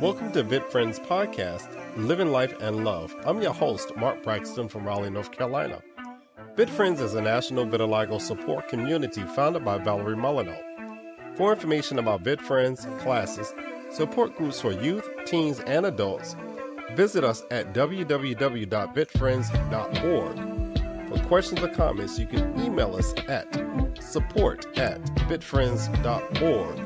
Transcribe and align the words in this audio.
Welcome 0.00 0.32
to 0.32 0.42
VitFriends 0.42 0.98
Podcast, 1.06 1.68
Living 1.96 2.32
Life 2.32 2.54
and 2.60 2.84
Love. 2.84 3.14
I'm 3.26 3.42
your 3.42 3.52
host, 3.52 3.94
Mark 3.96 4.22
Braxton 4.22 4.68
from 4.68 4.86
Raleigh, 4.86 5.10
North 5.10 5.30
Carolina. 5.30 5.82
VitFriends 6.56 7.00
is 7.00 7.14
a 7.14 7.20
national 7.20 7.66
vitiligo 7.66 8.18
support 8.20 8.68
community 8.68 9.22
founded 9.34 9.64
by 9.64 9.78
Valerie 9.78 10.16
Molyneux. 10.16 10.56
For 11.36 11.52
information 11.52 11.98
about 11.98 12.22
VitFriends, 12.22 13.00
classes, 13.00 13.52
support 13.90 14.36
groups 14.36 14.60
for 14.60 14.72
youth, 14.72 15.08
teens, 15.26 15.60
and 15.60 15.84
adults, 15.84 16.34
visit 16.94 17.24
us 17.24 17.44
at 17.50 17.74
www.vitfriends.org. 17.74 20.49
For 21.10 21.18
questions 21.24 21.60
or 21.60 21.68
comments, 21.68 22.20
you 22.20 22.26
can 22.26 22.60
email 22.60 22.94
us 22.94 23.12
at 23.26 23.52
support 23.98 24.78
at 24.78 25.02
vitfriends.org 25.28 26.76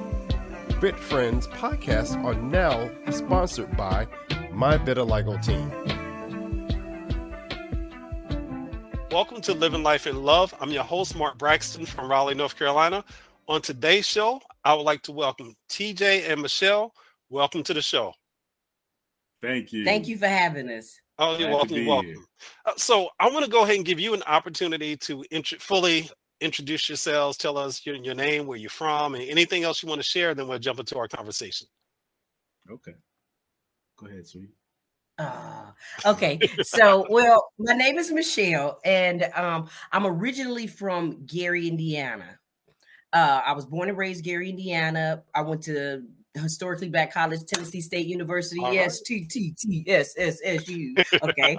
VitFriends 0.81 1.47
podcasts 1.49 2.17
are 2.25 2.35
now 2.35 2.91
sponsored 3.11 3.77
by 3.77 4.07
My 4.51 4.79
Vitiligo 4.79 5.43
Team. 5.45 5.71
Welcome 9.11 9.43
to 9.43 9.53
Living 9.53 9.83
Life 9.83 10.07
in 10.07 10.23
Love. 10.23 10.55
I'm 10.59 10.71
your 10.71 10.85
host, 10.85 11.15
Mark 11.17 11.37
Braxton 11.37 11.85
from 11.85 12.11
Raleigh, 12.11 12.35
North 12.35 12.59
Carolina. 12.59 13.05
On 13.47 13.61
today's 13.61 14.07
show, 14.07 14.41
I 14.65 14.73
would 14.73 14.85
like 14.85 15.03
to 15.03 15.13
welcome 15.13 15.55
TJ 15.69 16.31
and 16.31 16.41
Michelle. 16.41 16.95
Welcome 17.29 17.63
to 17.65 17.75
the 17.75 17.83
show. 17.83 18.15
Thank 19.43 19.71
you. 19.71 19.85
Thank 19.85 20.09
you 20.09 20.17
for 20.17 20.29
having 20.29 20.71
us. 20.71 20.99
Oh, 21.19 21.39
you're 21.39 21.51
welcome. 21.51 21.77
You're 21.77 21.89
welcome. 21.89 22.27
Uh, 22.67 22.73
so, 22.77 23.09
I 23.21 23.31
want 23.31 23.45
to 23.45 23.51
go 23.51 23.63
ahead 23.63 23.77
and 23.77 23.85
give 23.85 24.01
you 24.01 24.15
an 24.15 24.23
opportunity 24.25 24.97
to 24.99 25.25
int- 25.31 25.61
fully 25.61 26.11
introduce 26.41 26.89
yourselves, 26.89 27.37
tell 27.37 27.57
us 27.57 27.87
your, 27.87 27.97
your 27.97 28.15
name, 28.15 28.47
where 28.47 28.59
you're 28.59 28.71
from, 28.71 29.15
and 29.15 29.25
anything 29.25 29.63
else 29.63 29.83
you 29.83 29.89
want 29.89 30.01
to 30.01 30.07
share. 30.07 30.35
Then 30.35 30.49
we'll 30.49 30.59
jump 30.59 30.81
into 30.81 30.99
our 30.99 31.09
conversation. 31.09 31.67
Okay. 32.71 32.95
Go 33.97 34.07
ahead, 34.07 34.27
sweet. 34.27 34.51
Uh, 35.17 35.67
okay, 36.05 36.41
so 36.63 37.07
well, 37.09 37.53
my 37.59 37.73
name 37.73 37.99
is 37.99 38.11
Michelle, 38.11 38.81
and 38.85 39.23
um, 39.37 39.69
I'm 39.93 40.07
originally 40.07 40.67
from 40.67 41.25
Gary, 41.25 41.69
Indiana. 41.69 42.41
Uh, 43.13 43.41
I 43.47 43.53
was 43.53 43.65
born 43.65 43.89
and 43.89 43.97
raised 43.97 44.25
Gary, 44.25 44.51
Indiana. 44.51 45.23
I 45.33 45.43
went 45.43 45.63
to 45.65 46.03
historically 46.35 46.89
black 46.89 47.13
college, 47.13 47.41
Tennessee 47.47 47.81
State 47.81 48.07
University. 48.07 48.61
All 48.61 48.73
yes, 48.73 49.01
T 49.01 49.25
T 49.25 49.55
T 49.57 49.85
S 49.87 50.15
S 50.17 50.41
S 50.45 50.69
U. 50.69 50.95
Okay. 51.23 51.57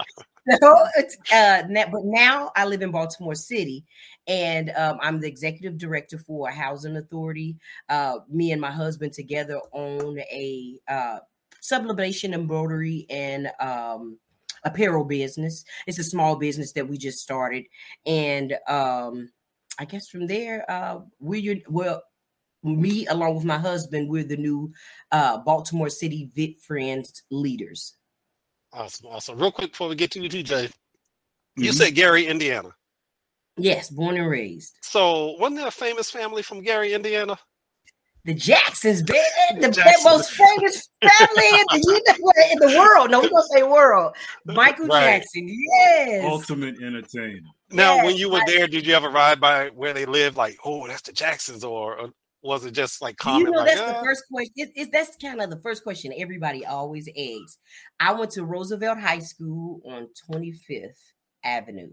so, 0.61 0.85
uh, 1.33 1.63
but 1.91 2.03
now 2.03 2.51
I 2.55 2.65
live 2.65 2.81
in 2.81 2.91
Baltimore 2.91 3.35
City, 3.35 3.83
and 4.27 4.71
um, 4.71 4.99
I'm 5.01 5.19
the 5.19 5.27
executive 5.27 5.77
director 5.77 6.19
for 6.19 6.49
a 6.49 6.53
housing 6.53 6.97
authority. 6.97 7.57
Uh, 7.89 8.19
me 8.29 8.51
and 8.51 8.61
my 8.61 8.71
husband 8.71 9.13
together 9.13 9.59
own 9.73 10.19
a 10.19 10.79
uh, 10.87 11.19
sublimation 11.61 12.33
embroidery 12.33 13.07
and 13.09 13.49
um, 13.59 14.19
apparel 14.65 15.03
business. 15.03 15.65
It's 15.87 15.99
a 15.99 16.03
small 16.03 16.35
business 16.35 16.73
that 16.73 16.87
we 16.87 16.97
just 16.97 17.19
started, 17.19 17.65
and 18.05 18.55
um, 18.67 19.31
I 19.79 19.85
guess 19.85 20.09
from 20.09 20.27
there, 20.27 20.69
uh, 20.69 20.99
we 21.19 21.63
well, 21.69 22.03
me 22.65 23.05
along 23.07 23.35
with 23.35 23.45
my 23.45 23.57
husband, 23.57 24.09
we're 24.09 24.23
the 24.23 24.37
new 24.37 24.71
uh, 25.11 25.37
Baltimore 25.39 25.89
City 25.89 26.29
Vit 26.35 26.59
Friends 26.61 27.23
leaders. 27.29 27.93
Awesome, 28.73 29.07
awesome. 29.07 29.39
Real 29.39 29.51
quick 29.51 29.71
before 29.71 29.87
we 29.87 29.95
get 29.95 30.11
to 30.11 30.21
you, 30.21 30.29
TJ, 30.29 30.65
mm-hmm. 30.65 31.63
you 31.63 31.71
said 31.71 31.95
Gary, 31.95 32.25
Indiana. 32.25 32.69
Yes, 33.57 33.89
born 33.89 34.17
and 34.17 34.29
raised. 34.29 34.77
So, 34.81 35.35
wasn't 35.39 35.57
there 35.57 35.67
a 35.67 35.71
famous 35.71 36.11
family 36.11 36.41
from 36.41 36.61
Gary, 36.61 36.93
Indiana? 36.93 37.37
The 38.25 38.33
Jacksons, 38.33 39.03
baby, 39.03 39.19
the 39.61 39.69
Jacksons. 39.69 40.03
most 40.03 40.31
famous 40.31 40.89
family 40.99 41.59
in 41.59 41.65
the, 41.71 42.49
in 42.51 42.59
the 42.59 42.77
world. 42.77 43.11
No, 43.11 43.21
we're 43.21 43.29
gonna 43.29 43.43
say 43.53 43.61
world. 43.61 44.15
Michael 44.45 44.87
right. 44.87 45.19
Jackson, 45.19 45.47
yes. 45.47 46.25
Ultimate 46.25 46.81
entertainer. 46.81 47.39
Now, 47.69 47.95
yes, 47.95 48.05
when 48.05 48.17
you 48.17 48.31
were 48.31 48.41
there, 48.47 48.67
did 48.67 48.85
you 48.85 48.95
ever 48.95 49.09
ride 49.09 49.39
by 49.39 49.69
where 49.69 49.93
they 49.93 50.05
live? 50.05 50.37
Like, 50.37 50.57
oh, 50.65 50.87
that's 50.87 51.03
the 51.03 51.13
Jacksons, 51.13 51.63
or, 51.63 52.09
was 52.45 52.65
it 52.65 52.71
just 52.71 53.01
like 53.01 53.17
common? 53.17 53.47
You 53.47 53.51
know, 53.51 53.59
like, 53.59 53.67
that's 53.67 53.81
the 53.81 53.97
ah? 53.97 54.03
first 54.03 54.23
question. 54.31 54.53
It, 54.55 54.71
it, 54.75 54.91
that's 54.91 55.17
kind 55.17 55.41
of 55.41 55.49
the 55.49 55.59
first 55.59 55.83
question 55.83 56.13
everybody 56.17 56.65
always 56.65 57.09
asks. 57.09 57.57
I 57.99 58.13
went 58.13 58.31
to 58.31 58.45
Roosevelt 58.45 58.99
High 58.99 59.19
School 59.19 59.81
on 59.85 60.07
25th 60.29 61.11
Avenue 61.43 61.91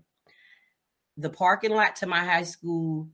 the 1.17 1.31
parking 1.31 1.73
lot 1.73 1.97
to 1.97 2.07
my 2.07 2.21
high 2.21 2.43
school, 2.43 3.09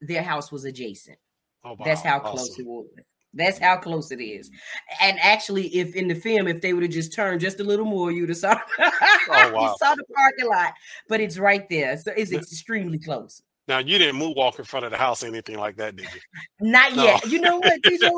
their 0.00 0.22
house 0.22 0.52
was 0.52 0.64
adjacent. 0.64 1.18
Oh, 1.64 1.70
wow. 1.70 1.84
That's 1.84 2.02
how 2.02 2.18
close 2.20 2.58
it 2.58 2.66
was. 2.66 2.86
That's 3.32 3.58
mm. 3.58 3.62
how 3.62 3.76
close 3.78 4.10
it 4.12 4.22
is. 4.22 4.50
And 5.00 5.18
actually, 5.20 5.66
if 5.68 5.94
in 5.94 6.08
the 6.08 6.14
film, 6.14 6.46
if 6.46 6.60
they 6.60 6.72
would 6.72 6.82
have 6.82 6.92
just 6.92 7.14
turned 7.14 7.40
just 7.40 7.60
a 7.60 7.64
little 7.64 7.86
more, 7.86 8.12
you'd 8.12 8.28
have 8.28 8.38
saw, 8.38 8.58
oh, 8.78 8.90
wow. 9.28 9.50
you 9.52 9.74
saw 9.78 9.94
the 9.94 10.04
parking 10.14 10.48
lot. 10.48 10.72
But 11.08 11.20
it's 11.20 11.38
right 11.38 11.68
there. 11.68 11.96
So 11.96 12.12
it's 12.16 12.32
extremely 12.32 12.98
close. 12.98 13.42
Now 13.66 13.78
you 13.78 13.96
didn't 13.96 14.20
moonwalk 14.20 14.58
in 14.58 14.64
front 14.66 14.84
of 14.84 14.92
the 14.92 14.98
house 14.98 15.22
or 15.22 15.28
anything 15.28 15.58
like 15.58 15.76
that, 15.76 15.96
did 15.96 16.06
you? 16.12 16.20
Not 16.60 16.94
no. 16.94 17.04
yet. 17.04 17.26
You 17.26 17.40
know 17.40 17.58
what? 17.58 17.72
I 17.84 17.88
did. 17.88 18.08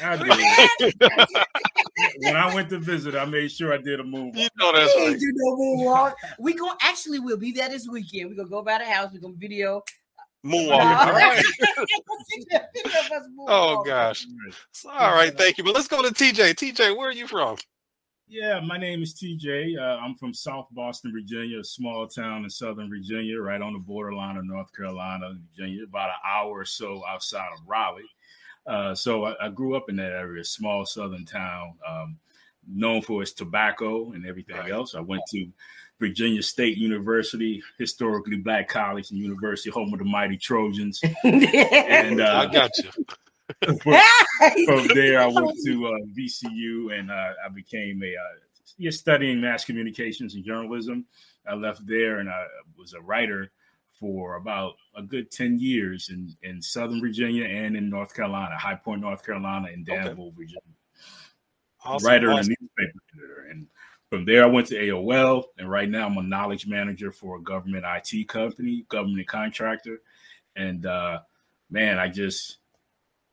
I 0.00 0.68
did. 0.78 0.94
when 2.18 2.36
I 2.36 2.54
went 2.54 2.68
to 2.70 2.78
visit, 2.78 3.16
I 3.16 3.24
made 3.24 3.50
sure 3.50 3.72
I 3.72 3.78
did 3.78 3.98
a 3.98 4.04
moonwalk. 4.04 4.36
You 4.36 4.48
know 4.58 4.72
that's 4.72 4.94
right. 4.96 5.18
You 5.18 5.32
know 5.34 5.56
moonwalk. 5.60 6.14
We 6.38 6.54
go 6.54 6.70
actually 6.82 7.18
we'll 7.18 7.36
be 7.36 7.50
there 7.50 7.68
this 7.68 7.88
weekend. 7.88 8.30
We're 8.30 8.36
gonna 8.36 8.48
go 8.48 8.62
by 8.62 8.78
the 8.78 8.84
house, 8.84 9.10
we're 9.12 9.20
gonna 9.20 9.34
video 9.36 9.82
moonwalking. 10.46 11.42
Uh, 12.48 13.20
oh 13.48 13.82
gosh. 13.82 14.26
All 14.88 15.14
right, 15.14 15.36
thank 15.36 15.58
you. 15.58 15.64
But 15.64 15.74
let's 15.74 15.88
go 15.88 16.00
to 16.00 16.10
TJ. 16.10 16.54
TJ, 16.54 16.96
where 16.96 17.08
are 17.08 17.12
you 17.12 17.26
from? 17.26 17.56
Yeah, 18.26 18.60
my 18.60 18.78
name 18.78 19.02
is 19.02 19.14
TJ. 19.14 19.78
Uh, 19.78 19.98
I'm 20.00 20.14
from 20.14 20.32
South 20.32 20.68
Boston, 20.70 21.12
Virginia, 21.12 21.60
a 21.60 21.64
small 21.64 22.06
town 22.06 22.44
in 22.44 22.50
Southern 22.50 22.88
Virginia, 22.88 23.38
right 23.38 23.60
on 23.60 23.74
the 23.74 23.78
borderline 23.78 24.36
of 24.36 24.46
North 24.46 24.74
Carolina 24.74 25.26
and 25.26 25.40
Virginia, 25.50 25.84
about 25.84 26.08
an 26.08 26.16
hour 26.26 26.60
or 26.60 26.64
so 26.64 27.02
outside 27.06 27.50
of 27.52 27.60
Raleigh. 27.66 28.10
Uh, 28.66 28.94
so 28.94 29.24
I, 29.24 29.46
I, 29.46 29.48
grew 29.50 29.76
up 29.76 29.90
in 29.90 29.96
that 29.96 30.12
area, 30.12 30.42
small 30.42 30.86
southern 30.86 31.26
town, 31.26 31.74
um, 31.86 32.18
known 32.66 33.02
for 33.02 33.20
its 33.20 33.32
tobacco 33.32 34.12
and 34.12 34.26
everything 34.26 34.56
right. 34.56 34.70
else. 34.70 34.94
I 34.94 35.00
went 35.00 35.22
to 35.32 35.46
Virginia 36.00 36.42
State 36.42 36.78
University, 36.78 37.62
historically 37.78 38.36
black 38.36 38.70
college 38.70 39.10
and 39.10 39.20
university, 39.20 39.68
home 39.68 39.92
of 39.92 39.98
the 39.98 40.06
mighty 40.06 40.38
Trojans. 40.38 41.02
and 41.24 42.22
uh, 42.22 42.46
I 42.48 42.52
got 42.52 42.70
you. 42.78 43.04
From, 43.64 43.76
from, 44.66 44.86
there, 44.94 45.20
I 45.20 45.26
went 45.26 45.56
to 45.64 45.86
uh, 45.88 45.98
VCU 46.16 46.98
and 46.98 47.10
uh, 47.10 47.32
I 47.44 47.48
became 47.54 48.02
a 48.02 48.14
uh, 48.16 48.90
studying 48.90 49.40
mass 49.40 49.64
communications 49.64 50.34
and 50.34 50.44
journalism. 50.44 51.06
I 51.48 51.54
left 51.54 51.86
there 51.86 52.18
and 52.18 52.28
I 52.28 52.46
was 52.78 52.94
a 52.94 53.00
writer 53.00 53.50
for 53.92 54.36
about 54.36 54.74
a 54.96 55.02
good 55.02 55.30
10 55.30 55.58
years 55.58 56.10
in, 56.10 56.34
in 56.42 56.60
Southern 56.60 57.00
Virginia 57.00 57.44
and 57.44 57.76
in 57.76 57.88
North 57.88 58.14
Carolina, 58.14 58.56
High 58.58 58.74
Point, 58.74 59.00
North 59.00 59.24
Carolina, 59.24 59.68
and 59.72 59.86
Danville, 59.86 60.26
okay. 60.26 60.36
Virginia. 60.36 60.60
Awesome, 61.84 62.08
writer 62.08 62.32
awesome. 62.32 62.52
and 62.52 62.56
newspaper 62.60 62.98
editor. 63.14 63.46
And 63.50 63.66
from 64.10 64.24
there, 64.24 64.42
I 64.42 64.46
went 64.46 64.66
to 64.68 64.74
AOL, 64.74 65.44
and 65.58 65.70
right 65.70 65.88
now 65.88 66.06
I'm 66.06 66.16
a 66.16 66.22
knowledge 66.22 66.66
manager 66.66 67.12
for 67.12 67.36
a 67.36 67.42
government 67.42 67.84
IT 67.86 68.28
company, 68.28 68.84
government 68.88 69.28
contractor. 69.28 70.00
And 70.56 70.86
uh, 70.86 71.20
man, 71.70 71.98
I 71.98 72.08
just 72.08 72.58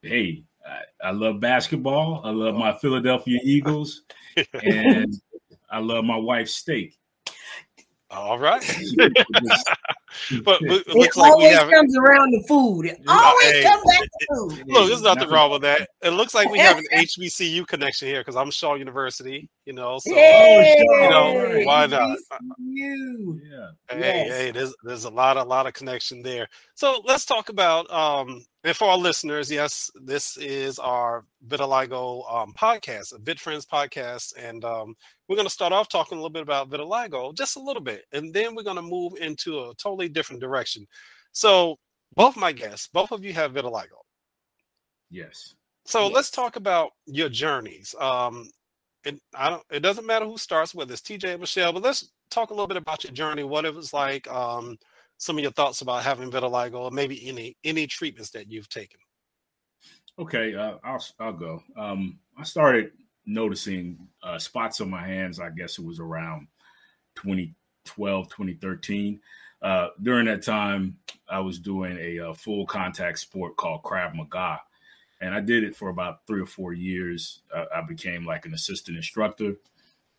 hey, 0.02 0.44
I, 0.66 1.08
I 1.08 1.12
love 1.12 1.40
basketball. 1.40 2.22
I 2.24 2.32
love 2.32 2.56
my 2.56 2.74
oh. 2.74 2.78
Philadelphia 2.78 3.40
Eagles, 3.44 4.04
and 4.54 5.14
I 5.70 5.80
love 5.80 6.06
my 6.06 6.18
wife's 6.18 6.56
steak. 6.56 6.98
All 8.10 8.38
right. 8.38 8.62
but 10.44 10.62
it 10.62 10.88
looks 10.90 11.16
like 11.16 11.32
always 11.32 11.58
have, 11.58 11.70
comes 11.70 11.96
around 11.98 12.32
the 12.32 12.44
food. 12.46 12.88
It 12.88 13.00
always 13.08 13.52
hey, 13.52 13.64
comes 13.64 13.84
back 13.86 14.02
to 14.02 14.28
food. 14.30 14.64
Look, 14.68 14.88
there's 14.90 15.02
nothing 15.02 15.30
wrong 15.30 15.52
with 15.52 15.62
that. 15.62 15.88
It 16.02 16.10
looks 16.10 16.34
like 16.34 16.50
we 16.50 16.60
have 16.60 16.78
an 16.78 16.86
HBCU 16.94 17.66
connection 17.68 18.10
here 18.10 18.20
because 18.20 18.36
I'm 18.36 18.52
Shaw 18.52 18.76
University, 18.76 19.50
you 19.72 19.78
know. 19.78 20.00
So 20.00 20.14
hey, 20.14 20.76
you 20.80 21.10
know, 21.10 21.62
why 21.64 21.86
not? 21.88 22.18
You. 22.58 23.40
Yeah. 23.50 23.70
Hey, 23.90 24.26
yes. 24.28 24.38
hey, 24.38 24.52
there's 24.52 24.76
there's 24.84 25.06
a 25.06 25.10
lot, 25.10 25.38
a 25.38 25.44
lot 25.44 25.66
of 25.66 25.74
connection 25.74 26.22
there. 26.22 26.48
So 26.76 27.02
let's 27.06 27.26
talk 27.26 27.50
about 27.50 27.90
um 27.92 28.44
and 28.64 28.76
for 28.76 28.90
our 28.90 28.98
listeners, 28.98 29.50
yes, 29.50 29.90
this 30.04 30.38
is 30.38 30.78
our 30.78 31.26
vitiligo 31.48 32.32
um, 32.32 32.54
podcast, 32.54 33.14
a 33.14 33.18
Vit 33.18 33.40
Friends 33.40 33.66
podcast, 33.66 34.34
and 34.38 34.64
um, 34.64 34.94
we're 35.28 35.36
going 35.36 35.48
to 35.48 35.54
start 35.54 35.74
off 35.74 35.90
talking 35.90 36.20
a 36.20 36.22
little 36.22 36.30
bit 36.30 36.44
about 36.44 36.70
vitiligo, 36.70 37.34
just 37.34 37.56
a 37.56 37.60
little 37.60 37.82
bit, 37.82 38.04
and 38.12 38.32
then 38.32 38.54
we're 38.54 38.62
going 38.62 38.76
to 38.76 38.84
move 38.84 39.14
into 39.20 39.62
a 39.62 39.74
totally 39.82 40.10
different 40.10 40.42
direction. 40.42 40.86
So, 41.32 41.80
both 42.14 42.38
my 42.38 42.52
guests, 42.52 42.88
both 42.94 43.12
of 43.12 43.26
you 43.26 43.34
have 43.34 43.54
vitiligo. 43.54 44.04
Yes. 45.10 45.56
So 45.86 46.04
yes. 46.04 46.14
let's 46.14 46.30
talk 46.30 46.56
about 46.56 46.92
your 47.08 47.30
journeys. 47.30 47.96
Um, 48.00 48.52
it, 49.04 49.20
I 49.36 49.50
don't. 49.50 49.64
It 49.72 49.80
doesn't 49.82 50.06
matter 50.06 50.26
who 50.26 50.38
starts 50.38 50.76
with 50.76 50.92
it's 50.92 51.02
TJ 51.02 51.32
and 51.32 51.42
Michelle, 51.42 51.74
but 51.74 51.84
let's 51.84 52.12
talk 52.30 52.50
a 52.50 52.54
little 52.54 52.68
bit 52.68 52.78
about 52.78 53.04
your 53.04 53.14
journey, 53.14 53.44
what 53.44 53.66
it 53.66 53.74
was 53.74 53.94
like. 53.94 54.30
Um, 54.32 54.78
some 55.18 55.38
of 55.38 55.44
your 55.44 55.52
thoughts 55.52 55.82
about 55.82 56.04
having 56.04 56.32
vitiligo, 56.32 56.76
or 56.76 56.92
maybe 56.92 57.28
any 57.28 57.56
any 57.64 57.88
treatments 57.88 58.32
that 58.32 58.52
you've 58.52 58.70
taken. 58.70 59.00
Okay, 60.20 60.56
uh, 60.56 60.78
I'll 60.84 61.06
I'll 61.20 61.34
go. 61.34 61.64
Um, 61.78 62.20
I 62.38 62.44
started 62.44 62.92
noticing 63.26 64.08
uh, 64.24 64.40
spots 64.40 64.82
on 64.82 64.90
my 64.90 65.06
hands. 65.06 65.40
I 65.40 65.50
guess 65.50 65.78
it 65.78 65.86
was 65.86 66.00
around 66.00 66.48
2012, 67.16 68.30
2013. 68.30 69.20
Uh, 69.62 69.90
during 70.02 70.26
that 70.26 70.42
time, 70.42 70.98
I 71.30 71.40
was 71.40 71.60
doing 71.60 71.98
a, 71.98 72.18
a, 72.18 72.30
uh, 72.30 72.34
full 72.34 72.66
contact 72.66 73.20
sport 73.20 73.56
called 73.58 73.84
Krav 73.84 74.16
Maga, 74.16 74.60
and 75.22 75.36
I 75.36 75.40
did 75.40 75.64
it 75.64 75.76
for 75.76 75.90
about 75.90 76.26
three 76.28 76.42
or 76.42 76.48
four 76.48 76.74
years. 76.74 77.42
I 77.54 77.82
became 77.82 78.26
like 78.26 78.46
an 78.46 78.54
assistant 78.54 78.98
instructor, 78.98 79.54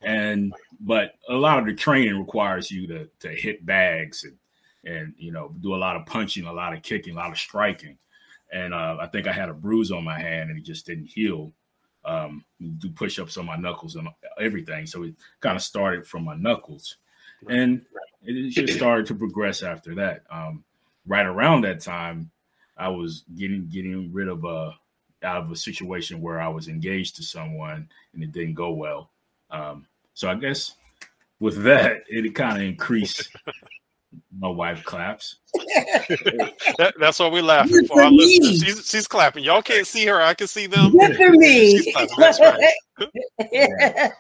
and 0.01 0.55
but 0.81 1.15
a 1.29 1.35
lot 1.35 1.59
of 1.59 1.67
the 1.67 1.75
training 1.75 2.19
requires 2.19 2.71
you 2.71 2.87
to 2.87 3.09
to 3.21 3.29
hit 3.29 3.67
bags 3.67 4.25
and 4.25 4.37
and 4.85 5.15
you 5.19 5.33
know 5.33 5.55
do 5.61 5.75
a 5.75 5.77
lot 5.77 5.97
of 5.97 6.07
punching, 6.07 6.47
a 6.47 6.53
lot 6.53 6.73
of 6.73 6.83
kicking, 6.83 7.15
a 7.15 7.17
lot 7.17 7.31
of 7.31 7.39
striking. 7.39 7.99
And 8.53 8.75
uh, 8.75 8.99
I 9.01 9.07
think 9.07 9.27
I 9.27 9.33
had 9.33 9.49
a 9.49 9.55
bruise 9.55 9.91
on 9.91 10.05
my 10.05 10.19
hand, 10.19 10.51
and 10.51 10.59
it 10.59 10.65
just 10.65 10.87
didn't 10.87 11.07
heal. 11.07 11.53
Um, 12.05 12.45
do 12.79 12.91
push-ups 12.91 13.37
on 13.37 13.47
my 13.47 13.55
knuckles 13.57 13.95
and 13.95 14.09
everything, 14.41 14.87
so 14.87 15.05
it 15.05 15.15
kind 15.41 15.55
of 15.55 15.63
started 15.63 16.05
from 16.05 16.25
my 16.25 16.35
knuckles, 16.35 16.97
and 17.49 17.83
it 18.25 18.51
just 18.51 18.75
started 18.75 19.07
to 19.07 19.15
progress 19.15 19.63
after 19.63 19.95
that. 19.95 20.25
Um, 20.29 20.65
right 21.07 21.25
around 21.25 21.63
that 21.63 21.81
time, 21.81 22.31
I 22.77 22.89
was 22.89 23.23
getting 23.37 23.69
getting 23.69 24.13
rid 24.13 24.27
of 24.27 24.45
a 24.45 24.75
out 25.25 25.43
of 25.43 25.51
a 25.51 25.57
situation 25.57 26.21
where 26.21 26.41
I 26.41 26.49
was 26.49 26.69
engaged 26.69 27.17
to 27.17 27.23
someone 27.23 27.89
and 28.15 28.23
it 28.23 28.33
didn't 28.33 28.55
go 28.55 28.71
well. 28.71 29.11
Um, 29.51 29.87
so 30.15 30.29
I 30.29 30.35
guess 30.35 30.75
with 31.41 31.63
that, 31.65 32.05
it 32.09 32.35
kind 32.35 32.57
of 32.57 32.63
increased 32.63 33.31
my 34.39 34.49
wife 34.49 34.85
claps. 34.85 35.37
that, 35.55 36.95
that's 36.99 37.19
what 37.19 37.33
we're 37.33 37.43
laughing 37.43 37.87
for. 37.87 38.03
for 38.03 38.11
she's, 38.11 38.89
she's 38.89 39.09
clapping. 39.09 39.45
Y'all 39.45 39.63
can't 39.63 39.87
see 39.87 40.07
her. 40.07 40.21
I 40.21 40.35
can 40.35 40.47
see 40.47 40.67
them. 40.67 40.93
Good 40.93 41.17
for 41.17 41.31
me. 41.31 41.95
That's 42.19 42.41
right. 42.41 42.73
yeah. 43.53 44.11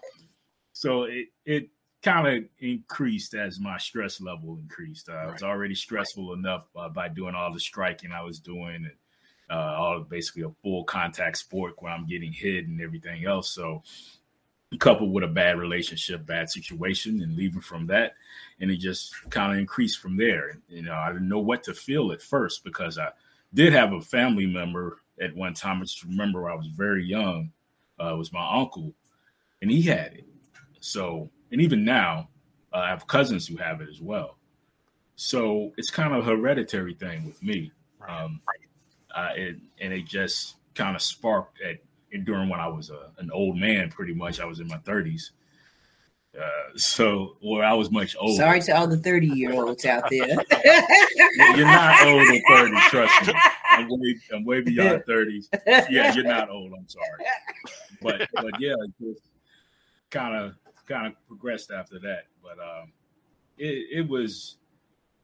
So 0.72 1.04
it 1.04 1.28
it 1.44 1.68
kind 2.02 2.26
of 2.26 2.44
increased 2.58 3.34
as 3.34 3.60
my 3.60 3.78
stress 3.78 4.20
level 4.20 4.58
increased. 4.60 5.08
Uh, 5.08 5.14
right. 5.14 5.28
It 5.28 5.32
was 5.34 5.42
already 5.42 5.74
stressful 5.74 6.30
right. 6.30 6.38
enough 6.38 6.66
uh, 6.76 6.88
by 6.88 7.08
doing 7.08 7.34
all 7.34 7.52
the 7.52 7.60
striking 7.60 8.12
I 8.12 8.22
was 8.22 8.40
doing 8.40 8.76
and 8.76 8.92
uh, 9.52 9.76
all 9.76 10.00
basically 10.00 10.42
a 10.42 10.50
full 10.62 10.84
contact 10.84 11.36
sport 11.36 11.74
where 11.78 11.92
I'm 11.92 12.06
getting 12.06 12.32
hit 12.32 12.66
and 12.66 12.80
everything 12.80 13.26
else. 13.26 13.50
So 13.50 13.82
coupled 14.78 15.12
with 15.12 15.24
a 15.24 15.28
bad 15.28 15.58
relationship, 15.58 16.24
bad 16.24 16.48
situation, 16.48 17.22
and 17.22 17.36
leaving 17.36 17.60
from 17.60 17.86
that, 17.86 18.14
and 18.60 18.70
it 18.70 18.78
just 18.78 19.14
kind 19.30 19.52
of 19.52 19.58
increased 19.58 20.00
from 20.00 20.16
there. 20.16 20.48
And, 20.48 20.62
You 20.68 20.82
know, 20.82 20.94
I 20.94 21.12
didn't 21.12 21.28
know 21.28 21.40
what 21.40 21.62
to 21.64 21.74
feel 21.74 22.12
at 22.12 22.22
first 22.22 22.64
because 22.64 22.98
I 22.98 23.10
did 23.52 23.74
have 23.74 23.92
a 23.92 24.00
family 24.00 24.46
member 24.46 25.00
at 25.20 25.36
one 25.36 25.52
time. 25.52 25.80
I 25.80 25.84
just 25.84 26.02
remember 26.04 26.50
I 26.50 26.54
was 26.54 26.68
very 26.68 27.04
young. 27.04 27.52
Uh, 28.00 28.14
it 28.14 28.18
was 28.18 28.32
my 28.32 28.58
uncle, 28.58 28.94
and 29.60 29.70
he 29.70 29.82
had 29.82 30.14
it. 30.14 30.24
So, 30.80 31.30
and 31.50 31.60
even 31.60 31.84
now, 31.84 32.30
uh, 32.72 32.78
I 32.78 32.88
have 32.88 33.06
cousins 33.06 33.46
who 33.46 33.56
have 33.58 33.82
it 33.82 33.90
as 33.90 34.00
well. 34.00 34.38
So 35.16 35.72
it's 35.76 35.90
kind 35.90 36.14
of 36.14 36.26
a 36.26 36.30
hereditary 36.30 36.94
thing 36.94 37.26
with 37.26 37.42
me. 37.42 37.70
Um, 38.08 38.40
uh, 39.14 39.30
it, 39.36 39.56
and 39.80 39.92
it 39.92 40.06
just 40.06 40.56
kind 40.74 40.96
of 40.96 41.02
sparked 41.02 41.60
at 41.60 41.78
during 42.24 42.48
when 42.48 42.60
I 42.60 42.68
was 42.68 42.90
a, 42.90 43.10
an 43.18 43.30
old 43.32 43.56
man, 43.56 43.90
pretty 43.90 44.14
much. 44.14 44.40
I 44.40 44.44
was 44.44 44.60
in 44.60 44.68
my 44.68 44.78
30s. 44.78 45.30
Uh, 46.38 46.46
so, 46.76 47.36
or 47.42 47.62
I 47.62 47.74
was 47.74 47.90
much 47.90 48.16
older. 48.18 48.36
Sorry 48.36 48.60
to 48.62 48.72
all 48.72 48.86
the 48.86 48.96
30 48.96 49.26
year 49.26 49.52
olds 49.52 49.84
out 49.84 50.08
there. 50.08 50.28
you're 51.56 51.66
not 51.66 52.06
old 52.06 52.26
at 52.28 52.42
30, 52.48 52.76
trust 52.88 53.26
me. 53.26 53.34
I'm 53.70 53.88
way, 53.88 54.16
I'm 54.32 54.44
way 54.44 54.60
beyond 54.62 55.02
30s. 55.06 55.48
Yeah, 55.90 56.14
you're 56.14 56.24
not 56.24 56.48
old. 56.48 56.72
I'm 56.72 56.88
sorry. 56.88 57.06
But, 58.00 58.28
but 58.34 58.58
yeah, 58.58 58.74
just 59.00 59.20
kind 60.10 60.34
of, 60.34 60.54
kind 60.86 61.06
of 61.06 61.12
progressed 61.28 61.70
after 61.70 61.98
that. 61.98 62.24
But 62.42 62.58
um, 62.58 62.92
it, 63.58 63.98
it 63.98 64.08
was, 64.08 64.56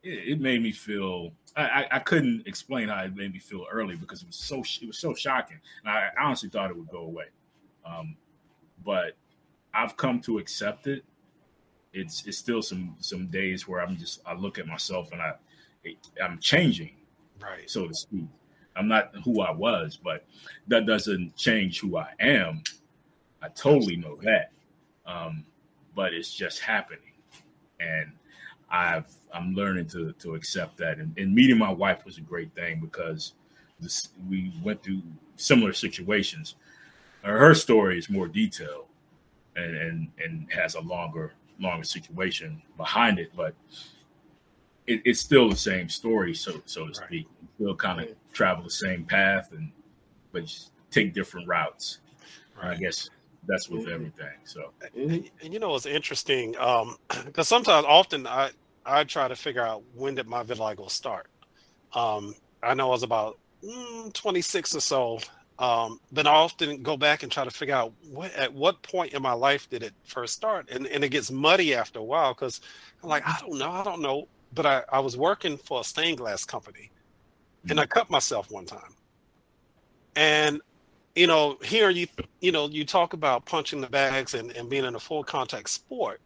it, 0.02 0.28
it 0.28 0.40
made 0.40 0.62
me 0.62 0.72
feel 0.72 1.32
I, 1.56 1.86
I 1.90 1.98
couldn't 1.98 2.46
explain 2.46 2.88
how 2.88 3.02
it 3.02 3.16
made 3.16 3.32
me 3.32 3.40
feel 3.40 3.66
early 3.70 3.96
because 3.96 4.22
it 4.22 4.28
was 4.28 4.36
so 4.36 4.62
it 4.80 4.86
was 4.86 4.98
so 4.98 5.14
shocking. 5.14 5.58
And 5.84 5.92
I 5.92 6.08
honestly 6.20 6.48
thought 6.48 6.70
it 6.70 6.76
would 6.76 6.88
go 6.88 6.98
away, 6.98 7.26
um, 7.84 8.16
but 8.84 9.16
I've 9.74 9.96
come 9.96 10.20
to 10.20 10.38
accept 10.38 10.86
it. 10.86 11.04
It's 11.92 12.24
it's 12.26 12.38
still 12.38 12.62
some 12.62 12.94
some 13.00 13.26
days 13.26 13.66
where 13.66 13.80
I'm 13.80 13.96
just 13.96 14.20
I 14.24 14.34
look 14.34 14.58
at 14.58 14.66
myself 14.66 15.10
and 15.12 15.20
I 15.20 15.32
I'm 16.22 16.38
changing, 16.38 16.94
right, 17.40 17.68
so 17.68 17.88
to 17.88 17.94
speak. 17.94 18.26
I'm 18.76 18.86
not 18.86 19.10
who 19.24 19.40
I 19.40 19.50
was, 19.50 19.98
but 20.02 20.24
that 20.68 20.86
doesn't 20.86 21.34
change 21.34 21.80
who 21.80 21.96
I 21.96 22.10
am. 22.20 22.62
I 23.42 23.48
totally 23.48 23.96
know 23.96 24.16
that, 24.22 24.52
um, 25.06 25.44
but 25.96 26.14
it's 26.14 26.32
just 26.32 26.60
happening, 26.60 27.14
and 27.80 28.12
I've 28.70 29.06
I'm 29.32 29.54
learning 29.54 29.86
to 29.88 30.12
to 30.12 30.34
accept 30.34 30.76
that. 30.78 30.98
And, 30.98 31.16
and 31.18 31.34
meeting 31.34 31.58
my 31.58 31.72
wife 31.72 32.04
was 32.04 32.18
a 32.18 32.22
great 32.22 32.54
thing 32.54 32.80
because 32.80 33.32
this, 33.80 34.08
we 34.28 34.52
went 34.62 34.82
through 34.82 35.02
similar 35.36 35.72
situations. 35.72 36.56
Her 37.22 37.54
story 37.54 37.98
is 37.98 38.08
more 38.08 38.28
detailed 38.28 38.86
and 39.56 39.76
and 39.76 40.08
and 40.22 40.52
has 40.52 40.74
a 40.74 40.80
longer 40.80 41.32
longer 41.60 41.84
situation 41.84 42.62
behind 42.76 43.18
it, 43.18 43.30
but 43.36 43.54
it, 44.86 45.02
it's 45.04 45.20
still 45.20 45.48
the 45.48 45.56
same 45.56 45.88
story, 45.88 46.34
so 46.34 46.60
so 46.64 46.86
to 46.88 46.94
speak. 46.94 47.26
Right. 47.26 47.48
Still 47.56 47.74
kind 47.74 48.00
of 48.00 48.08
travel 48.32 48.64
the 48.64 48.70
same 48.70 49.04
path 49.04 49.52
and 49.52 49.70
but 50.32 50.44
take 50.90 51.14
different 51.14 51.48
routes. 51.48 51.98
Right. 52.56 52.76
I 52.76 52.76
guess 52.76 53.10
that's 53.48 53.68
with 53.68 53.82
mm-hmm. 53.82 53.92
everything. 53.92 54.38
So, 54.44 54.72
and, 54.94 55.30
and, 55.42 55.52
you 55.52 55.58
know, 55.58 55.74
it's 55.74 55.86
interesting 55.86 56.52
because 56.52 56.86
um, 56.86 57.26
sometimes, 57.42 57.86
often, 57.88 58.26
I 58.26 58.50
I 58.84 59.04
try 59.04 59.28
to 59.28 59.36
figure 59.36 59.62
out 59.62 59.82
when 59.94 60.14
did 60.14 60.28
my 60.28 60.42
vitiligo 60.42 60.90
start. 60.90 61.26
Um, 61.94 62.34
I 62.62 62.74
know 62.74 62.88
I 62.88 62.90
was 62.90 63.02
about 63.02 63.38
mm, 63.64 64.12
26 64.12 64.76
or 64.76 64.80
so. 64.80 65.18
Um, 65.58 65.98
but 66.12 66.26
I 66.26 66.30
often 66.30 66.84
go 66.84 66.96
back 66.96 67.24
and 67.24 67.32
try 67.32 67.42
to 67.42 67.50
figure 67.50 67.74
out 67.74 67.92
what 68.08 68.32
at 68.34 68.52
what 68.54 68.80
point 68.82 69.12
in 69.12 69.20
my 69.22 69.32
life 69.32 69.68
did 69.68 69.82
it 69.82 69.92
first 70.04 70.34
start, 70.34 70.68
and 70.70 70.86
and 70.86 71.02
it 71.02 71.08
gets 71.08 71.32
muddy 71.32 71.74
after 71.74 71.98
a 71.98 72.02
while 72.02 72.32
because 72.32 72.60
I'm 73.02 73.08
like 73.08 73.26
I 73.26 73.38
don't 73.40 73.58
know, 73.58 73.70
I 73.70 73.82
don't 73.82 74.00
know. 74.00 74.28
But 74.54 74.66
I 74.66 74.82
I 74.92 75.00
was 75.00 75.16
working 75.16 75.56
for 75.56 75.80
a 75.80 75.84
stained 75.84 76.18
glass 76.18 76.44
company, 76.44 76.92
and 77.68 77.80
I 77.80 77.86
cut 77.86 78.08
myself 78.08 78.52
one 78.52 78.66
time, 78.66 78.94
and 80.14 80.60
you 81.18 81.26
know, 81.26 81.58
here 81.64 81.90
you 81.90 82.06
you 82.40 82.52
know 82.52 82.68
you 82.68 82.84
talk 82.84 83.12
about 83.12 83.44
punching 83.44 83.80
the 83.80 83.88
bags 83.88 84.34
and, 84.34 84.52
and 84.52 84.70
being 84.70 84.84
in 84.84 84.94
a 84.94 85.00
full 85.00 85.24
contact 85.24 85.68
sport. 85.68 86.20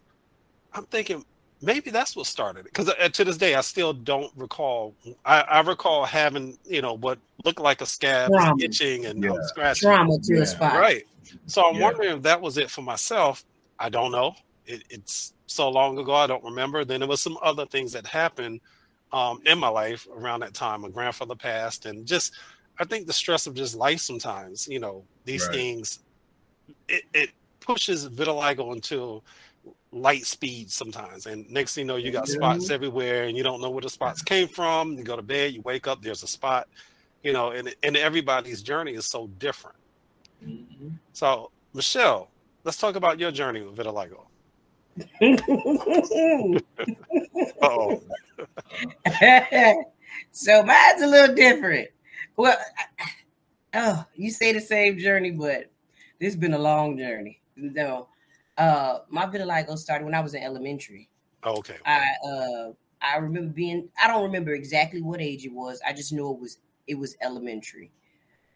I'm 0.75 0.85
thinking 0.85 1.25
maybe 1.63 1.91
that's 1.91 2.15
what 2.15 2.27
started 2.27 2.61
it 2.61 2.65
because 2.65 2.89
uh, 2.89 3.09
to 3.09 3.25
this 3.25 3.37
day 3.37 3.55
i 3.55 3.61
still 3.61 3.93
don't 3.93 4.33
recall 4.37 4.95
I, 5.25 5.43
I, 5.43 5.61
recall 5.61 6.05
having 6.05 6.59
you 6.65 6.83
know 6.83 6.95
what 6.95 7.21
looked 7.45 7.61
like 7.61 7.81
a 7.81 7.87
scab 7.87 8.33
itching 8.59 9.07
and 9.07 9.23
yeah. 9.23 9.37
scratching 9.43 9.89
trauma 9.89 10.19
to 10.19 10.39
yeah. 10.39 10.45
spot 10.45 10.75
right 10.75 11.05
so 11.47 11.65
i'm 11.65 11.77
yeah. 11.77 11.83
wondering 11.83 12.17
if 12.17 12.23
that 12.23 12.41
was 12.41 12.59
it 12.59 12.69
for 12.69 12.83
myself 12.83 13.45
i 13.79 13.89
don't 13.89 14.11
know 14.11 14.35
it, 14.67 14.83
it's 14.91 15.35
so 15.47 15.71
long 15.71 15.97
ago 15.99 16.13
i 16.15 16.27
don't 16.27 16.43
remember 16.43 16.85
then 16.85 16.99
there 16.99 17.09
was 17.09 17.21
some 17.21 17.39
other 17.43 17.65
things 17.67 17.93
that 17.93 18.07
happened 18.09 18.61
um, 19.13 19.41
in 19.47 19.57
my 19.57 19.69
life 19.69 20.09
around 20.17 20.41
that 20.41 20.55
time 20.55 20.81
my 20.81 20.89
grandfather 20.89 21.37
passed 21.37 21.87
and 21.87 22.07
just 22.07 22.33
i 22.83 22.85
think 22.85 23.07
the 23.07 23.13
stress 23.13 23.47
of 23.47 23.55
just 23.55 23.75
life 23.75 24.01
sometimes 24.01 24.69
you 24.69 24.79
know 24.81 25.05
these 25.25 25.47
right. 25.47 25.55
things 25.55 26.01
it, 26.89 27.05
it 27.15 27.31
pushes 27.61 28.09
vitiligo 28.09 28.75
into 28.75 29.23
light 29.93 30.25
speed 30.27 30.71
sometimes. 30.71 31.27
And 31.27 31.49
next 31.51 31.75
thing 31.75 31.83
you 31.83 31.89
know, 31.89 31.97
you 31.97 32.11
got 32.11 32.29
spots 32.29 32.71
everywhere 32.71 33.25
and 33.25 33.37
you 33.37 33.43
don't 33.43 33.61
know 33.61 33.71
where 33.71 33.83
the 33.83 33.91
spots 33.91 34.23
came 34.23 34.49
from. 34.49 34.93
You 34.95 35.05
go 35.05 35.17
to 35.17 35.23
bed, 35.23 35.53
you 35.55 35.61
wake 35.63 35.87
up, 35.87 36.03
there's 36.03 36.23
a 36.23 36.27
spot, 36.27 36.69
you 37.23 37.33
know, 37.33 37.51
and, 37.51 37.75
and 37.83 37.97
everybody's 37.97 38.63
journey 38.63 38.95
is 38.95 39.07
so 39.07 39.27
different. 39.39 39.77
Mm-hmm. 40.45 40.89
So, 41.13 41.51
Michelle, 41.75 42.31
let's 42.65 42.79
talk 42.79 42.97
about 42.97 43.21
your 43.21 43.31
journey 43.31 43.63
with 43.63 43.77
vitiligo. 43.77 44.27
oh. 47.63 48.03
so 50.33 50.63
mine's 50.63 51.03
a 51.03 51.07
little 51.07 51.35
different. 51.35 51.89
Well, 52.37 52.59
oh, 53.75 54.05
you 54.15 54.31
say 54.31 54.53
the 54.53 54.61
same 54.61 54.99
journey, 54.99 55.31
but 55.31 55.71
this 56.19 56.33
has 56.33 56.37
been 56.37 56.55
a 56.55 56.59
long 56.59 56.97
journey. 56.97 57.41
No, 57.57 58.09
uh, 58.57 59.01
my 59.09 59.27
vitiligo 59.27 59.77
started 59.77 60.05
when 60.05 60.15
I 60.15 60.21
was 60.21 60.35
in 60.35 60.43
elementary. 60.43 61.09
Oh, 61.43 61.57
okay. 61.59 61.77
I 61.85 62.05
uh, 62.27 62.73
I 63.01 63.17
remember 63.17 63.53
being. 63.53 63.89
I 64.03 64.09
don't 64.09 64.23
remember 64.23 64.53
exactly 64.53 65.03
what 65.03 65.21
age 65.21 65.45
it 65.45 65.53
was. 65.53 65.81
I 65.87 65.93
just 65.93 66.13
know 66.13 66.33
it 66.33 66.41
was 66.41 66.59
it 66.87 66.95
was 66.95 67.17
elementary. 67.21 67.91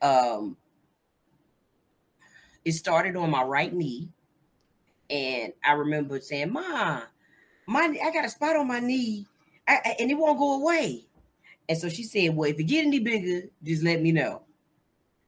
Um, 0.03 0.57
it 2.65 2.73
started 2.73 3.17
on 3.17 3.31
my 3.31 3.43
right 3.43 3.73
knee, 3.73 4.09
and 5.11 5.53
I 5.65 5.73
remember 5.73 6.21
saying, 6.21 6.53
"Ma, 6.53 7.03
my 7.67 7.99
I 8.05 8.11
got 8.13 8.25
a 8.25 8.31
spot 8.31 8.57
on 8.57 8.69
my 8.69 8.81
knee." 8.81 9.27
I, 9.69 9.97
and 9.99 10.11
it 10.11 10.15
won't 10.15 10.39
go 10.39 10.61
away. 10.61 11.07
And 11.69 11.79
so 11.79 11.89
she 11.89 12.05
said, 12.05 12.35
Well, 12.35 12.51
if 12.51 12.59
it 12.59 12.65
get 12.65 12.87
any 12.87 13.01
bigger, 13.01 13.49
just 13.63 13.83
let 13.83 14.01
me 14.01 14.13
know. 14.13 14.43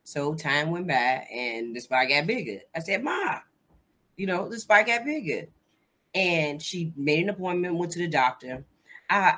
So 0.05 0.35
time 0.35 0.71
went 0.71 0.89
by 0.89 0.95
and 1.33 1.75
the 1.75 1.81
spot 1.81 2.09
got 2.09 2.27
bigger. 2.27 2.61
I 2.75 2.81
said, 2.81 3.05
Ma, 3.05 3.41
you 4.17 4.27
know, 4.27 4.49
the 4.49 4.59
spot 4.59 4.87
got 4.87 5.05
bigger. 5.05 5.49
And 6.15 6.63
she 6.63 6.93
made 6.97 7.25
an 7.25 7.31
appointment, 7.31 7.77
went 7.77 7.93
to 7.93 7.99
the 7.99 8.09
doctor. 8.09 8.65
I 9.11 9.37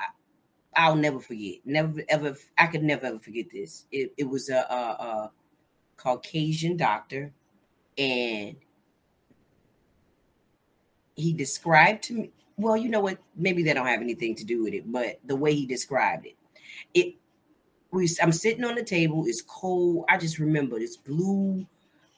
I'll 0.75 0.95
never 0.95 1.19
forget. 1.19 1.55
Never 1.65 2.01
ever 2.07 2.35
I 2.57 2.67
could 2.67 2.83
never 2.83 3.07
ever 3.07 3.19
forget 3.19 3.47
this. 3.51 3.85
It, 3.91 4.13
it 4.17 4.23
was 4.23 4.49
a, 4.49 4.59
a, 4.59 5.03
a 5.03 5.31
Caucasian 5.97 6.77
doctor, 6.77 7.33
and 7.97 8.55
he 11.15 11.33
described 11.33 12.03
to 12.03 12.13
me. 12.13 12.31
Well, 12.57 12.77
you 12.77 12.89
know 12.89 13.01
what? 13.01 13.17
Maybe 13.35 13.63
they 13.63 13.73
don't 13.73 13.87
have 13.87 14.01
anything 14.01 14.35
to 14.35 14.45
do 14.45 14.63
with 14.63 14.73
it, 14.73 14.89
but 14.91 15.19
the 15.25 15.35
way 15.35 15.53
he 15.53 15.65
described 15.65 16.25
it, 16.25 16.35
it 16.93 17.15
we 17.91 18.09
I'm 18.21 18.31
sitting 18.31 18.63
on 18.63 18.75
the 18.75 18.83
table, 18.83 19.25
it's 19.27 19.41
cold. 19.41 20.05
I 20.09 20.17
just 20.17 20.39
remember 20.39 20.79
this 20.79 20.97
blue, 20.97 21.65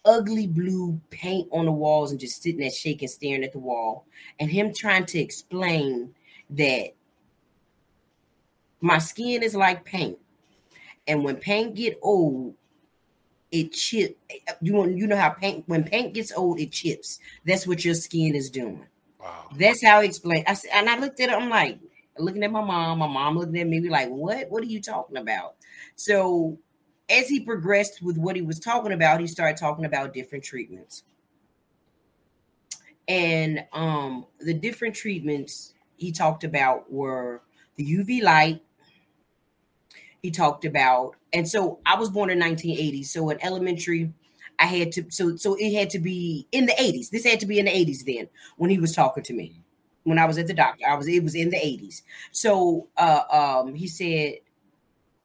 ugly 0.06 0.48
blue 0.48 1.00
paint 1.10 1.48
on 1.52 1.66
the 1.66 1.72
walls 1.72 2.12
and 2.12 2.20
just 2.20 2.42
sitting 2.42 2.60
there 2.60 2.70
shaking, 2.70 3.08
staring 3.08 3.44
at 3.44 3.54
the 3.54 3.60
wall, 3.60 4.06
and 4.40 4.52
him 4.52 4.74
trying 4.74 5.06
to 5.08 5.20
explain 5.20 6.14
that 6.52 6.94
my 8.82 8.98
skin 9.00 9.42
is 9.44 9.56
like 9.56 9.84
paint. 9.84 10.18
And 11.08 11.24
when 11.24 11.38
paint 11.38 11.76
get 11.76 12.00
old, 12.02 12.56
it 13.52 13.72
chip. 13.72 14.18
You 14.62 14.74
want 14.74 14.98
you 14.98 15.08
know 15.08 15.18
how 15.18 15.30
paint 15.30 15.64
when 15.68 15.84
paint 15.84 16.14
gets 16.14 16.32
old, 16.32 16.60
it 16.60 16.72
chips. 16.72 17.20
That's 17.46 17.68
what 17.68 17.84
your 17.86 17.96
skin 17.96 18.36
is 18.36 18.50
doing. 18.50 18.86
Wow. 19.20 19.50
That's 19.58 19.84
how 19.84 20.00
I 20.00 20.04
explained. 20.04 20.46
I 20.48 20.54
said, 20.54 20.72
and 20.74 20.90
I 20.90 20.98
looked 21.00 21.20
at 21.20 21.30
it. 21.30 21.36
I'm 21.36 21.50
like 21.50 21.80
looking 22.18 22.44
at 22.44 22.52
my 22.52 22.64
mom. 22.64 23.00
My 23.00 23.08
mom 23.08 23.38
looking 23.38 23.60
at 23.60 23.68
me, 23.68 23.82
like, 23.90 24.10
"What? 24.10 24.50
What 24.50 24.64
are 24.64 24.68
you 24.68 24.82
talking 24.82 25.18
about?" 25.18 25.56
So 25.96 26.58
as 27.10 27.28
he 27.28 27.40
progressed 27.42 28.02
with 28.02 28.18
what 28.18 28.36
he 28.36 28.42
was 28.42 28.60
talking 28.60 28.94
about, 28.94 29.20
he 29.20 29.28
started 29.28 29.58
talking 29.58 29.86
about 29.86 30.14
different 30.14 30.44
treatments. 30.44 31.04
And 33.08 33.66
um, 33.74 34.26
the 34.40 34.54
different 34.54 34.96
treatments 34.96 35.74
he 35.98 36.12
talked 36.12 36.44
about 36.44 36.92
were 36.92 37.42
the 37.76 37.84
UV 37.86 38.22
light. 38.24 38.62
He 40.22 40.32
talked 40.32 40.64
about, 40.64 41.16
and 41.34 41.48
so 41.48 41.80
I 41.86 41.98
was 42.00 42.10
born 42.10 42.30
in 42.30 42.40
1980. 42.40 43.04
So 43.04 43.30
in 43.30 43.44
elementary, 43.44 44.14
I 44.58 44.66
had 44.68 44.92
to, 44.94 45.06
so 45.10 45.36
so 45.36 45.56
it 45.60 45.74
had 45.74 45.90
to 45.92 46.00
be 46.00 46.48
in 46.54 46.66
the 46.66 46.74
80s. 46.74 47.10
This 47.10 47.26
had 47.26 47.42
to 47.42 47.46
be 47.46 47.60
in 47.60 47.66
the 47.66 47.72
80s 47.72 48.06
then 48.06 48.30
when 48.56 48.70
he 48.70 48.78
was 48.78 48.94
talking 48.96 49.24
to 49.24 49.34
me. 49.34 49.63
When 50.04 50.20
I 50.20 50.26
was 50.26 50.38
at 50.38 50.48
the 50.48 50.54
doctor, 50.54 50.86
I 50.88 50.96
was 50.96 51.08
it 51.08 51.24
was 51.24 51.36
in 51.36 51.50
the 51.50 51.58
80s. 51.58 52.02
So 52.32 52.88
uh, 52.98 53.24
um, 53.32 53.74
he 53.74 53.88
said 53.88 54.36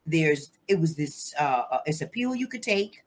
there's 0.07 0.53
it 0.69 0.79
was 0.79 0.95
this 0.97 1.35
uh, 1.39 1.65
uh, 1.71 1.81
it's 1.87 2.01
a 2.01 2.07
pill 2.07 2.35
you 2.35 2.49
could 2.49 2.63
take 2.63 3.03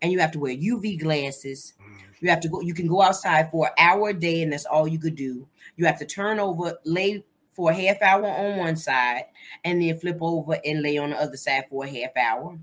and 0.00 0.12
you 0.12 0.18
have 0.18 0.32
to 0.32 0.38
wear 0.38 0.54
uv 0.54 1.00
glasses. 1.00 1.74
Mm. 1.80 2.00
you 2.20 2.28
have 2.30 2.40
to 2.40 2.48
go 2.48 2.60
you 2.60 2.74
can 2.74 2.86
go 2.86 3.02
outside 3.02 3.50
for 3.50 3.66
an 3.66 3.72
hour 3.78 4.10
a 4.10 4.14
day 4.14 4.42
and 4.42 4.52
that's 4.52 4.66
all 4.66 4.86
you 4.86 4.98
could 4.98 5.16
do. 5.16 5.46
You 5.76 5.86
have 5.86 5.98
to 5.98 6.06
turn 6.06 6.38
over 6.38 6.78
lay 6.84 7.24
for 7.52 7.70
a 7.70 7.74
half 7.74 8.00
hour 8.02 8.26
on 8.26 8.58
one 8.58 8.76
side 8.76 9.24
and 9.64 9.82
then 9.82 9.98
flip 9.98 10.18
over 10.20 10.58
and 10.64 10.82
lay 10.82 10.96
on 10.98 11.10
the 11.10 11.20
other 11.20 11.36
side 11.36 11.64
for 11.68 11.84
a 11.84 11.88
half 11.88 12.16
hour. 12.16 12.58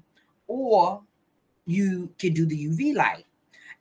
Or 0.48 1.03
you 1.65 2.12
can 2.17 2.33
do 2.33 2.45
the 2.45 2.67
uv 2.67 2.95
light. 2.95 3.25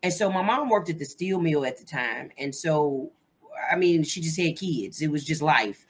And 0.03 0.13
so 0.13 0.31
my 0.31 0.43
mom 0.43 0.69
worked 0.69 0.91
at 0.91 0.99
the 0.99 1.05
steel 1.05 1.41
mill 1.41 1.65
at 1.65 1.79
the 1.79 1.85
time. 1.85 2.31
And 2.39 2.55
so 2.55 3.11
i 3.71 3.77
mean 3.77 4.03
she 4.03 4.21
just 4.21 4.39
had 4.39 4.57
kids 4.57 5.01
it 5.03 5.11
was 5.11 5.25
just 5.25 5.43
life 5.43 5.87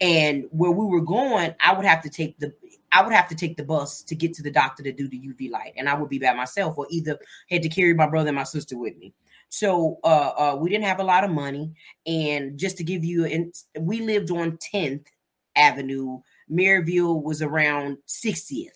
and 0.00 0.44
where 0.50 0.70
we 0.70 0.86
were 0.86 1.00
going 1.00 1.54
i 1.60 1.72
would 1.72 1.86
have 1.86 2.02
to 2.02 2.10
take 2.10 2.38
the 2.38 2.52
I 2.90 3.02
would 3.02 3.12
have 3.12 3.28
to 3.28 3.34
take 3.34 3.58
the 3.58 3.64
bus 3.64 4.02
to 4.04 4.14
get 4.14 4.32
to 4.32 4.42
the 4.42 4.50
doctor 4.50 4.82
to 4.82 4.92
do 4.92 5.08
the 5.08 5.18
UV 5.18 5.50
light, 5.50 5.74
and 5.76 5.90
I 5.90 5.94
would 5.94 6.08
be 6.08 6.18
by 6.18 6.32
myself, 6.32 6.78
or 6.78 6.86
either 6.88 7.18
had 7.50 7.60
to 7.60 7.68
carry 7.68 7.92
my 7.92 8.06
brother 8.06 8.28
and 8.28 8.36
my 8.36 8.44
sister 8.44 8.78
with 8.78 8.96
me. 8.96 9.12
So 9.50 9.98
uh, 10.04 10.32
uh, 10.38 10.56
we 10.58 10.70
didn't 10.70 10.86
have 10.86 10.98
a 10.98 11.04
lot 11.04 11.22
of 11.22 11.30
money, 11.30 11.74
and 12.06 12.58
just 12.58 12.78
to 12.78 12.84
give 12.84 13.04
you, 13.04 13.26
and 13.26 13.54
we 13.78 14.00
lived 14.00 14.30
on 14.30 14.56
10th 14.72 15.04
Avenue. 15.58 16.20
Merrillville 16.50 17.22
was 17.22 17.42
around 17.42 17.98
60th. 18.06 18.68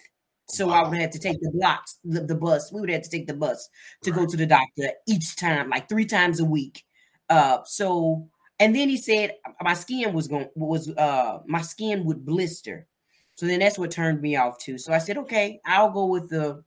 So 0.49 0.67
wow. 0.67 0.85
I 0.85 0.89
would 0.89 0.99
have 0.99 1.11
to 1.13 1.19
take 1.19 1.41
the 1.41 1.51
blocks, 1.51 1.99
the, 2.05 2.21
the, 2.21 2.35
bus. 2.35 2.71
We 2.71 2.81
would 2.81 2.91
have 2.91 3.03
to 3.03 3.09
take 3.09 3.27
the 3.27 3.35
bus 3.35 3.71
to 4.03 4.11
right. 4.11 4.21
go 4.21 4.27
to 4.27 4.37
the 4.37 4.45
doctor 4.45 4.91
each 5.09 5.37
time, 5.37 5.71
like 5.71 5.89
three 5.89 6.05
times 6.05 6.41
a 6.41 6.45
week. 6.45 6.85
Uh, 7.31 7.59
so 7.65 8.29
and 8.59 8.75
then 8.75 8.89
he 8.89 8.97
said 8.97 9.35
my 9.63 9.75
skin 9.75 10.13
was 10.13 10.29
going 10.29 10.49
was 10.55 10.89
uh 10.97 11.39
my 11.47 11.63
skin 11.63 12.05
would 12.05 12.25
blister 12.25 12.87
so 13.35 13.47
then 13.47 13.61
that's 13.61 13.79
what 13.79 13.91
turned 13.91 14.21
me 14.21 14.37
off 14.37 14.59
too. 14.59 14.77
So 14.77 14.93
I 14.93 14.99
said, 14.99 15.17
okay, 15.19 15.61
I'll 15.65 15.91
go 15.91 16.05
with 16.07 16.29
the 16.29 16.63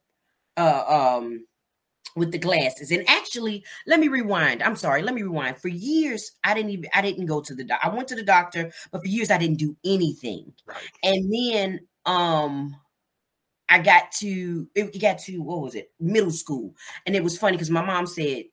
uh 0.57 0.85
um 1.17 1.45
with 2.15 2.31
the 2.31 2.37
glasses. 2.37 2.91
And 2.91 3.03
actually, 3.09 3.65
let 3.87 3.99
me 3.99 4.07
rewind. 4.07 4.63
I'm 4.63 4.75
sorry, 4.75 5.01
let 5.01 5.15
me 5.15 5.23
rewind. 5.23 5.59
For 5.59 5.67
years, 5.67 6.31
I 6.43 6.53
didn't 6.53 6.71
even 6.71 6.89
I 6.93 7.01
didn't 7.01 7.25
go 7.27 7.41
to 7.41 7.55
the 7.55 7.63
doc. 7.65 7.79
I 7.83 7.89
went 7.89 8.07
to 8.09 8.15
the 8.15 8.23
doctor, 8.23 8.71
but 8.91 9.01
for 9.01 9.07
years 9.07 9.31
I 9.31 9.37
didn't 9.37 9.57
do 9.59 9.75
anything. 9.85 10.53
Right. 10.65 10.77
And 11.03 11.33
then 11.33 11.79
um 12.05 12.75
I 13.67 13.79
got 13.79 14.11
to 14.19 14.67
it 14.75 14.99
got 15.01 15.19
to 15.19 15.37
what 15.41 15.61
was 15.61 15.75
it? 15.75 15.91
Middle 15.99 16.31
school. 16.31 16.75
And 17.05 17.15
it 17.15 17.23
was 17.23 17.37
funny 17.37 17.57
because 17.57 17.71
my 17.71 17.83
mom 17.83 18.05
said, 18.05 18.43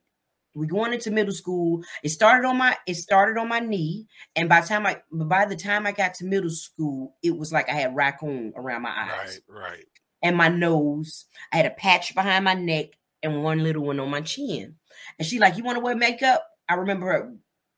we 0.54 0.66
going 0.66 0.92
into 0.92 1.11
middle 1.11 1.32
school. 1.32 1.82
It 2.02 2.11
started 2.11 2.47
on 2.47 2.59
my 2.59 2.76
it 2.87 2.94
started 2.94 3.38
on 3.38 3.49
my 3.49 3.61
knee, 3.61 4.06
and 4.37 4.49
by 4.49 4.61
the 4.61 4.66
time 4.66 4.87
I 4.87 4.99
by 5.11 5.44
the 5.44 5.56
time 5.56 5.87
I 5.87 5.92
got 5.92 6.14
to 6.14 6.25
middle 6.25 6.50
school, 6.50 7.16
it 7.23 7.37
was 7.37 7.52
like 7.52 7.68
I 7.68 7.75
had 7.75 7.97
raccoon 7.97 8.52
around 8.56 8.82
my 8.82 8.90
eyes, 8.90 9.40
right, 9.49 9.62
right, 9.62 9.85
and 10.23 10.37
my 10.37 10.49
nose. 10.49 11.26
I 11.52 11.56
had 11.56 11.66
a 11.66 11.71
patch 11.71 12.14
behind 12.14 12.44
my 12.44 12.54
neck 12.54 12.90
and 13.23 13.42
one 13.42 13.62
little 13.62 13.85
one 13.85 14.00
on 14.00 14.11
my 14.11 14.21
chin. 14.21 14.75
And 15.18 15.26
she 15.26 15.38
like, 15.38 15.56
you 15.56 15.64
want 15.64 15.76
to 15.76 15.85
wear 15.85 15.97
makeup? 15.97 16.44
I 16.68 16.75
remember 16.75 17.06
her. 17.06 17.35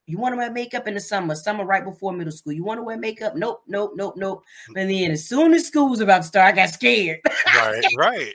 You 0.07 0.19
want 0.19 0.35
to 0.35 0.37
wear 0.37 0.51
makeup 0.51 0.87
in 0.87 0.95
the 0.95 1.01
summer, 1.01 1.35
summer 1.35 1.65
right 1.65 1.85
before 1.85 2.13
middle 2.13 2.33
school. 2.33 2.53
You 2.53 2.65
want 2.65 2.79
to 2.79 2.83
wear 2.83 2.99
makeup? 2.99 3.37
Nope, 3.37 3.63
nope, 3.67 3.93
nope, 3.95 4.15
nope. 4.17 4.43
Mm. 4.71 4.81
And 4.81 4.91
then 4.91 5.11
as 5.13 5.27
soon 5.27 5.55
as 5.55 5.67
school 5.67 5.89
was 5.89 6.01
about 6.01 6.19
to 6.19 6.29
start, 6.29 6.53
I 6.53 6.57
got 6.57 6.71
scared. 6.71 7.21
Right, 7.55 7.85
right. 7.97 8.35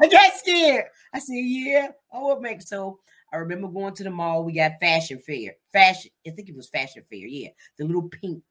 I 0.00 0.08
got 0.08 0.32
scared. 0.34 0.86
I 1.12 1.18
said, 1.18 1.34
yeah, 1.34 1.88
I 2.12 2.18
will 2.18 2.40
make 2.40 2.62
so 2.62 2.98
I 3.32 3.36
remember 3.38 3.68
going 3.68 3.94
to 3.94 4.04
the 4.04 4.10
mall. 4.10 4.44
We 4.44 4.54
got 4.54 4.80
fashion 4.80 5.18
fair. 5.18 5.56
Fashion, 5.72 6.10
I 6.26 6.30
think 6.30 6.48
it 6.48 6.56
was 6.56 6.68
fashion 6.68 7.02
fair. 7.08 7.18
Yeah, 7.26 7.50
the 7.78 7.84
little 7.84 8.08
pink, 8.08 8.42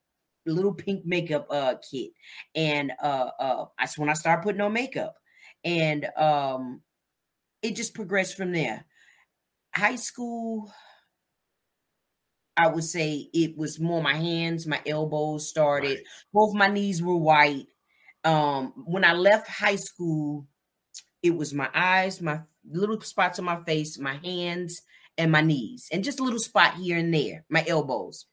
the 0.45 0.53
little 0.53 0.73
pink 0.73 1.05
makeup 1.05 1.47
uh 1.49 1.75
kit. 1.89 2.11
And 2.55 2.93
uh 3.01 3.31
uh 3.39 3.65
that's 3.79 3.97
when 3.97 4.09
I 4.09 4.13
started 4.13 4.43
putting 4.43 4.61
on 4.61 4.73
makeup. 4.73 5.15
And 5.63 6.05
um 6.17 6.81
it 7.61 7.75
just 7.75 7.93
progressed 7.95 8.37
from 8.37 8.53
there. 8.53 8.85
High 9.75 9.97
school, 9.97 10.71
I 12.55 12.67
would 12.67 12.83
say 12.83 13.29
it 13.33 13.55
was 13.55 13.79
more 13.79 14.01
my 14.01 14.15
hands, 14.15 14.65
my 14.65 14.81
elbows 14.85 15.47
started. 15.49 15.99
Right. 15.99 16.07
Both 16.33 16.55
my 16.55 16.67
knees 16.67 17.01
were 17.03 17.15
white. 17.17 17.67
Um, 18.23 18.73
when 18.87 19.05
I 19.05 19.13
left 19.13 19.47
high 19.47 19.75
school, 19.75 20.47
it 21.23 21.31
was 21.35 21.53
my 21.53 21.69
eyes, 21.73 22.21
my 22.21 22.41
little 22.69 22.99
spots 23.01 23.39
on 23.39 23.45
my 23.45 23.61
face, 23.63 23.97
my 23.97 24.19
hands, 24.23 24.81
and 25.17 25.31
my 25.31 25.41
knees, 25.41 25.87
and 25.91 26.03
just 26.03 26.19
a 26.19 26.23
little 26.23 26.39
spot 26.39 26.75
here 26.75 26.97
and 26.97 27.13
there, 27.13 27.43
my 27.49 27.63
elbows. 27.67 28.25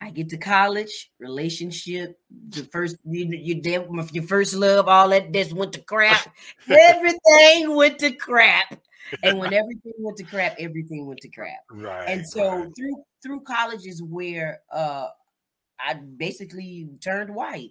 I 0.00 0.10
get 0.10 0.28
to 0.30 0.36
college, 0.36 1.10
relationship, 1.18 2.20
the 2.50 2.62
first 2.64 2.96
you 3.04 3.26
you 3.30 3.60
did 3.60 3.88
your 4.12 4.24
first 4.24 4.54
love, 4.54 4.86
all 4.86 5.08
that 5.08 5.32
this 5.32 5.52
went 5.52 5.72
to 5.72 5.80
crap. 5.80 6.32
everything 6.68 7.74
went 7.74 7.98
to 8.00 8.12
crap. 8.12 8.80
And 9.22 9.38
when 9.38 9.52
everything 9.52 9.94
went 9.98 10.18
to 10.18 10.24
crap, 10.24 10.54
everything 10.58 11.06
went 11.06 11.20
to 11.20 11.28
crap. 11.28 11.64
Right. 11.70 12.08
And 12.08 12.28
so 12.28 12.48
right. 12.48 12.68
through 12.76 13.04
through 13.22 13.40
college 13.40 13.86
is 13.86 14.02
where 14.02 14.60
uh 14.72 15.08
I 15.80 15.94
basically 15.94 16.88
turned 17.02 17.34
white. 17.34 17.70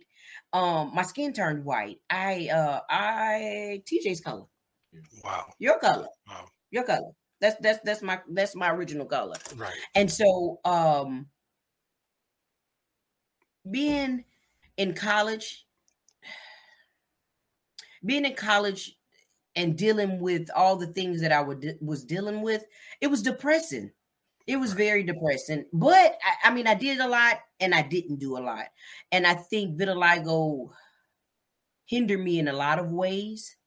Um 0.52 0.92
my 0.94 1.04
skin 1.04 1.32
turned 1.32 1.64
white. 1.64 2.00
I 2.10 2.50
uh 2.50 2.80
I 2.90 3.84
TJ's 3.86 4.22
color. 4.22 4.46
Wow. 5.24 5.46
Your 5.60 5.80
color. 5.80 6.08
Wow. 6.28 6.46
Your 6.72 6.84
color. 6.84 7.12
That's 7.40 7.56
that's 7.62 7.80
that's 7.84 8.02
my 8.02 8.20
that's 8.32 8.56
my 8.56 8.72
original 8.72 9.06
color. 9.06 9.36
Right. 9.56 9.74
And 9.96 10.12
so 10.12 10.60
um 10.66 11.28
being 13.70 14.24
in 14.78 14.94
college 14.94 15.66
being 18.06 18.26
in 18.26 18.34
college 18.34 18.98
and 19.56 19.78
dealing 19.78 20.20
with 20.20 20.50
all 20.56 20.76
the 20.76 20.88
things 20.88 21.22
that 21.22 21.32
I 21.32 21.42
would 21.42 21.78
was 21.82 22.04
dealing 22.04 22.42
with, 22.42 22.64
it 23.02 23.08
was 23.08 23.22
depressing. 23.22 23.92
It 24.46 24.58
was 24.58 24.74
very 24.74 25.04
depressing. 25.04 25.66
But 25.74 26.18
I, 26.24 26.50
I, 26.50 26.54
mean, 26.54 26.68
I 26.68 26.74
did 26.74 27.00
a 27.00 27.08
lot 27.08 27.40
and 27.60 27.76
I 27.76 27.82
didn't 27.82 28.20
do 28.20 28.38
a 28.38 28.40
lot. 28.40 28.66
And 29.12 29.28
I 29.28 29.34
think 29.34 29.78
vitiligo 29.78 30.70
hindered 31.86 32.22
me 32.22 32.40
in 32.40 32.48
a 32.48 32.54
lot 32.54 32.80
of 32.80 32.92
ways. 32.92 33.58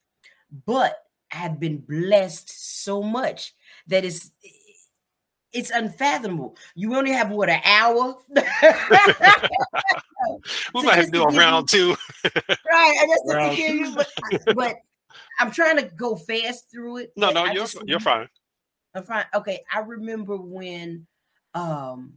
But 0.65 0.97
have 1.31 1.61
been 1.61 1.79
blessed 1.79 2.51
so 2.85 3.03
much 3.03 3.55
that 3.87 4.05
is 4.05 4.31
it's 4.43 4.71
it's 5.53 5.71
unfathomable. 5.71 6.57
You 6.75 6.95
only 6.95 7.13
have 7.13 7.31
what 7.31 7.51
an 7.51 7.61
hour. 7.65 8.17
we 8.29 8.43
might 10.85 10.95
have 10.95 11.07
to 11.07 11.11
do 11.11 11.23
a 11.25 11.33
round 11.33 11.69
two. 11.69 11.97
right, 12.25 12.97
I 13.01 13.07
just 13.07 13.23
round 13.27 13.57
to 13.57 13.63
you, 13.63 13.97
but, 13.97 14.09
but 14.55 14.77
I'm 15.39 15.51
trying 15.51 15.77
to 15.79 15.85
go 15.97 16.15
fast 16.17 16.71
through 16.71 16.99
it. 16.99 17.13
No, 17.17 17.31
no, 17.31 17.47
you're 17.47 17.67
you're 17.85 18.01
fine. 18.01 18.29
I'm 18.95 19.03
fine. 19.03 19.25
Okay, 19.35 19.61
I 19.73 19.81
remember 19.81 20.37
when 20.37 21.07
um 21.55 22.15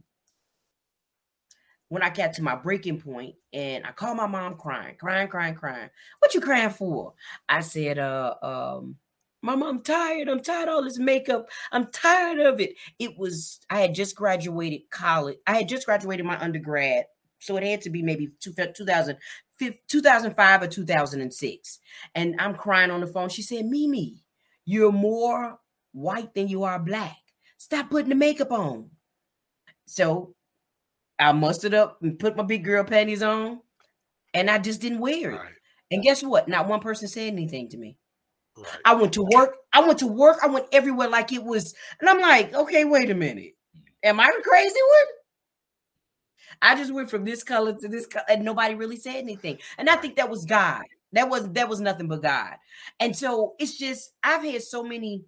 when 1.88 2.02
I 2.02 2.10
got 2.10 2.34
to 2.34 2.42
my 2.42 2.56
breaking 2.56 3.00
point 3.00 3.34
and 3.52 3.84
I 3.86 3.92
called 3.92 4.16
my 4.16 4.26
mom 4.26 4.56
crying, 4.56 4.96
crying, 4.96 5.28
crying, 5.28 5.54
crying. 5.54 5.90
What 6.18 6.34
you 6.34 6.40
crying 6.40 6.70
for? 6.70 7.14
I 7.48 7.60
said, 7.60 7.98
uh 7.98 8.34
um 8.42 8.96
Mom, 9.44 9.62
I'm 9.62 9.82
tired. 9.82 10.30
I'm 10.30 10.40
tired 10.40 10.70
of 10.70 10.74
all 10.74 10.84
this 10.84 10.98
makeup. 10.98 11.50
I'm 11.70 11.90
tired 11.90 12.38
of 12.38 12.60
it. 12.60 12.76
It 12.98 13.18
was, 13.18 13.60
I 13.68 13.82
had 13.82 13.94
just 13.94 14.16
graduated 14.16 14.88
college. 14.90 15.36
I 15.46 15.58
had 15.58 15.68
just 15.68 15.84
graduated 15.84 16.24
my 16.24 16.40
undergrad. 16.40 17.04
So 17.40 17.58
it 17.58 17.62
had 17.62 17.82
to 17.82 17.90
be 17.90 18.00
maybe 18.00 18.30
2000, 18.40 19.18
2005 19.86 20.62
or 20.62 20.66
2006. 20.66 21.78
And 22.14 22.34
I'm 22.38 22.54
crying 22.54 22.90
on 22.90 23.02
the 23.02 23.06
phone. 23.06 23.28
She 23.28 23.42
said, 23.42 23.66
Mimi, 23.66 24.24
you're 24.64 24.90
more 24.90 25.58
white 25.92 26.32
than 26.32 26.48
you 26.48 26.64
are 26.64 26.78
black. 26.78 27.18
Stop 27.58 27.90
putting 27.90 28.08
the 28.08 28.14
makeup 28.14 28.50
on. 28.50 28.88
So 29.84 30.34
I 31.18 31.32
mustered 31.32 31.74
up 31.74 31.98
and 32.00 32.18
put 32.18 32.34
my 32.34 32.44
big 32.44 32.64
girl 32.64 32.82
panties 32.82 33.22
on, 33.22 33.60
and 34.32 34.50
I 34.50 34.56
just 34.56 34.80
didn't 34.80 35.00
wear 35.00 35.32
it. 35.32 35.36
Right. 35.36 35.52
And 35.90 36.02
guess 36.02 36.22
what? 36.22 36.48
Not 36.48 36.66
one 36.66 36.80
person 36.80 37.08
said 37.08 37.30
anything 37.30 37.68
to 37.68 37.76
me. 37.76 37.98
Right. 38.56 38.66
I 38.84 38.94
went 38.94 39.12
to 39.14 39.22
work. 39.22 39.56
I 39.72 39.80
went 39.84 39.98
to 39.98 40.06
work. 40.06 40.38
I 40.42 40.46
went 40.46 40.66
everywhere 40.72 41.08
like 41.08 41.32
it 41.32 41.42
was. 41.42 41.74
And 42.00 42.08
I'm 42.08 42.20
like, 42.20 42.54
okay, 42.54 42.84
wait 42.84 43.10
a 43.10 43.14
minute. 43.14 43.54
Mm-hmm. 43.76 44.08
Am 44.08 44.20
I 44.20 44.32
the 44.36 44.42
crazy 44.42 44.74
one? 44.74 45.06
I 46.62 46.76
just 46.76 46.92
went 46.92 47.10
from 47.10 47.24
this 47.24 47.42
color 47.42 47.74
to 47.74 47.88
this 47.88 48.06
color, 48.06 48.24
and 48.28 48.44
nobody 48.44 48.74
really 48.74 48.96
said 48.96 49.16
anything. 49.16 49.58
And 49.76 49.90
I 49.90 49.96
think 49.96 50.16
that 50.16 50.30
was 50.30 50.44
God. 50.44 50.84
That 51.12 51.28
was 51.28 51.50
that 51.52 51.68
was 51.68 51.80
nothing 51.80 52.08
but 52.08 52.22
God. 52.22 52.54
And 53.00 53.16
so 53.16 53.54
it's 53.58 53.78
just 53.78 54.12
I've 54.22 54.44
had 54.44 54.62
so 54.62 54.82
many 54.82 55.24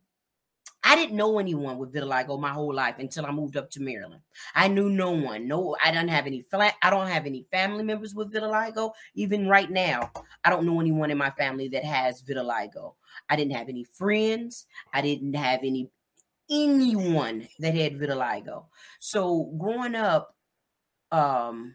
I 0.86 0.94
didn't 0.94 1.16
know 1.16 1.40
anyone 1.40 1.78
with 1.78 1.92
vitiligo 1.92 2.38
my 2.38 2.50
whole 2.50 2.72
life 2.72 3.00
until 3.00 3.26
I 3.26 3.32
moved 3.32 3.56
up 3.56 3.68
to 3.72 3.82
Maryland. 3.82 4.22
I 4.54 4.68
knew 4.68 4.88
no 4.88 5.10
one. 5.10 5.48
No, 5.48 5.76
I 5.84 5.90
don't 5.90 6.06
have 6.06 6.28
any 6.28 6.42
flat. 6.42 6.74
I 6.80 6.90
don't 6.90 7.08
have 7.08 7.26
any 7.26 7.44
family 7.50 7.82
members 7.82 8.14
with 8.14 8.32
vitiligo. 8.32 8.92
Even 9.16 9.48
right 9.48 9.68
now, 9.68 10.12
I 10.44 10.50
don't 10.50 10.64
know 10.64 10.80
anyone 10.80 11.10
in 11.10 11.18
my 11.18 11.30
family 11.30 11.66
that 11.70 11.84
has 11.84 12.22
vitiligo. 12.22 12.94
I 13.28 13.34
didn't 13.34 13.56
have 13.56 13.68
any 13.68 13.82
friends. 13.82 14.66
I 14.92 15.00
didn't 15.00 15.34
have 15.34 15.60
any 15.64 15.90
anyone 16.48 17.48
that 17.58 17.74
had 17.74 17.98
vitiligo. 17.98 18.66
So 19.00 19.52
growing 19.58 19.96
up, 19.96 20.36
um, 21.10 21.74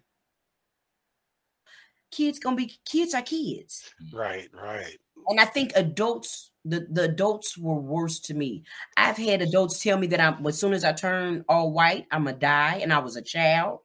kids 2.11 2.39
gonna 2.39 2.55
be 2.55 2.79
kids 2.85 3.13
are 3.13 3.21
kids. 3.21 3.93
Right, 4.13 4.49
right. 4.53 4.97
And 5.27 5.39
I 5.39 5.45
think 5.45 5.71
adults 5.75 6.51
the, 6.63 6.87
the 6.91 7.03
adults 7.03 7.57
were 7.57 7.79
worse 7.79 8.19
to 8.19 8.33
me. 8.33 8.63
I've 8.97 9.17
had 9.17 9.41
adults 9.41 9.81
tell 9.81 9.97
me 9.97 10.07
that 10.07 10.19
I'm 10.19 10.45
as 10.45 10.59
soon 10.59 10.73
as 10.73 10.83
I 10.83 10.93
turn 10.93 11.43
all 11.49 11.71
white, 11.71 12.07
I'm 12.11 12.25
gonna 12.25 12.37
die, 12.37 12.79
and 12.81 12.93
I 12.93 12.99
was 12.99 13.15
a 13.15 13.21
child. 13.21 13.79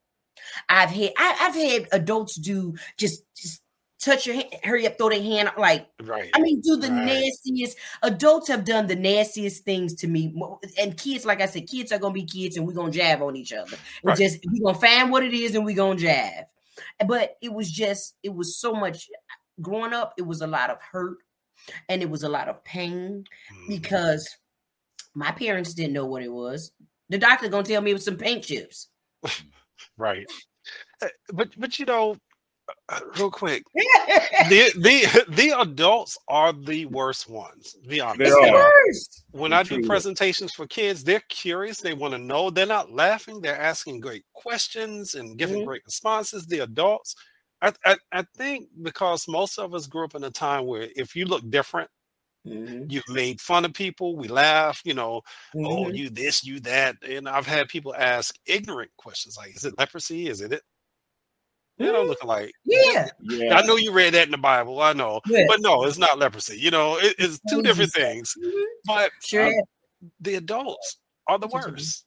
I've 0.69 0.91
had 0.91 1.13
I, 1.19 1.33
have 1.33 1.55
had 1.55 1.89
adults 1.93 2.37
do 2.37 2.75
just 2.99 3.23
just 3.35 3.63
touch 3.99 4.27
your 4.27 4.37
hand, 4.37 4.49
hurry 4.63 4.87
up, 4.87 4.99
throw 4.99 5.09
their 5.09 5.23
hand 5.23 5.51
like 5.57 5.89
right. 6.03 6.31
I 6.35 6.41
mean, 6.41 6.61
do 6.61 6.77
the 6.77 6.89
right. 6.89 7.07
nastiest. 7.07 7.79
Adults 8.03 8.49
have 8.49 8.65
done 8.65 8.87
the 8.87 8.97
nastiest 8.97 9.65
things 9.65 9.95
to 9.97 10.07
me, 10.07 10.35
and 10.79 10.97
kids, 10.99 11.25
like 11.25 11.41
I 11.41 11.47
said, 11.47 11.67
kids 11.67 11.93
are 11.93 11.99
gonna 11.99 12.13
be 12.13 12.25
kids, 12.25 12.57
and 12.57 12.67
we're 12.67 12.75
gonna 12.75 12.93
jab 12.93 13.23
on 13.23 13.37
each 13.37 13.53
other. 13.53 13.77
We 14.03 14.11
right. 14.11 14.19
just 14.19 14.45
we're 14.47 14.73
gonna 14.73 14.79
find 14.79 15.11
what 15.11 15.25
it 15.25 15.33
is, 15.33 15.55
and 15.55 15.65
we're 15.65 15.77
gonna 15.77 15.99
jab. 15.99 16.45
But 17.07 17.37
it 17.41 17.53
was 17.53 17.71
just 17.71 18.17
it 18.23 18.35
was 18.35 18.57
so 18.57 18.75
much. 18.75 19.09
Growing 19.63 19.95
up, 19.95 20.13
it 20.19 20.23
was 20.23 20.43
a 20.43 20.47
lot 20.47 20.69
of 20.69 20.79
hurt 20.83 21.17
and 21.89 22.03
it 22.03 22.11
was 22.11 22.23
a 22.23 22.29
lot 22.29 22.49
of 22.49 22.63
pain 22.65 23.25
mm-hmm. 23.53 23.69
because 23.69 24.29
my 25.15 25.31
parents 25.33 25.75
didn't 25.75 25.95
know 25.95 26.07
what 26.07 26.23
it 26.23 26.33
was. 26.33 26.73
The 27.09 27.19
doctor 27.19 27.49
gonna 27.49 27.65
tell 27.65 27.81
me 27.81 27.91
it 27.91 27.95
was 27.95 28.05
some 28.05 28.17
paint 28.17 28.45
chips. 28.45 28.89
right. 29.99 30.27
Eh, 31.03 31.09
but 31.33 31.49
but 31.59 31.79
you 31.79 31.87
know, 31.87 32.17
uh, 32.89 33.01
real 33.19 33.31
quick, 33.31 33.63
the 34.49 34.73
the 34.77 35.25
the 35.29 35.61
adults 35.61 36.19
are 36.29 36.53
the 36.53 36.87
worst 36.87 37.29
ones. 37.29 37.77
be 37.87 38.01
honest, 38.01 38.37
worst. 38.41 39.25
when 39.31 39.53
I 39.53 39.63
do 39.63 39.87
presentations 39.87 40.53
for 40.53 40.67
kids, 40.67 41.05
they're 41.05 41.23
curious. 41.29 41.81
They 41.81 41.95
want 41.95 42.13
to 42.13 42.19
know. 42.19 42.51
They're 42.51 42.67
not 42.67 42.93
laughing. 42.93 43.41
They're 43.41 43.61
asking 43.61 44.01
great 44.01 44.25
questions 44.35 45.15
and 45.15 45.39
giving 45.39 45.59
mm-hmm. 45.59 45.67
great 45.67 45.83
responses. 45.85 46.47
The 46.47 46.61
adults, 46.61 47.15
I, 47.63 47.73
I, 47.85 47.97
I 48.13 48.25
think 48.37 48.69
because 48.83 49.27
most 49.29 49.59
of 49.59 49.75
us 49.75 49.87
grew 49.87 50.05
up 50.05 50.15
in 50.15 50.25
a 50.25 50.31
time 50.31 50.67
where 50.67 50.89
if 50.95 51.17
you 51.17 51.25
look 51.25 51.49
different, 51.49 51.89
mm-hmm. 52.47 52.85
you've 52.89 53.09
made 53.09 53.41
fun 53.41 53.65
of 53.65 53.73
people. 53.73 54.17
We 54.17 54.29
laugh, 54.29 54.83
you 54.85 54.95
know, 54.95 55.23
oh, 55.55 55.59
mm-hmm. 55.59 55.67
oh, 55.67 55.89
you 55.89 56.11
this, 56.11 56.45
you 56.45 56.61
that. 56.61 56.97
And 57.09 57.29
I've 57.29 57.47
had 57.47 57.69
people 57.69 57.95
ask 57.95 58.35
ignorant 58.47 58.91
questions 58.99 59.37
like, 59.37 59.57
is 59.57 59.65
it 59.65 59.79
leprosy? 59.79 60.29
Is 60.29 60.41
it 60.41 60.53
it? 60.53 60.63
You 61.79 61.93
know, 61.93 62.05
looking 62.05 62.29
like 62.29 62.53
yeah. 62.65 63.09
yeah. 63.21 63.55
I 63.55 63.67
know 63.67 63.77
you 63.77 63.93
read 63.93 64.15
that 64.15 64.25
in 64.25 64.31
the 64.31 64.39
Bible. 64.39 64.81
I 64.81 64.95
know, 64.95 65.21
yeah. 65.27 65.45
but 65.47 65.61
no, 65.61 65.85
it's 65.85 65.99
not 65.99 66.19
leprosy. 66.19 66.59
You 66.59 66.71
know, 66.71 66.97
it, 66.97 67.15
it's 67.19 67.39
two 67.51 67.61
different 67.61 67.93
things. 67.93 68.33
Mm-hmm. 68.43 68.65
But 68.87 69.11
sure. 69.23 69.47
Um, 69.47 69.55
the 70.21 70.37
adults 70.37 70.99
are 71.27 71.39
the 71.39 71.49
worst. 71.49 72.07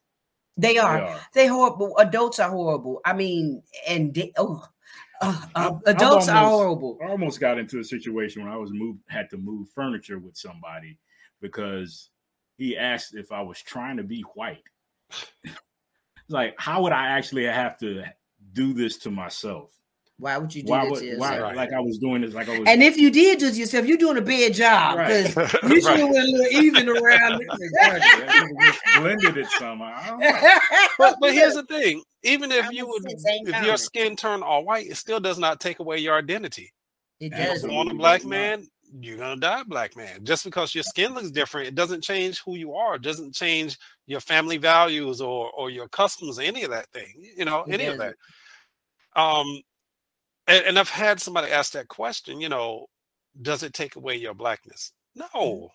They 0.58 0.78
are. 0.80 0.98
They 0.98 1.06
are. 1.06 1.20
They 1.36 1.48
horrible. 1.48 1.98
Adults 2.00 2.40
are 2.40 2.50
horrible. 2.50 3.00
I 3.06 3.14
mean, 3.14 3.62
and 3.88 4.14
they, 4.14 4.34
oh, 4.38 4.66
uh, 5.22 5.46
uh, 5.56 5.72
adults 5.86 6.28
almost, 6.28 6.30
are 6.30 6.50
horrible. 6.50 6.98
I 7.04 7.10
almost 7.10 7.40
got 7.40 7.60
into 7.60 7.80
a 7.80 7.84
situation 7.84 8.44
when 8.44 8.52
I 8.52 8.58
was 8.58 8.72
moved, 8.72 9.02
had 9.10 9.30
to 9.32 9.38
move 9.38 9.70
furniture 9.70 10.20
with 10.20 10.38
somebody 10.38 10.98
because 11.42 12.10
he 12.58 12.78
asked 12.78 13.16
if 13.16 13.32
I 13.32 13.42
was 13.42 13.62
trying 13.62 13.98
to 13.98 14.04
be 14.04 14.22
white. 14.36 14.64
like, 16.30 16.56
how 16.58 16.84
would 16.84 16.94
I 16.94 17.08
actually 17.08 17.46
have 17.46 17.78
to 17.80 18.04
do 18.54 18.74
this 18.74 18.98
to 19.00 19.12
myself? 19.12 19.72
Why 20.20 20.38
would 20.38 20.54
you 20.54 20.64
do 20.64 20.72
why 20.72 20.84
would, 20.84 21.18
why, 21.18 21.40
right. 21.40 21.56
Like 21.56 21.72
I 21.72 21.80
was 21.80 21.98
doing 21.98 22.22
this, 22.22 22.34
like 22.34 22.50
I 22.50 22.60
was. 22.60 22.68
And 22.68 22.84
if 22.84 22.98
you 22.98 23.10
did 23.10 23.40
do 23.40 23.50
to 23.50 23.56
yourself, 23.56 23.86
you're 23.86 23.98
doing 23.98 24.18
a 24.18 24.22
bad 24.22 24.54
job 24.54 24.98
because 24.98 25.34
right. 25.34 25.64
you 25.70 25.82
should 25.82 25.98
have 25.98 26.10
went 26.10 26.28
a 26.28 26.32
little 26.32 26.62
even 26.62 26.90
around. 26.90 27.46
blended 29.00 29.38
it 29.38 29.48
somehow. 29.58 30.20
But, 30.98 31.16
but 31.22 31.34
here's 31.34 31.54
the 31.54 31.64
thing: 31.64 32.04
even 32.24 32.52
if 32.52 32.70
you 32.70 32.86
would, 32.86 33.04
if 33.08 33.66
your 33.66 33.78
skin 33.78 34.18
turned 34.18 34.44
all 34.44 34.66
white, 34.66 34.88
it 34.88 34.98
still 34.98 35.22
does 35.22 35.40
not 35.40 35.62
take 35.62 35.80
away 35.80 36.00
your 36.00 36.18
identity. 36.18 36.74
It 37.22 37.30
does. 37.32 37.64
On 37.64 37.90
a 37.90 37.94
black 37.94 38.26
man, 38.26 38.68
you're 39.00 39.18
gonna 39.18 39.40
die 39.40 39.64
black 39.64 39.96
man. 39.96 40.26
Just 40.26 40.44
because 40.44 40.76
your 40.76 40.84
skin 40.84 41.14
looks 41.14 41.32
different, 41.32 41.70
it 41.70 41.76
doesn't 41.76 42.04
change 42.04 42.42
who 42.46 42.58
you 42.58 42.74
are. 42.74 42.96
It 42.96 43.04
doesn't 43.04 43.34
change 43.34 43.78
your 44.06 44.20
family 44.20 44.58
values 44.58 45.22
or 45.22 45.50
or 45.52 45.70
your 45.70 45.88
customs, 45.88 46.40
any 46.40 46.64
of 46.64 46.72
that 46.72 46.90
thing. 46.92 47.14
You 47.38 47.46
know, 47.46 47.64
it 47.64 47.76
any 47.76 47.86
is. 47.86 47.94
of 47.94 48.00
that. 48.00 48.16
Um, 49.16 49.62
and, 50.50 50.66
and 50.66 50.80
I've 50.80 50.90
had 50.90 51.20
somebody 51.20 51.52
ask 51.52 51.74
that 51.74 51.88
question. 51.88 52.42
You 52.42 52.50
know, 52.50 52.88
does 53.42 53.64
it 53.64 53.74
take 53.74 53.96
away 53.96 54.16
your 54.16 54.34
blackness? 54.34 54.92
Mm. 55.18 55.22
No, 55.34 55.72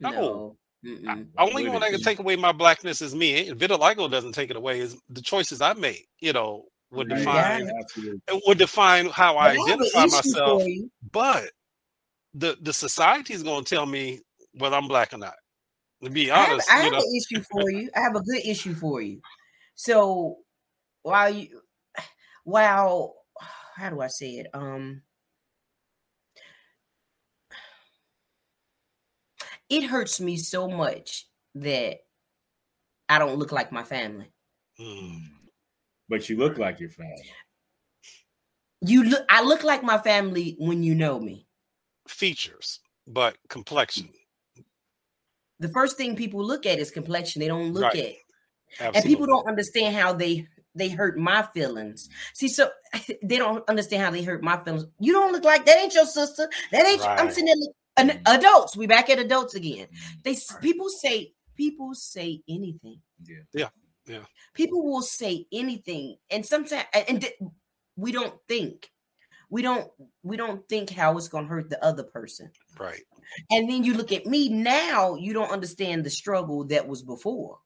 no. 0.00 0.56
no. 0.82 1.24
Only 1.38 1.68
one 1.68 1.80
that 1.80 1.90
can 1.90 2.00
take 2.00 2.18
away 2.18 2.36
my 2.36 2.52
blackness 2.52 3.00
is 3.00 3.14
me. 3.14 3.50
Vitiligo 3.50 4.10
doesn't 4.10 4.32
take 4.32 4.50
it 4.50 4.56
away. 4.56 4.80
Is 4.80 4.96
the 5.08 5.22
choices 5.22 5.60
I 5.60 5.72
make. 5.74 6.08
You 6.20 6.32
know, 6.32 6.64
would 6.90 7.08
define 7.08 7.66
yeah, 7.66 8.38
would 8.46 8.58
define 8.58 9.06
how 9.06 9.36
I 9.36 9.50
identify 9.50 10.06
myself. 10.06 10.62
But 11.10 11.50
the 12.34 12.56
the 12.60 12.72
society 12.72 13.34
is 13.34 13.42
going 13.42 13.64
to 13.64 13.74
tell 13.74 13.86
me 13.86 14.20
whether 14.52 14.76
I'm 14.76 14.88
black 14.88 15.12
or 15.12 15.18
not. 15.18 15.34
To 16.02 16.10
be 16.10 16.30
honest, 16.30 16.70
I 16.70 16.76
have, 16.76 16.92
I 16.92 16.96
have 16.96 17.02
an 17.02 17.16
issue 17.16 17.42
for 17.50 17.70
you. 17.70 17.90
I 17.96 18.00
have 18.00 18.16
a 18.16 18.20
good 18.20 18.44
issue 18.44 18.74
for 18.74 19.00
you. 19.00 19.20
So 19.74 20.38
while 21.02 21.30
you 21.30 21.60
while 22.44 23.14
how 23.76 23.90
do 23.90 24.00
I 24.00 24.08
say 24.08 24.32
it? 24.36 24.46
Um, 24.54 25.02
it 29.68 29.84
hurts 29.84 30.20
me 30.20 30.36
so 30.36 30.68
much 30.68 31.26
that 31.54 31.98
I 33.08 33.18
don't 33.18 33.36
look 33.36 33.52
like 33.52 33.72
my 33.72 33.82
family. 33.82 34.32
Mm. 34.80 35.20
But 36.08 36.28
you 36.28 36.36
look 36.36 36.58
like 36.58 36.80
your 36.80 36.90
family. 36.90 37.30
You 38.80 39.04
look 39.04 39.24
I 39.30 39.42
look 39.42 39.64
like 39.64 39.82
my 39.82 39.98
family 39.98 40.56
when 40.58 40.82
you 40.82 40.94
know 40.94 41.18
me. 41.18 41.46
Features, 42.06 42.80
but 43.06 43.36
complexion. 43.48 44.10
The 45.58 45.68
first 45.68 45.96
thing 45.96 46.16
people 46.16 46.44
look 46.44 46.66
at 46.66 46.78
is 46.78 46.90
complexion. 46.90 47.40
They 47.40 47.48
don't 47.48 47.72
look 47.72 47.84
right. 47.84 47.96
at 47.96 48.14
Absolutely. 48.80 48.98
and 48.98 49.04
people 49.04 49.26
don't 49.26 49.48
understand 49.48 49.96
how 49.96 50.12
they 50.12 50.46
they 50.74 50.88
hurt 50.88 51.18
my 51.18 51.42
feelings. 51.54 52.08
See, 52.32 52.48
so 52.48 52.70
they 53.22 53.36
don't 53.36 53.68
understand 53.68 54.02
how 54.02 54.10
they 54.10 54.22
hurt 54.22 54.42
my 54.42 54.56
feelings. 54.58 54.86
You 54.98 55.12
don't 55.12 55.32
look 55.32 55.44
like 55.44 55.66
that 55.66 55.78
ain't 55.78 55.94
your 55.94 56.06
sister. 56.06 56.48
That 56.72 56.86
ain't 56.86 57.00
right. 57.00 57.18
I'm 57.18 57.30
sitting 57.30 57.46
there 57.46 57.72
an, 57.96 58.08
mm-hmm. 58.10 58.22
adults. 58.26 58.76
We 58.76 58.86
back 58.86 59.10
at 59.10 59.18
adults 59.18 59.54
again. 59.54 59.86
They 60.22 60.36
people 60.60 60.88
say 60.88 61.32
people 61.56 61.94
say 61.94 62.42
anything. 62.48 63.00
Yeah. 63.24 63.36
Yeah. 63.52 63.68
Yeah. 64.06 64.24
People 64.52 64.84
will 64.84 65.02
say 65.02 65.46
anything, 65.52 66.16
and 66.30 66.44
sometimes 66.44 66.84
and 67.08 67.26
we 67.96 68.12
don't 68.12 68.34
think. 68.48 68.90
We 69.50 69.62
don't 69.62 69.90
we 70.22 70.36
don't 70.36 70.68
think 70.68 70.90
how 70.90 71.16
it's 71.16 71.28
gonna 71.28 71.46
hurt 71.46 71.70
the 71.70 71.82
other 71.84 72.02
person. 72.02 72.50
Right. 72.78 73.02
And 73.50 73.68
then 73.68 73.84
you 73.84 73.94
look 73.94 74.12
at 74.12 74.26
me 74.26 74.48
now, 74.48 75.14
you 75.14 75.32
don't 75.32 75.50
understand 75.50 76.04
the 76.04 76.10
struggle 76.10 76.64
that 76.64 76.86
was 76.86 77.02
before. 77.02 77.58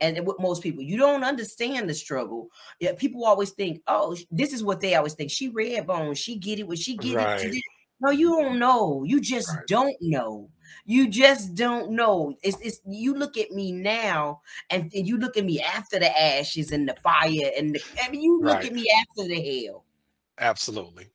And 0.00 0.26
with 0.26 0.38
most 0.40 0.62
people, 0.62 0.82
you 0.82 0.96
don't 0.96 1.24
understand 1.24 1.88
the 1.88 1.94
struggle. 1.94 2.48
Yeah, 2.80 2.92
people 2.96 3.24
always 3.24 3.50
think, 3.50 3.82
oh, 3.86 4.16
this 4.30 4.52
is 4.52 4.62
what 4.64 4.80
they 4.80 4.94
always 4.94 5.14
think. 5.14 5.30
She 5.30 5.48
red 5.48 5.86
bone, 5.86 6.14
she 6.14 6.36
get 6.36 6.58
it, 6.58 6.68
when 6.68 6.76
she 6.76 6.96
get 6.96 7.14
Right. 7.14 7.40
it. 7.40 7.54
She. 7.54 7.62
No, 7.98 8.10
you 8.10 8.28
don't 8.42 8.58
know. 8.58 9.04
You 9.04 9.20
just 9.22 9.48
Right. 9.48 9.66
don't 9.66 9.96
know. 10.02 10.50
You 10.84 11.08
just 11.08 11.54
don't 11.54 11.92
know. 11.92 12.36
It's, 12.42 12.60
it's 12.60 12.80
you 12.86 13.14
look 13.14 13.38
at 13.38 13.52
me 13.52 13.72
now, 13.72 14.42
and, 14.68 14.92
and 14.94 15.08
you 15.08 15.16
look 15.16 15.36
at 15.38 15.44
me 15.44 15.62
after 15.62 15.98
the 15.98 16.20
ashes 16.20 16.72
and 16.72 16.86
the 16.88 16.94
fire, 17.02 17.50
and 17.56 17.74
the, 17.74 17.80
I 18.02 18.10
mean, 18.10 18.20
you 18.20 18.42
look 18.42 18.56
Right. 18.56 18.66
at 18.66 18.72
me 18.72 18.86
after 19.00 19.26
the 19.28 19.64
hell 19.64 19.84
Absolutely. 20.38 21.10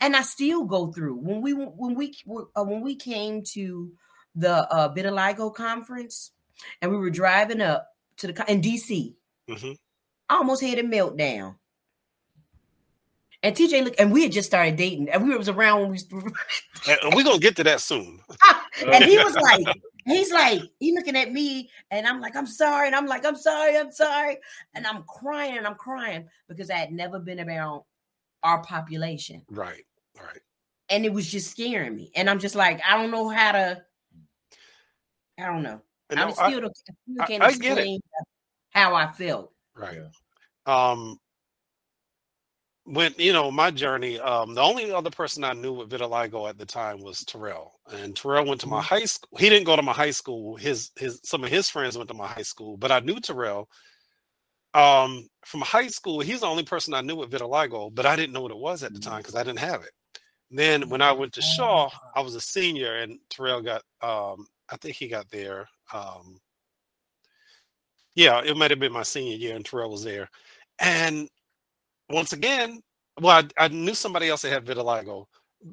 and 0.00 0.16
I 0.16 0.22
still 0.22 0.64
go 0.64 0.92
through 0.92 1.16
when 1.16 1.40
we 1.40 1.52
when 1.52 1.94
we 1.94 2.14
uh, 2.56 2.64
when 2.64 2.80
we 2.82 2.94
came 2.96 3.42
to 3.52 3.90
the 4.34 4.66
uh, 4.72 4.92
Vitiligo 4.94 5.54
conference 5.54 6.32
and 6.82 6.90
we 6.90 6.98
were 6.98 7.10
driving 7.10 7.60
up 7.60 7.88
to 8.18 8.26
the 8.32 8.44
in 8.50 8.60
DC. 8.60 9.14
hmm 9.48 9.72
I 10.30 10.34
almost 10.36 10.62
had 10.62 10.78
a 10.78 10.82
meltdown. 10.82 11.56
And 13.42 13.54
TJ 13.56 13.84
look, 13.84 13.94
and 13.98 14.12
we 14.12 14.24
had 14.24 14.32
just 14.32 14.48
started 14.48 14.76
dating, 14.76 15.08
and 15.10 15.26
we 15.26 15.36
was 15.36 15.48
around 15.48 15.80
when 15.80 15.90
we. 15.92 15.98
And 16.88 17.14
we're 17.14 17.24
gonna 17.24 17.38
get 17.38 17.56
to 17.56 17.64
that 17.64 17.80
soon. 17.80 18.20
and 18.86 19.04
he 19.04 19.16
was 19.18 19.34
like, 19.36 19.66
he's 20.06 20.32
like, 20.32 20.60
he 20.80 20.92
looking 20.94 21.16
at 21.16 21.32
me, 21.32 21.70
and 21.90 22.06
I'm 22.06 22.20
like, 22.20 22.34
I'm 22.36 22.46
sorry, 22.46 22.88
and 22.88 22.96
I'm 22.96 23.06
like, 23.06 23.24
I'm 23.24 23.36
sorry, 23.36 23.76
I'm 23.76 23.92
sorry, 23.92 24.38
and 24.74 24.86
I'm 24.86 25.02
crying, 25.04 25.56
and 25.56 25.66
I'm 25.66 25.76
crying 25.76 26.28
because 26.48 26.68
I 26.70 26.74
had 26.74 26.92
never 26.92 27.18
been 27.20 27.40
around 27.40 27.82
our 28.42 28.62
population. 28.62 29.42
Right. 29.50 29.84
Right. 30.16 30.40
and 30.88 31.04
it 31.04 31.12
was 31.12 31.30
just 31.30 31.50
scaring 31.50 31.94
me. 31.94 32.10
And 32.16 32.28
I'm 32.28 32.40
just 32.40 32.54
like, 32.56 32.80
I 32.88 32.96
don't 33.00 33.10
know 33.12 33.28
how 33.28 33.52
to. 33.52 33.82
I 35.38 35.46
don't 35.46 35.62
know. 35.62 35.80
And 36.10 36.20
I 36.20 36.24
no, 36.24 36.30
still, 36.32 36.44
I- 36.44 36.50
don't, 36.60 36.64
I 36.66 36.92
still 37.02 37.26
can't 37.26 37.42
I 37.42 37.50
get 37.52 37.78
explain 37.78 38.00
how 38.70 38.94
I 38.94 39.10
felt. 39.12 39.52
right. 39.74 39.98
Um 40.66 41.18
when 42.90 43.14
you 43.18 43.34
know 43.34 43.50
my 43.50 43.70
journey, 43.70 44.18
um, 44.18 44.54
the 44.54 44.62
only 44.62 44.90
other 44.90 45.10
person 45.10 45.44
I 45.44 45.52
knew 45.52 45.74
with 45.74 45.90
vitiligo 45.90 46.48
at 46.48 46.56
the 46.56 46.64
time 46.64 47.02
was 47.02 47.22
Terrell, 47.24 47.78
and 47.92 48.16
Terrell 48.16 48.46
went 48.46 48.62
to 48.62 48.66
my 48.66 48.80
high 48.80 49.04
school. 49.04 49.38
He 49.38 49.50
didn't 49.50 49.66
go 49.66 49.76
to 49.76 49.82
my 49.82 49.92
high 49.92 50.10
school. 50.10 50.56
His 50.56 50.90
his 50.96 51.20
some 51.22 51.44
of 51.44 51.50
his 51.50 51.68
friends 51.68 51.98
went 51.98 52.08
to 52.08 52.14
my 52.14 52.26
high 52.26 52.42
school, 52.42 52.76
but 52.78 52.90
I 52.90 53.00
knew 53.00 53.20
Terrell. 53.20 53.68
Um, 54.74 55.28
from 55.44 55.60
high 55.62 55.88
school, 55.88 56.20
he's 56.20 56.40
the 56.40 56.46
only 56.46 56.62
person 56.62 56.94
I 56.94 57.00
knew 57.00 57.16
with 57.16 57.30
vitiligo, 57.30 57.94
but 57.94 58.06
I 58.06 58.16
didn't 58.16 58.32
know 58.32 58.42
what 58.42 58.52
it 58.52 58.58
was 58.58 58.82
at 58.82 58.94
the 58.94 59.00
time 59.00 59.18
because 59.18 59.34
I 59.34 59.42
didn't 59.42 59.58
have 59.58 59.82
it. 59.82 59.90
Then 60.50 60.88
when 60.88 61.02
I 61.02 61.12
went 61.12 61.34
to 61.34 61.42
Shaw, 61.42 61.90
I 62.14 62.20
was 62.22 62.34
a 62.34 62.40
senior, 62.40 62.96
and 62.96 63.18
Terrell 63.28 63.60
got 63.60 63.82
um, 64.00 64.46
I 64.70 64.76
think 64.80 64.96
he 64.96 65.08
got 65.08 65.30
there. 65.30 65.68
Um, 65.92 66.38
yeah, 68.14 68.42
it 68.44 68.56
might 68.56 68.70
have 68.70 68.80
been 68.80 68.92
my 68.92 69.02
senior 69.02 69.36
year, 69.36 69.54
and 69.56 69.64
Terrell 69.64 69.90
was 69.90 70.04
there. 70.04 70.28
And 70.80 71.28
once 72.10 72.32
again, 72.32 72.80
well, 73.20 73.44
I, 73.58 73.64
I 73.64 73.68
knew 73.68 73.94
somebody 73.94 74.28
else 74.28 74.42
that 74.42 74.50
had 74.50 74.64
vitiligo, 74.64 75.26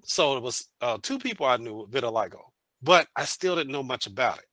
so 0.04 0.38
it 0.38 0.44
was 0.44 0.68
uh, 0.82 0.98
two 1.02 1.20
people 1.20 1.46
I 1.46 1.58
knew 1.58 1.76
with 1.82 1.92
vitiligo, 1.92 2.42
but 2.82 3.08
I 3.16 3.26
still 3.26 3.56
didn't 3.56 3.72
know 3.72 3.84
much 3.84 4.08
about 4.08 4.40
it. 4.40 4.46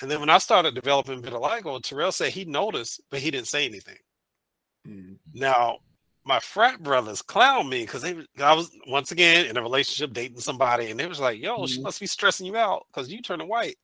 And 0.00 0.10
then 0.10 0.20
when 0.20 0.30
I 0.30 0.38
started 0.38 0.74
developing 0.74 1.22
vitiligo, 1.22 1.82
Terrell 1.82 2.12
said 2.12 2.32
he 2.32 2.44
noticed, 2.44 3.00
but 3.10 3.20
he 3.20 3.30
didn't 3.30 3.48
say 3.48 3.66
anything. 3.66 3.98
Now, 5.34 5.78
my 6.24 6.40
frat 6.40 6.82
brothers 6.82 7.22
clown 7.22 7.68
me 7.68 7.82
because 7.82 8.02
they 8.02 8.16
I 8.40 8.54
was 8.54 8.70
once 8.86 9.12
again 9.12 9.46
in 9.46 9.56
a 9.56 9.62
relationship 9.62 10.12
dating 10.14 10.40
somebody, 10.40 10.90
and 10.90 10.98
they 10.98 11.06
was 11.06 11.20
like, 11.20 11.40
"Yo, 11.40 11.66
she 11.66 11.80
Mhm. 11.80 11.84
must 11.84 12.00
be 12.00 12.06
stressing 12.06 12.46
you 12.46 12.56
out 12.56 12.86
because 12.88 13.10
you 13.10 13.20
turning 13.22 13.48
white." 13.48 13.78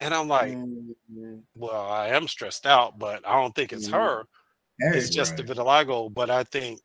And 0.00 0.14
I'm 0.14 0.28
like, 0.28 0.58
Mhm. 1.08 1.46
"Well, 1.54 1.88
I 1.90 2.08
am 2.08 2.28
stressed 2.28 2.66
out, 2.66 2.98
but 2.98 3.26
I 3.26 3.34
don't 3.40 3.54
think 3.54 3.72
it's 3.72 3.88
Mhm. 3.88 3.90
her. 3.90 4.26
Hey, 4.80 4.88
It's 4.92 5.10
just 5.10 5.36
the 5.36 5.42
right. 5.42 5.44
vitiligo." 5.44 6.12
But 6.14 6.30
I 6.30 6.44
think 6.44 6.80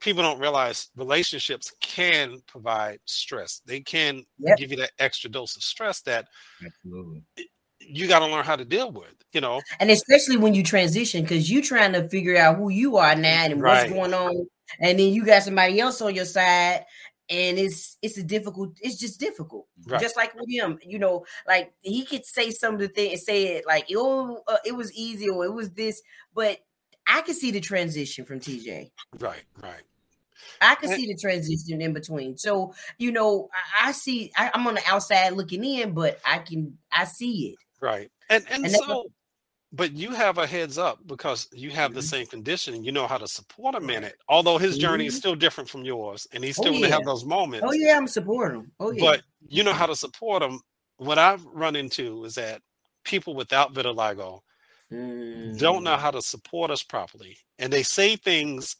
people 0.00 0.22
don't 0.22 0.40
realize 0.40 0.90
relationships 0.96 1.72
can 1.80 2.40
provide 2.46 3.00
stress. 3.06 3.60
They 3.66 3.80
can 3.82 4.26
Yep. 4.38 4.58
give 4.58 4.70
you 4.72 4.78
that 4.78 4.92
extra 4.98 5.30
dose 5.30 5.56
of 5.56 5.62
stress 5.64 6.02
that 6.02 6.28
Absolutely. 6.64 7.24
you 7.80 8.06
got 8.08 8.20
to 8.20 8.26
learn 8.26 8.44
how 8.44 8.56
to 8.56 8.64
deal 8.64 8.90
with. 8.92 9.14
You 9.32 9.40
know, 9.40 9.64
And 9.80 9.90
especially 9.90 10.36
when 10.36 10.54
you 10.54 10.62
transition, 10.62 11.22
because 11.22 11.50
you're 11.50 11.62
trying 11.62 11.92
to 11.92 12.08
figure 12.08 12.36
out 12.36 12.56
who 12.56 12.68
you 12.70 12.96
are 12.96 13.14
now 13.14 13.44
and 13.44 13.62
Right. 13.62 13.64
what's 13.64 13.84
going 13.84 14.14
on, 14.14 14.46
and 14.80 14.98
then 14.98 15.12
you 15.12 15.24
got 15.24 15.42
somebody 15.42 15.80
else 15.80 16.00
on 16.00 16.14
your 16.14 16.24
side, 16.24 16.84
and 17.32 17.58
it's 17.58 17.96
it's 18.02 18.18
a 18.18 18.22
difficult. 18.22 18.76
It's 18.82 18.96
just 19.00 19.18
difficult. 19.18 19.66
Right. 19.86 20.00
Just 20.00 20.16
like 20.16 20.34
with 20.34 20.50
him, 20.50 20.78
you 20.84 20.98
know, 20.98 21.24
like 21.48 21.72
he 21.80 22.04
could 22.04 22.26
say 22.26 22.50
some 22.50 22.74
of 22.74 22.80
the 22.80 22.88
things, 22.88 23.24
say 23.24 23.56
it 23.56 23.64
like, 23.66 23.86
"Oh, 23.96 24.42
uh, 24.46 24.58
it 24.64 24.76
was 24.76 24.92
easy," 24.92 25.28
or 25.30 25.44
"It 25.44 25.52
was 25.52 25.70
this," 25.70 26.02
but 26.34 26.58
I 27.06 27.22
can 27.22 27.34
see 27.34 27.50
the 27.50 27.60
transition 27.60 28.24
from 28.24 28.38
TJ. 28.40 28.90
right, 29.18 29.42
right, 29.62 29.82
I 30.60 30.74
can 30.76 30.90
And- 30.90 31.00
see 31.00 31.06
the 31.06 31.16
transition 31.18 31.80
in 31.80 31.92
between. 31.94 32.36
So, 32.36 32.74
you 32.98 33.10
know, 33.12 33.48
I, 33.80 33.88
I 33.88 33.92
see 33.92 34.30
I, 34.36 34.50
I'm 34.54 34.66
on 34.66 34.74
the 34.74 34.82
outside 34.86 35.30
looking 35.32 35.64
in, 35.64 35.94
but 35.94 36.20
I 36.24 36.38
can 36.38 36.78
I 36.92 37.04
see 37.04 37.48
it. 37.50 37.56
right. 37.80 38.10
And 38.30 38.44
and, 38.50 38.64
And 38.66 38.74
so, 38.74 39.06
but 39.72 39.92
you 39.92 40.10
have 40.12 40.36
a 40.38 40.46
heads 40.46 40.76
up 40.78 40.98
because 41.06 41.48
you 41.52 41.70
have 41.70 41.94
the 41.94 42.00
Mhm. 42.00 42.04
same 42.10 42.26
condition. 42.26 42.74
and 42.74 42.84
You 42.84 42.92
know 42.92 43.06
how 43.06 43.18
to 43.18 43.26
support 43.26 43.74
him 43.74 43.88
in 43.90 44.04
it. 44.04 44.16
Although 44.28 44.58
his 44.58 44.76
journey 44.78 45.06
is 45.06 45.14
Mhm. 45.14 45.18
still 45.18 45.34
different 45.34 45.70
from 45.70 45.82
yours, 45.84 46.26
and 46.32 46.44
he's 46.44 46.58
Oh, 46.58 46.62
still 46.62 46.72
going 46.72 46.82
to 46.84 46.90
have 46.90 47.04
those 47.04 47.24
moments. 47.24 47.66
Oh 47.66 47.72
yeah, 47.72 47.96
I'm 47.96 48.06
supporting 48.08 48.60
him. 48.60 48.72
Oh 48.80 48.90
yeah. 48.90 49.00
but 49.00 49.22
you 49.48 49.62
know 49.64 49.72
how 49.72 49.86
to 49.86 49.96
support 49.96 50.42
him. 50.42 50.60
What 50.98 51.18
I've 51.18 51.44
run 51.46 51.74
into 51.74 52.24
is 52.24 52.34
that 52.34 52.62
people 53.04 53.34
without 53.34 53.72
vitiligo 53.72 54.42
don't 54.90 55.82
know 55.84 55.96
Mm. 55.96 55.98
how 56.00 56.10
to 56.10 56.20
support 56.22 56.70
us 56.70 56.82
properly, 56.82 57.38
and 57.58 57.72
they 57.72 57.82
say 57.82 58.14
things 58.16 58.76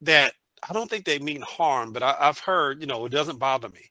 that 0.00 0.34
I 0.68 0.72
don't 0.72 0.88
think 0.90 1.04
they 1.04 1.18
mean 1.18 1.42
harm. 1.42 1.92
But 1.92 2.02
I, 2.02 2.16
I've 2.18 2.38
heard, 2.38 2.80
you 2.80 2.86
know, 2.86 3.04
it 3.06 3.10
doesn't 3.10 3.38
bother 3.38 3.68
me. 3.68 3.90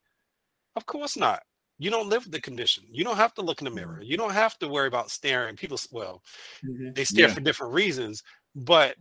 Of 0.76 0.86
course 0.86 1.16
not. 1.18 1.44
You 1.80 1.90
don't 1.90 2.10
live 2.10 2.26
with 2.26 2.34
the 2.34 2.42
condition. 2.42 2.84
You 2.92 3.04
don't 3.06 3.16
have 3.16 3.34
to 3.36 3.42
look 3.42 3.62
in 3.62 3.66
the 3.66 3.72
mirror. 3.72 4.02
You 4.02 4.18
don't 4.18 4.34
have 4.34 4.60
to 4.60 4.68
worry 4.68 4.88
about 4.88 5.10
staring. 5.12 5.56
People, 5.56 5.78
well, 5.92 6.22
Mhm. 6.64 6.94
they 6.94 7.06
stare 7.06 7.30
Yeah. 7.30 7.34
for 7.34 7.40
different 7.40 7.74
reasons. 7.74 8.22
But 8.54 8.98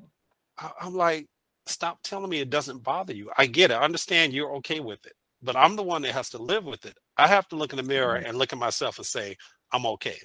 I- 0.56 0.72
I'm 0.80 0.94
like, 0.94 1.26
stop 1.66 2.02
telling 2.02 2.30
me 2.30 2.40
it 2.40 2.50
doesn't 2.50 2.78
bother 2.84 3.12
you. 3.14 3.30
I 3.36 3.46
get 3.46 3.70
it. 3.70 3.74
I 3.74 3.82
understand 3.84 4.32
you're 4.32 4.54
okay 4.56 4.80
with 4.80 5.04
it, 5.06 5.14
but 5.42 5.56
I'm 5.56 5.76
the 5.76 5.82
one 5.82 6.02
that 6.02 6.12
has 6.12 6.30
to 6.30 6.38
live 6.38 6.64
with 6.64 6.86
it. 6.86 6.96
I 7.16 7.26
have 7.28 7.48
to 7.48 7.56
look 7.56 7.72
in 7.72 7.76
the 7.78 7.82
mirror 7.82 8.14
Right. 8.14 8.24
and 8.24 8.38
look 8.38 8.52
at 8.52 8.58
myself 8.58 8.98
and 8.98 9.06
say, 9.06 9.36
I'm 9.72 9.84
okay. 9.86 10.18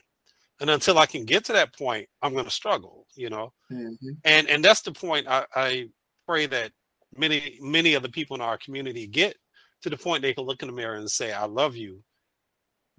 And 0.59 0.69
until 0.69 0.97
I 0.99 1.07
can 1.07 1.25
get 1.25 1.43
to 1.45 1.53
that 1.53 1.75
point, 1.75 2.07
I'm 2.21 2.33
going 2.33 2.45
to 2.45 2.51
struggle, 2.51 3.07
you 3.15 3.29
know? 3.29 3.51
Mhm. 3.71 4.17
And, 4.23 4.47
and 4.47 4.63
that's 4.63 4.81
the 4.81 4.91
point 4.93 5.27
I, 5.27 5.45
I 5.55 5.89
pray 6.27 6.45
that 6.45 6.71
many, 7.17 7.57
many 7.61 7.95
of 7.95 8.03
the 8.03 8.09
people 8.09 8.35
in 8.35 8.41
our 8.41 8.57
community 8.57 9.07
get 9.07 9.35
to 9.81 9.89
the 9.89 9.97
point 9.97 10.21
they 10.21 10.33
can 10.33 10.45
look 10.45 10.61
in 10.61 10.67
the 10.69 10.73
mirror 10.73 10.95
and 10.95 11.09
say, 11.11 11.33
I 11.33 11.45
love 11.45 11.75
you, 11.75 12.03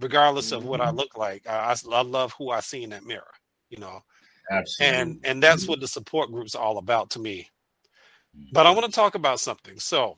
regardless 0.00 0.52
of 0.52 0.64
what 0.64 0.80
I 0.80 0.90
Mhm. 0.90 0.96
look 0.96 1.16
like. 1.16 1.46
I, 1.46 1.76
I, 1.90 2.02
love 2.02 2.32
who 2.32 2.50
I 2.50 2.60
see 2.60 2.82
in 2.82 2.90
that 2.90 3.04
mirror, 3.04 3.32
you 3.70 3.78
know? 3.78 4.02
Absolutely. 4.50 5.00
and 5.00 5.20
and 5.24 5.42
that's 5.42 5.66
what 5.66 5.80
the 5.80 5.88
support 5.88 6.30
group's 6.30 6.54
all 6.54 6.78
about 6.78 7.10
to 7.10 7.18
me 7.18 7.48
but 8.52 8.66
i 8.66 8.70
want 8.70 8.84
to 8.84 8.92
talk 8.92 9.14
about 9.14 9.40
something 9.40 9.78
so 9.78 10.14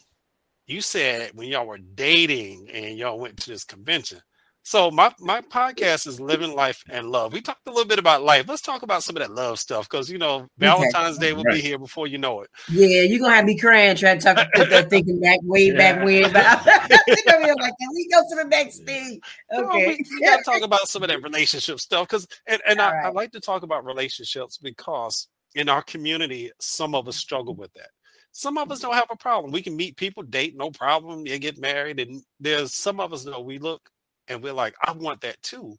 you 0.66 0.80
said 0.80 1.30
when 1.34 1.48
y'all 1.48 1.66
were 1.66 1.78
dating 1.78 2.68
and 2.72 2.98
y'all 2.98 3.18
went 3.18 3.36
to 3.36 3.50
this 3.50 3.64
convention 3.64 4.20
so 4.66 4.90
my 4.90 5.14
my 5.20 5.40
podcast 5.42 6.08
is 6.08 6.18
living 6.18 6.52
life 6.52 6.82
and 6.90 7.08
love. 7.08 7.32
We 7.32 7.40
talked 7.40 7.68
a 7.68 7.70
little 7.70 7.84
bit 7.84 8.00
about 8.00 8.24
life. 8.24 8.48
Let's 8.48 8.62
talk 8.62 8.82
about 8.82 9.04
some 9.04 9.16
of 9.16 9.22
that 9.22 9.30
love 9.30 9.60
stuff 9.60 9.88
because 9.88 10.10
you 10.10 10.18
know 10.18 10.48
valentine's 10.58 11.18
day 11.18 11.32
will 11.32 11.44
be 11.44 11.60
here 11.60 11.78
before 11.78 12.08
you 12.08 12.18
know 12.18 12.40
it. 12.40 12.50
Yeah, 12.72 13.02
you're 13.02 13.20
gonna 13.20 13.36
have 13.36 13.44
me 13.44 13.56
crying 13.56 13.94
trying 13.94 14.18
to 14.18 14.34
talk 14.34 14.48
uh, 14.56 14.82
thinking 14.88 15.20
back 15.20 15.38
way 15.44 15.70
back 15.76 16.04
when. 16.04 16.32
But 16.32 16.44
I'm 16.44 16.98
sitting 17.06 17.32
over 17.32 17.44
here 17.44 17.54
like, 17.60 17.74
can 17.80 17.90
we 17.94 18.08
go 18.12 18.20
to 18.28 18.42
the 18.42 18.48
next 18.48 18.82
thing? 18.82 19.20
No, 19.52 19.66
Okay. 19.66 19.86
we, 19.86 20.04
we 20.10 20.26
gotta 20.26 20.42
talk 20.42 20.62
about 20.62 20.88
some 20.88 21.04
of 21.04 21.10
that 21.10 21.22
relationship 21.22 21.78
stuff 21.78 22.08
because 22.08 22.26
and, 22.48 22.60
and 22.66 22.80
I, 22.80 22.88
All 22.88 23.06
I 23.06 23.08
like 23.10 23.30
to 23.32 23.40
talk 23.40 23.62
about 23.62 23.84
relationships 23.84 24.58
because 24.58 25.28
in 25.54 25.68
our 25.68 25.82
community 25.82 26.50
some 26.58 26.96
of 26.96 27.06
us 27.06 27.16
struggle 27.16 27.54
with 27.54 27.72
that. 27.74 27.90
Some 28.32 28.58
of 28.58 28.72
us 28.72 28.80
don't 28.80 28.94
have 28.94 29.06
a 29.10 29.16
problem. 29.16 29.52
We 29.52 29.62
can 29.62 29.76
meet 29.76 29.96
people 29.96 30.24
date 30.24 30.56
no 30.56 30.72
problem 30.72 31.22
they 31.22 31.38
get 31.38 31.56
married 31.56 32.00
and 32.00 32.20
there's 32.40 32.74
some 32.74 32.98
of 32.98 33.12
us 33.12 33.22
though 33.22 33.38
we 33.38 33.60
look 33.60 33.88
and 34.28 34.42
we're 34.42 34.52
like 34.52 34.74
i 34.84 34.92
want 34.92 35.20
that 35.20 35.40
too 35.42 35.76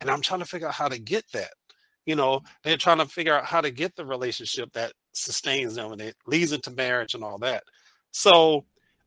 and 0.00 0.10
i'm 0.10 0.20
trying 0.20 0.40
to 0.40 0.46
figure 0.46 0.68
out 0.68 0.74
how 0.74 0.88
to 0.88 0.98
get 0.98 1.24
that 1.32 1.50
you 2.06 2.14
know 2.14 2.40
they're 2.62 2.76
trying 2.76 2.98
to 2.98 3.06
figure 3.06 3.34
out 3.34 3.44
how 3.44 3.60
to 3.60 3.70
get 3.70 3.94
the 3.96 4.06
relationship 4.06 4.72
that 4.72 4.92
sustains 5.16 5.74
them 5.74 5.92
and 5.92 6.00
it 6.00 6.16
leads 6.26 6.52
into 6.52 6.70
marriage 6.70 7.14
and 7.14 7.24
all 7.24 7.38
that. 7.38 7.64
So 8.12 8.64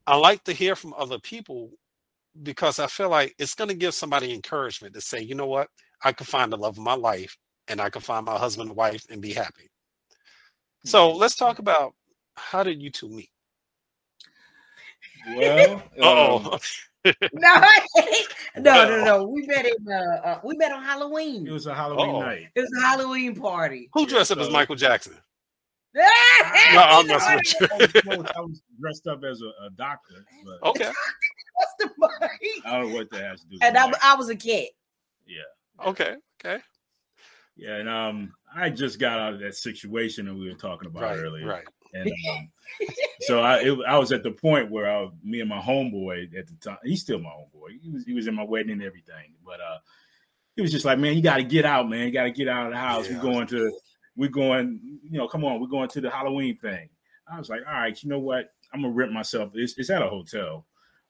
i 0.07 0.15
like 0.15 0.43
to 0.45 0.53
hear 0.53 0.75
from 0.75 0.93
other 0.97 1.19
people 1.19 1.69
because 2.43 2.79
I 2.79 2.87
feel 2.87 3.09
like 3.09 3.35
it's 3.37 3.55
going 3.55 3.69
to 3.69 3.75
give 3.75 3.93
somebody 3.93 4.33
encouragement 4.33 4.93
to 4.95 5.01
say, 5.01 5.21
you 5.21 5.35
know 5.35 5.47
what, 5.47 5.69
I 6.03 6.11
can 6.13 6.25
find 6.25 6.51
the 6.51 6.57
love 6.57 6.77
of 6.77 6.83
my 6.83 6.93
life 6.95 7.37
and 7.67 7.81
I 7.81 7.89
can 7.89 8.01
find 8.01 8.25
my 8.25 8.37
husband 8.37 8.69
and 8.69 8.77
wife 8.77 9.05
and 9.09 9.21
be 9.21 9.33
happy. 9.33 9.69
So 10.85 11.11
let's 11.11 11.35
talk 11.35 11.59
about 11.59 11.93
how 12.35 12.63
did 12.63 12.81
you 12.81 12.89
two 12.89 13.09
meet? 13.09 13.29
Well, 15.35 15.83
Oh, 16.01 16.53
um, 16.53 16.59
no, 17.33 17.61
no, 18.57 18.87
no, 18.89 19.03
no. 19.03 19.23
We 19.27 19.45
met 19.47 19.65
in 19.65 19.91
uh, 19.91 19.95
uh 20.23 20.39
we 20.43 20.55
met 20.57 20.71
on 20.71 20.83
Halloween. 20.83 21.47
it 21.47 21.51
was 21.51 21.65
a 21.67 21.73
Halloween 21.75 22.09
Uh-oh. 22.09 22.21
night. 22.21 22.47
It 22.55 22.61
was 22.61 22.71
a 22.77 22.81
Halloween 22.81 23.35
party. 23.35 23.89
who 23.93 24.05
dressed 24.05 24.31
up 24.31 24.39
as 24.39 24.49
Michael 24.49 24.75
Jackson? 24.75 25.15
no, 25.95 26.03
I'm 26.75 27.07
messing 27.07 27.39
with 27.79 27.95
you. 27.95 28.11
I 28.11 28.17
was, 28.17 28.27
I 28.37 28.41
was 28.41 28.61
dressed 28.79 29.07
up 29.07 29.23
as 29.23 29.41
a, 29.41 29.65
a 29.65 29.69
doctor, 29.75 30.23
but 30.45 30.69
Okay, 30.69 30.91
What's 31.55 31.73
the 31.79 31.89
money? 31.97 32.29
I 32.63 32.79
don't 32.79 32.89
know 32.91 32.95
what 32.95 33.09
that 33.11 33.23
has 33.23 33.41
to 33.41 33.47
do. 33.47 33.53
With 33.55 33.63
And 33.63 33.77
I. 33.77 33.91
I 34.03 34.15
was 34.15 34.29
a 34.29 34.35
kid. 34.35 34.69
yeah, 35.27 35.87
okay, 35.87 36.15
okay. 36.45 36.61
yeah, 37.57 37.77
and 37.77 37.89
um, 37.89 38.33
I 38.55 38.69
just 38.69 38.99
got 38.99 39.19
out 39.19 39.33
of 39.33 39.39
that 39.39 39.55
situation 39.55 40.25
that 40.27 40.35
we 40.35 40.47
were 40.47 40.53
talking 40.55 40.87
about 40.87 41.01
Right, 41.03 41.17
earlier, 41.17 41.47
right. 41.47 41.65
And 41.93 42.11
um, 42.31 42.51
so 43.21 43.41
I 43.41 43.59
it, 43.59 43.77
I 43.87 43.97
was 43.97 44.11
at 44.11 44.23
the 44.23 44.31
point 44.31 44.69
where 44.69 44.89
I, 44.89 45.07
me 45.23 45.39
and 45.39 45.49
my 45.49 45.59
homeboy 45.59 46.37
at 46.37 46.47
the 46.47 46.55
time, 46.55 46.77
he's 46.83 47.01
still 47.01 47.19
my 47.19 47.29
homeboy. 47.29 47.79
He 47.81 47.89
was 47.89 48.05
he 48.05 48.13
was 48.13 48.27
in 48.27 48.35
my 48.35 48.43
wedding 48.43 48.71
and 48.71 48.83
everything, 48.83 49.33
but 49.45 49.59
uh, 49.59 49.79
he 50.55 50.61
was 50.61 50.71
just 50.71 50.85
like, 50.85 50.99
man, 50.99 51.15
you 51.15 51.21
got 51.23 51.37
to 51.37 51.43
get 51.43 51.65
out, 51.65 51.89
man. 51.89 52.05
You 52.07 52.11
got 52.11 52.23
to 52.23 52.31
get 52.31 52.49
out 52.49 52.67
of 52.67 52.73
the 52.73 52.77
house. 52.77 53.09
Yeah. 53.09 53.15
We're 53.15 53.21
going 53.21 53.47
to, 53.47 53.71
we're 54.17 54.29
going, 54.29 54.99
you 55.03 55.17
know, 55.17 55.27
come 55.27 55.45
on, 55.45 55.61
we're 55.61 55.67
going 55.67 55.87
to 55.89 56.01
the 56.01 56.09
Halloween 56.09 56.57
thing. 56.57 56.89
I 57.31 57.37
was 57.37 57.49
like, 57.49 57.61
all 57.65 57.73
right, 57.73 58.03
you 58.03 58.09
know 58.09 58.19
what? 58.19 58.49
I'm 58.73 58.81
gonna 58.81 58.93
rent 58.93 59.13
myself. 59.13 59.51
It's, 59.55 59.77
it's 59.77 59.89
at 59.89 60.01
a 60.01 60.09
hotel. 60.09 60.65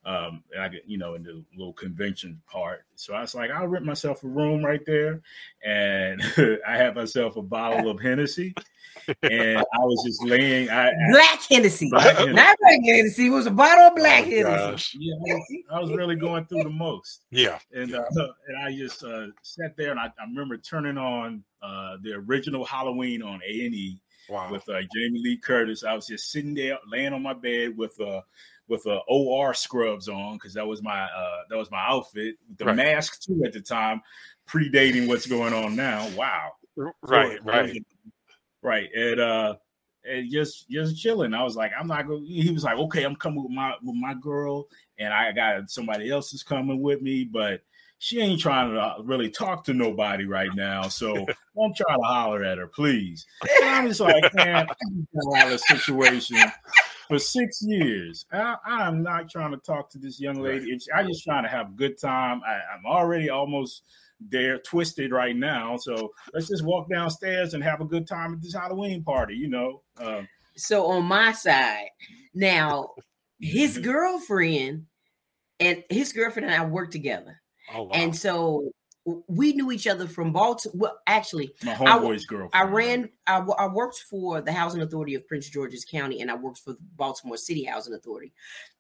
Um, 0.06 0.44
and 0.54 0.64
I 0.64 0.70
get, 0.70 0.84
you 0.88 0.98
know, 0.98 1.16
in 1.16 1.24
the 1.24 1.44
little 1.56 1.74
convention 1.74 2.42
part. 2.50 2.86
So 2.96 3.14
I 3.14 3.22
was 3.22 3.36
like, 3.36 3.52
I'll 3.52 3.68
rent 3.68 3.86
myself 3.86 4.24
a 4.24 4.28
room 4.28 4.64
right 4.66 4.80
there. 4.86 5.22
And 5.64 6.22
I 6.68 6.78
had 6.78 6.96
myself 6.96 7.36
a 7.36 7.42
bottle 7.42 7.90
of 7.90 8.00
Hennessy. 8.00 8.56
And 9.24 9.60
I 9.60 9.78
was 9.80 10.04
just 10.06 10.24
laying, 10.24 10.70
I, 10.70 10.88
I 10.90 10.92
Black 11.12 11.42
Hennessy. 11.50 11.90
Black 11.90 12.16
Hennessy. 12.18 12.34
Not 12.34 12.58
black 12.62 12.80
Hennessy. 12.84 13.28
It 13.28 13.32
was 13.32 13.46
a 13.46 13.52
bottle 13.52 13.86
of 13.86 13.96
black 13.96 14.24
Oh, 14.26 14.30
Hennessy. 14.30 14.98
yeah, 15.00 15.16
I 15.16 15.36
was, 15.36 15.46
I 15.74 15.80
was 15.80 15.92
really 15.92 16.16
going 16.16 16.46
through 16.46 16.64
the 16.64 16.70
most. 16.70 17.26
Yeah, 17.30 17.60
And 17.74 17.94
uh, 17.94 18.04
and 18.48 18.58
I 18.64 18.76
just 18.76 19.04
uh, 19.04 19.28
sat 19.42 19.76
there 19.78 19.92
and 19.92 20.00
I, 20.00 20.06
I 20.06 20.24
remember 20.28 20.58
turning 20.58 20.98
on 20.98 21.44
uh, 21.62 21.98
the 22.02 22.14
original 22.14 22.64
Halloween 22.66 23.22
on 23.22 23.42
A 23.48 23.66
and 23.66 23.76
E 23.76 24.00
wow. 24.30 24.50
with 24.52 24.68
uh, 24.70 24.82
Jamie 24.94 25.22
Lee 25.24 25.38
Curtis. 25.38 25.84
I 25.84 25.94
was 25.94 26.08
just 26.08 26.32
sitting 26.32 26.54
there, 26.54 26.78
laying 26.88 27.14
on 27.14 27.22
my 27.22 27.34
bed 27.34 27.78
with 27.78 28.00
uh 28.00 28.22
with 28.70 28.86
uh, 28.88 29.00
OR 29.08 29.54
scrubs 29.54 30.08
on 30.08 30.36
because 30.36 30.54
that 30.54 30.66
was 30.66 30.82
my 30.82 31.02
uh, 31.02 31.42
that 31.50 31.58
was 31.58 31.72
my 31.72 31.84
outfit. 31.86 32.36
The 32.58 32.66
Right. 32.66 32.76
mask 32.76 33.22
too 33.22 33.42
at 33.46 33.52
the 33.52 33.62
time, 33.62 34.02
predating 34.48 35.08
what's 35.08 35.26
going 35.26 35.54
on 35.54 35.76
now. 35.76 36.08
Wow, 36.16 36.52
right, 36.76 36.94
So, 37.40 37.44
right. 37.44 37.84
right, 38.62 38.90
and 38.96 39.20
uh, 39.20 39.56
and 40.06 40.32
just 40.32 40.70
just 40.70 41.02
chilling. 41.02 41.34
I 41.34 41.44
was 41.44 41.56
like, 41.56 41.72
I'm 41.78 41.88
not 41.88 42.08
going. 42.08 42.24
He 42.26 42.52
was 42.52 42.64
like, 42.64 42.78
okay, 42.78 43.04
I'm 43.04 43.16
coming 43.16 43.44
with 43.44 43.52
my 43.52 43.74
with 43.84 43.96
my 43.96 44.14
girl, 44.14 44.68
and 45.00 45.14
I 45.14 45.32
got 45.32 45.70
somebody 45.70 46.10
else 46.12 46.34
is 46.34 46.44
coming 46.44 46.82
with 46.82 47.02
me, 47.02 47.26
but. 47.26 47.62
She 48.02 48.22
ain't 48.22 48.40
trying 48.40 48.72
to 48.74 48.80
uh, 48.80 49.02
really 49.04 49.30
talk 49.30 49.66
to 49.66 49.74
nobody 49.74 50.24
right 50.24 50.56
now, 50.56 50.84
so 50.84 51.14
don't 51.54 51.76
try 51.76 51.94
to 51.98 52.02
holler 52.02 52.46
at 52.46 52.58
her, 52.58 52.68
please. 52.68 53.26
And 53.62 53.70
I'm 53.70 53.88
just 53.90 54.00
like, 54.00 54.34
man, 54.34 54.68
I've 54.70 55.36
out 55.36 55.48
of 55.48 55.52
a 55.52 55.60
situation 55.60 56.38
for 57.10 57.20
six 57.20 57.62
years. 57.62 58.26
I, 58.32 58.56
I'm 58.64 59.02
not 59.02 59.30
trying 59.30 59.52
to 59.52 59.58
talk 59.58 59.90
to 59.92 59.98
this 59.98 60.22
young 60.22 60.36
lady. 60.36 60.72
It's, 60.72 60.88
I'm 60.96 61.08
just 61.08 61.24
trying 61.24 61.44
to 61.44 61.50
have 61.50 61.70
a 61.70 61.74
good 61.74 62.00
time. 62.00 62.42
I, 62.48 62.60
I'm 62.74 62.86
already 62.86 63.32
almost 63.32 63.84
there, 64.22 64.60
twisted 64.60 65.12
right 65.12 65.36
now. 65.36 65.76
So 65.78 66.12
let's 66.34 66.48
just 66.48 66.64
walk 66.64 66.88
downstairs 66.88 67.56
and 67.56 67.64
have 67.64 67.82
a 67.82 67.86
good 67.86 68.08
time 68.08 68.34
at 68.34 68.42
this 68.44 68.54
Halloween 68.54 69.04
party. 69.04 69.36
You 69.36 69.50
know, 69.50 69.82
um, 69.98 70.28
So 70.56 70.86
on 70.86 71.06
my 71.06 71.32
side, 71.32 71.88
now 72.36 72.92
his 73.40 73.80
girlfriend 73.80 74.86
and 75.60 75.84
his 75.90 76.14
girlfriend 76.14 76.46
and 76.46 76.56
I 76.56 76.66
work 76.66 76.92
together. 76.92 77.42
Oh 77.74 77.84
wow. 77.84 77.92
And 77.94 78.16
so 78.16 78.72
we 79.28 79.54
knew 79.54 79.72
each 79.72 79.88
other 79.88 80.08
from 80.08 80.32
Baltimore. 80.32 80.74
Well, 80.78 81.00
actually, 81.08 81.54
my 81.64 81.74
I- 81.74 81.76
homeboy's 81.76 82.26
girlfriend. 82.26 82.52
I 82.54 82.64
ran, 82.72 83.10
I 83.28 83.68
worked 83.68 84.00
for 84.10 84.42
the 84.42 84.52
Housing 84.52 84.82
Authority 84.82 85.16
of 85.16 85.28
Prince 85.28 85.50
George's 85.50 85.86
County 85.86 86.22
and 86.22 86.32
I 86.32 86.36
worked 86.36 86.60
for 86.60 86.74
the 86.74 86.80
Baltimore 86.96 87.38
City 87.38 87.64
Housing 87.64 87.94
Authority. 87.94 88.34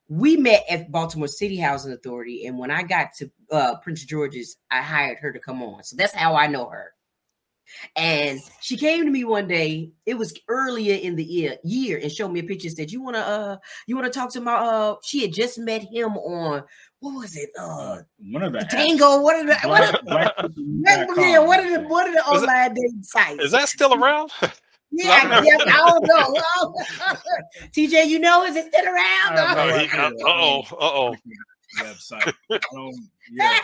We 0.07 0.37
met 0.37 0.63
at 0.69 0.91
Baltimore 0.91 1.27
City 1.27 1.57
Housing 1.57 1.93
Authority. 1.93 2.47
And 2.47 2.57
when 2.57 2.71
I 2.71 2.81
got 2.83 3.13
to 3.17 3.29
uh, 3.51 3.75
Prince 3.83 4.05
George's, 4.05 4.57
I 4.71 4.81
hired 4.81 5.19
her 5.19 5.31
to 5.31 5.39
come 5.39 5.61
on. 5.61 5.83
So 5.83 5.95
that's 5.95 6.13
how 6.13 6.35
I 6.35 6.47
know 6.47 6.67
her. 6.69 6.93
And 7.95 8.39
she 8.61 8.77
came 8.77 9.05
to 9.05 9.11
me 9.11 9.23
one 9.23 9.47
day. 9.47 9.91
It 10.07 10.15
was 10.15 10.33
earlier 10.47 10.95
in 10.95 11.15
the 11.15 11.23
year, 11.23 11.57
year 11.63 11.99
and 12.01 12.11
showed 12.11 12.29
me 12.31 12.39
a 12.39 12.43
picture. 12.43 12.67
and 12.67 12.75
Said, 12.75 12.91
"You 12.91 13.03
want 13.03 13.15
to, 13.15 13.21
uh, 13.21 13.57
you 13.85 13.95
want 13.95 14.11
to 14.11 14.19
talk 14.19 14.31
to 14.33 14.41
my, 14.41 14.53
uh?" 14.55 14.95
She 15.03 15.21
had 15.21 15.33
just 15.33 15.59
met 15.59 15.83
him 15.83 16.17
on 16.17 16.63
what 16.99 17.15
was 17.15 17.35
it, 17.37 17.49
uh, 17.57 17.97
one 18.31 18.43
of 18.43 18.53
the. 18.53 18.59
Tango? 18.69 19.21
What 19.21 19.35
are 19.37 19.45
the, 19.45 19.67
what 19.67 19.95
are, 19.95 20.03
Black- 20.03 20.33
yeah, 20.37 21.05
black.com, 21.05 21.47
what 21.47 21.59
are 21.59 21.69
the, 21.69 21.79
I 21.79 21.87
what 21.87 22.07
are 22.07 22.13
the 22.13 22.35
Is 22.35 22.43
it- 22.43 22.49
online 22.49 22.73
dating 22.73 23.03
sites? 23.03 23.43
Is 23.43 23.51
that 23.51 23.69
still 23.69 23.93
around? 23.93 24.31
Yeah, 24.91 25.43
yeah, 25.43 25.57
I 25.67 25.99
don't 26.01 26.07
know. 26.07 26.75
TJ, 27.71 28.07
you 28.07 28.17
know, 28.17 28.43
is 28.43 28.55
it 28.55 28.73
still 28.73 28.85
around? 28.85 29.37
I 29.37 29.85
have 29.85 30.13
no 30.13 30.27
Uh 30.27 30.31
oh. 30.31 30.59
Uh 30.71 30.75
oh. 30.79 31.15
Website. 31.77 32.33
I 32.51 32.91
yeah, 33.31 33.59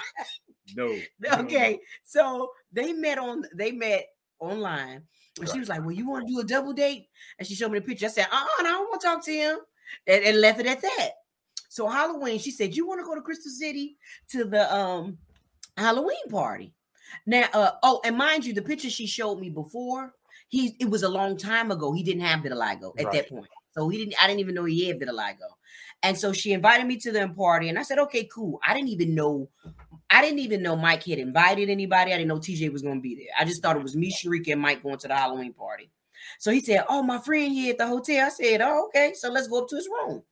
no. 0.76 0.96
okay, 1.40 1.80
so 2.04 2.52
they 2.72 2.94
met 2.94 3.18
on 3.18 3.44
they 3.56 3.72
met 3.72 4.06
online, 4.40 5.02
and 5.40 5.50
she 5.50 5.60
was 5.60 5.70
like, 5.70 5.82
"Well, 5.82 5.92
you 5.92 6.08
want 6.08 6.28
to 6.28 6.32
do 6.34 6.40
a 6.40 6.44
double 6.44 6.74
date?" 6.74 7.08
And 7.40 7.48
she 7.48 7.56
showed 7.56 7.72
me 7.72 7.80
the 7.80 7.86
picture. 7.86 8.06
I 8.06 8.10
said, 8.10 8.28
"Uh, 8.32 8.36
uh 8.36 8.46
I 8.60 8.64
don't 8.64 8.88
want 8.88 9.02
to 9.02 9.08
talk 9.08 9.26
to 9.26 9.34
him," 9.34 9.58
and, 10.06 10.24
and 10.24 10.42
left 10.42 10.60
it 10.60 10.68
at 10.68 10.82
that. 10.84 11.10
So 11.76 11.90
Halloween, 11.90 12.40
she 12.40 12.52
said, 12.52 12.74
"You 12.74 12.88
want 12.88 13.02
to 13.02 13.06
go 13.06 13.16
to 13.16 13.22
Crystal 13.22 13.52
City 13.52 13.98
to 14.30 14.46
the 14.46 14.74
um 14.74 15.18
Halloween 15.76 16.30
party?" 16.30 16.74
Now, 17.26 17.50
uh, 17.54 17.72
oh, 17.84 18.00
and 18.06 18.18
mind 18.18 18.46
you, 18.46 18.54
the 18.54 18.62
picture 18.62 18.90
she 18.90 19.06
showed 19.06 19.42
me 19.42 19.50
before, 19.50 20.14
he 20.48 20.78
it 20.80 20.90
was 20.90 21.04
a 21.04 21.10
long 21.10 21.36
time 21.36 21.72
ago. 21.72 21.92
He 21.92 22.02
didn't 22.02 22.22
have 22.22 22.40
vitiligo 22.40 22.98
at 22.98 23.08
Right. 23.08 23.12
that 23.12 23.30
point, 23.30 23.50
so 23.74 23.90
he 23.90 23.98
didn't. 23.98 24.16
I 24.24 24.28
didn't 24.28 24.40
even 24.40 24.56
know 24.56 24.64
he 24.64 24.88
had 24.88 25.02
vitiligo. 25.02 25.50
And 26.02 26.18
so 26.18 26.32
she 26.32 26.54
invited 26.54 26.88
me 26.88 26.96
to 27.00 27.12
the 27.12 27.28
party, 27.28 27.68
and 27.68 27.78
I 27.78 27.82
said, 27.84 28.00
"Okay, 28.00 28.24
cool." 28.34 28.58
I 28.66 28.74
didn't 28.74 28.90
even 28.90 29.14
know, 29.14 29.50
I 30.10 30.22
didn't 30.22 30.40
even 30.40 30.64
know 30.64 30.78
Mike 30.78 31.04
had 31.04 31.20
invited 31.20 31.70
anybody. 31.70 32.14
I 32.14 32.18
didn't 32.18 32.30
know 32.30 32.40
TJ 32.40 32.72
was 32.72 32.84
going 32.84 33.00
to 33.00 33.02
be 33.02 33.16
there. 33.16 33.34
I 33.38 33.44
just 33.44 33.62
thought 33.62 33.76
it 33.76 33.84
was 33.84 33.98
me, 33.98 34.14
Sharika, 34.14 34.54
and 34.54 34.62
Mike 34.62 34.82
going 34.82 34.98
to 35.00 35.10
the 35.10 35.16
Halloween 35.16 35.52
party. 35.52 35.92
So 36.40 36.52
he 36.52 36.62
said, 36.62 36.86
"Oh, 36.88 37.04
my 37.04 37.18
friend 37.20 37.52
here 37.52 37.72
at 37.72 37.80
the 37.80 37.88
hotel." 37.88 38.28
I 38.28 38.30
said, 38.30 38.62
"Oh, 38.62 38.86
okay. 38.88 39.12
So 39.14 39.30
let's 39.30 39.50
go 39.50 39.62
up 39.64 39.68
to 39.68 39.76
his 39.76 39.90
room." 39.90 40.24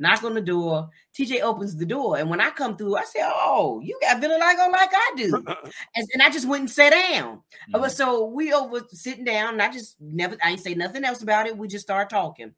Knock 0.00 0.24
on 0.24 0.34
the 0.34 0.40
door. 0.40 0.88
TJ 1.16 1.42
opens 1.42 1.76
the 1.76 1.84
door, 1.86 2.16
and 2.18 2.28
when 2.30 2.40
I 2.40 2.50
come 2.50 2.76
through, 2.76 2.96
I 2.96 3.04
say, 3.04 3.20
"Oh, 3.22 3.80
you 3.84 3.98
got 4.00 4.20
vitiligo 4.20 4.72
like 4.72 4.90
I 4.92 5.12
do," 5.16 5.34
and, 5.94 6.08
and 6.14 6.22
I 6.22 6.30
just 6.30 6.48
went 6.48 6.62
and 6.62 6.70
sat 6.70 6.90
down. 6.90 7.42
Uh, 7.74 7.88
So 7.88 8.24
we 8.24 8.52
over 8.52 8.80
sitting 8.88 9.24
down, 9.24 9.52
and 9.54 9.62
I 9.62 9.70
just 9.70 10.00
never, 10.00 10.36
I 10.42 10.50
ain't 10.52 10.60
say 10.60 10.74
nothing 10.74 11.04
else 11.04 11.22
about 11.22 11.46
it. 11.46 11.56
We 11.56 11.68
just 11.68 11.84
started 11.84 12.08
talking. 12.10 12.54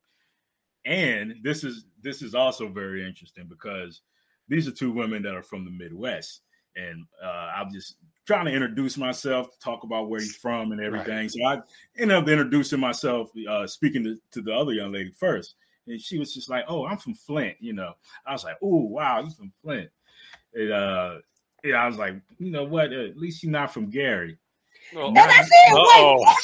and 0.84 1.34
this 1.42 1.64
is 1.64 1.84
this 2.02 2.22
is 2.22 2.34
also 2.34 2.68
very 2.68 3.06
interesting 3.06 3.46
because 3.48 4.02
these 4.48 4.66
are 4.68 4.72
two 4.72 4.90
women 4.92 5.22
that 5.22 5.34
are 5.34 5.42
from 5.42 5.64
the 5.64 5.70
Midwest, 5.70 6.42
and 6.76 7.04
uh, 7.24 7.52
I'm 7.56 7.72
just 7.72 7.96
trying 8.26 8.44
to 8.44 8.52
introduce 8.52 8.96
myself, 8.96 9.50
to 9.50 9.58
talk 9.58 9.82
about 9.82 10.08
where 10.08 10.20
he's 10.20 10.36
from 10.36 10.70
and 10.72 10.80
everything. 10.80 11.28
So 11.28 11.44
I 11.44 11.58
end 11.98 12.12
up 12.12 12.28
introducing 12.28 12.78
myself, 12.78 13.30
uh, 13.48 13.66
speaking 13.66 14.04
to, 14.04 14.16
to 14.30 14.42
the 14.42 14.52
other 14.54 14.72
young 14.72 14.92
lady 14.92 15.10
first, 15.10 15.56
and 15.86 16.00
she 16.00 16.18
was 16.18 16.34
just 16.34 16.48
like, 16.48 16.64
"Oh, 16.68 16.86
I'm 16.86 16.96
from 16.96 17.14
Flint," 17.14 17.56
you 17.60 17.72
know. 17.72 17.94
I 18.26 18.32
was 18.32 18.44
like, 18.44 18.56
"Oh, 18.62 18.76
wow, 18.76 19.20
you 19.20 19.30
from 19.30 19.52
Flint?" 19.62 19.90
And 20.54 20.72
uh, 20.72 21.18
yeah, 21.64 21.76
I 21.76 21.86
was 21.86 21.96
like, 21.96 22.14
"You 22.38 22.50
know 22.50 22.64
what? 22.64 22.92
At 22.92 23.16
least 23.16 23.42
you're 23.42 23.52
not 23.52 23.72
from 23.72 23.90
Gary." 23.90 24.38
Uh 24.96 25.06
And 25.08 25.18
I 25.18 25.42
said, 25.42 25.74
"Wait, 25.74 25.76
oh. 25.76 26.36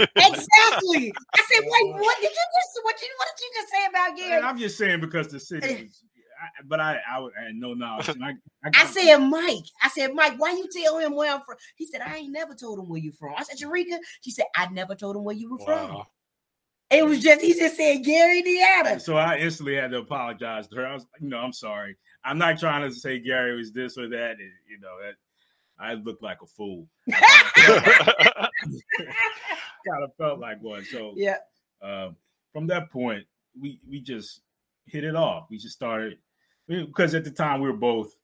exactly. 0.00 1.12
I 1.34 1.44
said, 1.50 1.64
wait, 1.64 1.94
what 1.94 2.16
did 2.20 2.30
you 2.30 2.46
just 2.54 2.80
what 2.82 3.02
you 3.02 3.08
what 3.18 3.28
did 3.36 3.42
you 3.42 3.50
just 3.54 3.68
say 3.70 3.86
about 3.88 4.16
Gary? 4.16 4.36
And 4.36 4.44
I'm 4.46 4.58
just 4.58 4.78
saying 4.78 5.00
because 5.00 5.28
the 5.28 5.40
city, 5.40 5.66
was, 5.82 6.02
I, 6.40 6.62
but 6.66 6.80
I, 6.80 7.00
I 7.08 7.18
I 7.18 7.44
had 7.46 7.54
no 7.54 7.74
knowledge. 7.74 8.08
And 8.08 8.24
I, 8.24 8.28
I, 8.64 8.68
I 8.68 8.70
got- 8.70 8.88
said, 8.88 9.16
Mike. 9.18 9.64
I 9.82 9.88
said, 9.88 10.14
Mike, 10.14 10.34
why 10.38 10.52
you 10.52 10.68
tell 10.72 10.98
him 10.98 11.14
where 11.14 11.34
I'm 11.34 11.40
from? 11.42 11.56
He 11.76 11.86
said, 11.86 12.00
I 12.00 12.18
ain't 12.18 12.32
never 12.32 12.54
told 12.54 12.78
him 12.78 12.88
where 12.88 13.00
you 13.00 13.10
from. 13.12 13.34
I 13.36 13.42
said, 13.42 13.58
Sharika. 13.58 13.98
She 14.20 14.30
said, 14.30 14.46
I 14.56 14.68
never 14.68 14.94
told 14.94 15.16
him 15.16 15.24
where 15.24 15.34
you 15.34 15.50
were 15.50 15.64
from. 15.64 16.02
Wow. 16.90 16.98
It 16.98 17.04
was 17.06 17.20
just 17.20 17.42
he 17.42 17.52
just 17.54 17.76
said 17.76 18.02
Gary, 18.04 18.38
Indiana. 18.38 18.98
So 19.00 19.16
I 19.16 19.36
instantly 19.36 19.74
had 19.76 19.90
to 19.90 19.98
apologize 19.98 20.68
to 20.68 20.76
her. 20.76 20.86
I 20.86 20.94
was, 20.94 21.06
you 21.20 21.28
know, 21.28 21.38
I'm 21.38 21.52
sorry. 21.52 21.96
I'm 22.24 22.38
not 22.38 22.58
trying 22.58 22.88
to 22.88 22.94
say 22.94 23.18
Gary 23.18 23.56
was 23.56 23.72
this 23.72 23.98
or 23.98 24.08
that. 24.08 24.30
and, 24.32 24.50
you 24.68 24.78
know, 24.80 24.96
that 25.02 25.14
I 25.78 25.94
looked 25.94 26.22
like 26.22 26.38
a 26.42 26.46
fool. 26.46 26.86
kind 27.10 27.22
of 30.02 30.10
felt 30.18 30.38
like 30.40 30.62
one. 30.62 30.84
So 30.84 31.12
yeah. 31.16 31.36
um, 31.82 32.16
from 32.52 32.66
that 32.68 32.90
point, 32.90 33.24
we 33.60 33.80
we 33.88 34.00
just 34.00 34.40
hit 34.86 35.04
it 35.04 35.14
off. 35.14 35.46
We 35.50 35.58
just 35.58 35.74
started 35.74 36.18
because 36.68 37.14
at 37.14 37.24
the 37.24 37.30
time 37.30 37.60
we 37.60 37.68
were 37.68 37.76
both, 37.76 38.14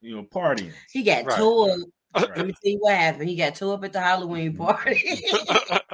you 0.00 0.14
know, 0.16 0.22
partying. 0.22 0.72
He 0.92 1.02
got 1.02 1.24
Right. 1.26 1.36
told 1.36 1.82
Let 2.14 2.46
me 2.46 2.52
tell 2.52 2.72
you 2.72 2.78
what 2.80 2.94
happened. 2.96 3.28
He 3.28 3.36
got 3.36 3.54
tore 3.56 3.74
up 3.74 3.84
at 3.84 3.92
the 3.92 4.00
Halloween 4.00 4.52
Mm-hmm. 4.52 4.64
party. 4.64 5.20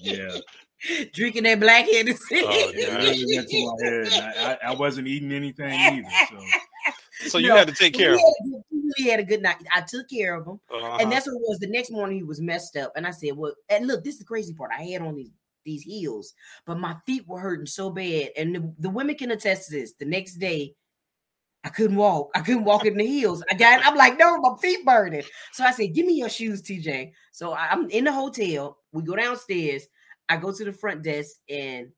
Yeah. 0.00 0.38
Drinking 1.12 1.44
that 1.44 1.60
black 1.60 1.86
Hennessy. 1.88 2.42
Oh, 2.44 2.72
Yeah, 2.74 2.98
yeah. 3.00 3.12
it 3.12 3.36
went 3.36 3.48
to 3.48 3.66
my 3.66 4.18
head. 4.20 4.34
I, 4.62 4.68
I, 4.68 4.70
I 4.72 4.74
wasn't 4.74 5.08
eating 5.08 5.32
anything 5.32 5.70
either. 5.72 6.08
So 6.28 7.28
so 7.28 7.38
you 7.38 7.48
No, 7.48 7.56
had 7.56 7.68
to 7.68 7.74
take 7.74 7.94
care 7.94 8.14
of 8.14 8.18
had, 8.20 8.26
a 8.26 8.44
good- 8.50 8.62
we 8.70 8.92
really 8.98 9.10
had 9.10 9.20
a 9.20 9.24
good 9.24 9.42
night. 9.42 9.56
I 9.72 9.82
took 9.82 10.08
care 10.10 10.34
of 10.34 10.46
him. 10.46 10.54
him. 10.70 10.82
Uh-huh. 10.84 10.98
And 11.00 11.10
that's 11.12 11.26
what 11.26 11.34
it 11.36 11.42
was. 11.46 11.58
The 11.60 11.68
next 11.68 11.90
morning 11.90 12.16
he 12.16 12.22
was 12.24 12.40
messed 12.40 12.76
up. 12.76 12.92
And 12.96 13.06
I 13.06 13.10
said, 13.12 13.36
Well, 13.36 13.54
and 13.68 13.86
look, 13.86 14.02
this 14.04 14.14
is 14.14 14.20
the 14.20 14.26
crazy 14.26 14.54
part. 14.54 14.70
I 14.76 14.82
had 14.82 15.02
on 15.02 15.14
these 15.14 15.30
these 15.64 15.82
heels, 15.82 16.34
but 16.66 16.76
my 16.80 16.96
feet 17.06 17.22
were 17.28 17.38
hurting 17.38 17.66
so 17.66 17.88
bad. 17.88 18.30
And 18.36 18.52
the, 18.56 18.74
the 18.80 18.90
women 18.90 19.14
can 19.14 19.30
attest 19.30 19.68
to 19.68 19.76
this. 19.78 19.92
The 19.92 20.04
next 20.04 20.38
day, 20.38 20.74
I 21.62 21.68
couldn't 21.68 21.94
walk. 21.96 22.30
I 22.34 22.40
couldn't 22.40 22.64
walk 22.64 22.84
in 22.84 22.96
the 22.96 23.06
heels. 23.06 23.44
I 23.48 23.54
got 23.54 23.80
I'm 23.86 23.96
like, 23.96 24.18
no, 24.18 24.36
my 24.38 24.56
feet 24.60 24.84
burning. 24.84 25.22
So 25.52 25.62
I 25.62 25.70
said, 25.70 25.94
Give 25.94 26.04
me 26.06 26.14
your 26.14 26.28
shoes, 26.28 26.62
TJ. 26.62 27.12
So 27.30 27.52
I- 27.52 27.68
I'm 27.70 27.88
in 27.90 28.02
the 28.04 28.12
hotel. 28.12 28.78
We 28.90 29.02
go 29.02 29.14
downstairs. 29.14 29.86
I 30.32 30.38
go 30.38 30.50
to 30.50 30.64
the 30.64 30.72
front 30.72 31.02
desk 31.02 31.36
and 31.50 31.88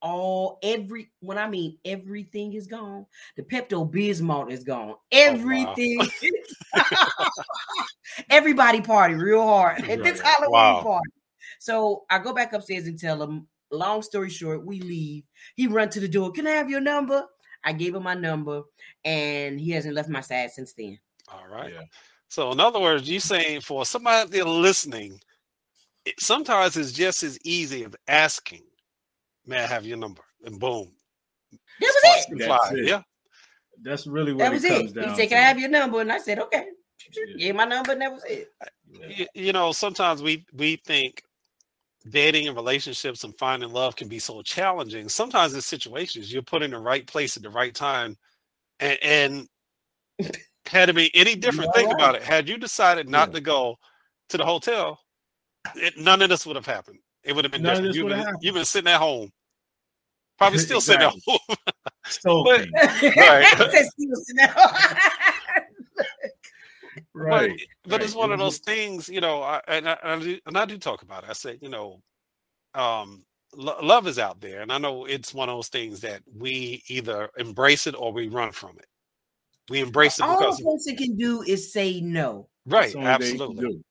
all 0.00 0.58
every 0.62 1.10
when 1.20 1.36
I 1.36 1.46
mean 1.48 1.76
everything 1.84 2.54
is 2.54 2.66
gone, 2.66 3.04
the 3.36 3.42
Pepto 3.42 3.90
Bismol 3.90 4.50
is 4.50 4.64
gone. 4.64 4.92
Oh, 4.94 5.00
everything 5.12 6.00
is 6.22 6.56
everybody 8.30 8.80
party 8.80 9.14
real 9.14 9.42
hard 9.42 9.84
at 9.84 10.02
this 10.02 10.20
Halloween 10.22 10.50
Wow. 10.52 10.82
party. 10.82 11.10
So 11.58 12.04
I 12.08 12.20
go 12.20 12.32
back 12.32 12.54
upstairs 12.54 12.86
and 12.86 12.98
tell 12.98 13.22
him, 13.22 13.46
long 13.70 14.00
story 14.00 14.30
short, 14.30 14.64
we 14.64 14.80
leave. 14.80 15.24
He 15.56 15.66
run 15.66 15.90
to 15.90 16.00
the 16.00 16.08
door. 16.08 16.32
Can 16.32 16.46
I 16.46 16.52
have 16.52 16.70
your 16.70 16.80
number? 16.80 17.26
I 17.62 17.72
gave 17.74 17.94
him 17.94 18.02
my 18.02 18.14
number, 18.14 18.62
and 19.04 19.60
he 19.60 19.72
hasn't 19.72 19.94
left 19.94 20.08
my 20.08 20.22
side 20.22 20.52
since 20.52 20.72
then. 20.72 20.98
All 21.28 21.46
right. 21.50 21.72
Yeah. 21.72 21.82
So 22.28 22.50
in 22.52 22.60
other 22.60 22.80
words, 22.80 23.08
you 23.08 23.20
saying 23.20 23.60
for 23.60 23.84
somebody 23.84 24.22
out 24.22 24.30
there 24.30 24.44
listening, 24.44 25.20
it, 26.04 26.20
sometimes 26.20 26.76
it's 26.76 26.92
just 26.92 27.22
as 27.22 27.38
easy 27.44 27.84
as 27.84 27.92
asking, 28.08 28.62
"May 29.46 29.58
I 29.62 29.66
have 29.66 29.84
your 29.86 29.96
number?" 29.96 30.22
And 30.44 30.58
boom, 30.58 30.92
That 31.52 31.58
was 31.80 32.26
it. 32.30 32.38
That's 32.38 32.72
it. 32.72 32.84
Yeah. 32.86 33.02
that's 33.82 34.06
really 34.06 34.32
what 34.32 34.38
That 34.40 34.52
it 34.52 34.54
was 34.54 34.64
comes 34.64 34.80
it. 34.92 35.00
He 35.00 35.06
down 35.06 35.16
said, 35.16 35.22
to. 35.22 35.28
"Can 35.28 35.38
I 35.38 35.42
have 35.42 35.58
your 35.58 35.70
number?" 35.70 36.00
And 36.00 36.12
I 36.12 36.18
said, 36.18 36.38
"Okay." 36.38 36.66
Yeah. 37.12 37.36
Gave 37.36 37.54
my 37.56 37.64
number, 37.64 37.92
and 37.92 38.00
that 38.00 38.12
was 38.12 38.24
it. 38.24 38.48
You, 39.08 39.26
you 39.34 39.52
know, 39.52 39.72
sometimes 39.72 40.22
we 40.22 40.44
we 40.54 40.76
think 40.76 41.22
dating 42.10 42.46
and 42.48 42.56
relationships 42.56 43.24
and 43.24 43.36
finding 43.38 43.70
love 43.70 43.96
can 43.96 44.08
be 44.08 44.18
so 44.18 44.42
challenging. 44.42 45.08
Sometimes 45.08 45.54
in 45.54 45.60
situations 45.60 46.32
you're 46.32 46.42
put 46.42 46.62
in 46.62 46.70
the 46.70 46.78
right 46.78 47.06
place 47.06 47.36
at 47.36 47.42
the 47.42 47.50
right 47.50 47.74
time, 47.74 48.16
and, 48.80 48.98
and 49.02 49.48
had 50.66 50.88
it 50.88 50.94
be 50.96 51.10
any 51.14 51.34
different, 51.36 51.64
You 51.64 51.70
are 51.70 51.74
think 51.74 51.88
right. 51.92 51.94
about 52.00 52.14
it. 52.14 52.22
Had 52.22 52.48
you 52.48 52.56
decided 52.58 53.08
not 53.08 53.28
Yeah. 53.28 53.34
to 53.34 53.40
go 53.40 53.78
to 54.30 54.36
the 54.38 54.44
hotel, 54.44 55.00
it, 55.76 55.98
none 55.98 56.22
of 56.22 56.28
this 56.28 56.46
would 56.46 56.56
have 56.56 56.66
happened. 56.66 56.98
It 57.22 57.34
would 57.34 57.44
have 57.44 57.52
been 57.52 57.62
None 57.62 57.76
of 57.76 57.82
different. 57.82 57.88
this 57.92 57.96
You've 57.96 58.04
would 58.04 58.16
have 58.16 58.26
been, 58.26 58.36
you've 58.42 58.54
been 58.54 58.64
sitting 58.64 58.90
at 58.92 58.98
home, 59.00 59.30
probably 60.38 60.58
still 60.58 60.80
sitting 60.80 61.02
at 61.06 61.14
home. 61.26 61.38
Soul 62.06 62.44
But- 62.44 62.60
thing. 62.60 63.12
Right. 63.16 63.46
Said 63.56 63.86
Stevenson 63.86 64.36
now. 64.36 64.54
Right. 67.12 67.60
But, 67.84 67.90
but 67.90 68.02
it's 68.02 68.14
one 68.14 68.32
of 68.32 68.38
those 68.38 68.58
things, 68.58 69.08
you 69.08 69.20
know, 69.20 69.42
I, 69.42 69.60
and, 69.68 69.88
I, 69.88 69.96
and, 70.02 70.22
I 70.22 70.24
do, 70.24 70.38
and 70.46 70.58
I 70.58 70.64
do 70.64 70.78
talk 70.78 71.02
about 71.02 71.24
it. 71.24 71.30
I 71.30 71.32
said, 71.32 71.58
you 71.60 71.68
know, 71.68 72.00
um, 72.74 73.24
lo- 73.54 73.78
love 73.82 74.06
is 74.06 74.18
out 74.18 74.40
there. 74.40 74.60
And 74.62 74.72
I 74.72 74.78
know 74.78 75.04
it's 75.04 75.32
one 75.34 75.48
of 75.48 75.56
those 75.56 75.68
things 75.68 76.00
that 76.00 76.22
we 76.36 76.82
either 76.88 77.30
embrace 77.36 77.86
it 77.86 77.94
or 77.98 78.12
we 78.12 78.28
run 78.28 78.52
from 78.52 78.76
it. 78.78 78.86
We 79.70 79.80
embrace 79.80 80.18
it 80.18 80.24
All 80.24 80.38
because, 80.38 80.60
a 80.60 80.64
person 80.64 80.96
can 80.96 81.16
do 81.16 81.42
is 81.42 81.72
say 81.72 82.00
no. 82.00 82.48
right, 82.66 82.92
That's 82.92 82.92
the 82.92 82.98
only 82.98 83.10
thing 83.18 83.32
you 83.32 83.38
can 83.38 83.42
absolutely. 83.42 83.84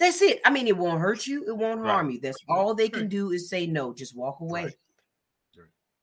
Do. 0.00 0.04
That's 0.06 0.22
it. 0.22 0.40
I 0.44 0.50
mean, 0.50 0.66
it 0.66 0.76
won't 0.76 1.00
hurt 1.00 1.26
you. 1.26 1.44
It 1.46 1.56
won't 1.56 1.80
Right. 1.80 1.90
harm 1.90 2.10
you. 2.10 2.20
That's 2.20 2.38
all 2.48 2.74
they 2.74 2.88
can 2.88 3.08
do 3.08 3.30
is 3.30 3.48
say 3.48 3.66
no. 3.66 3.92
Just 3.94 4.16
walk 4.16 4.40
away. 4.40 4.64
Right. 4.64 4.74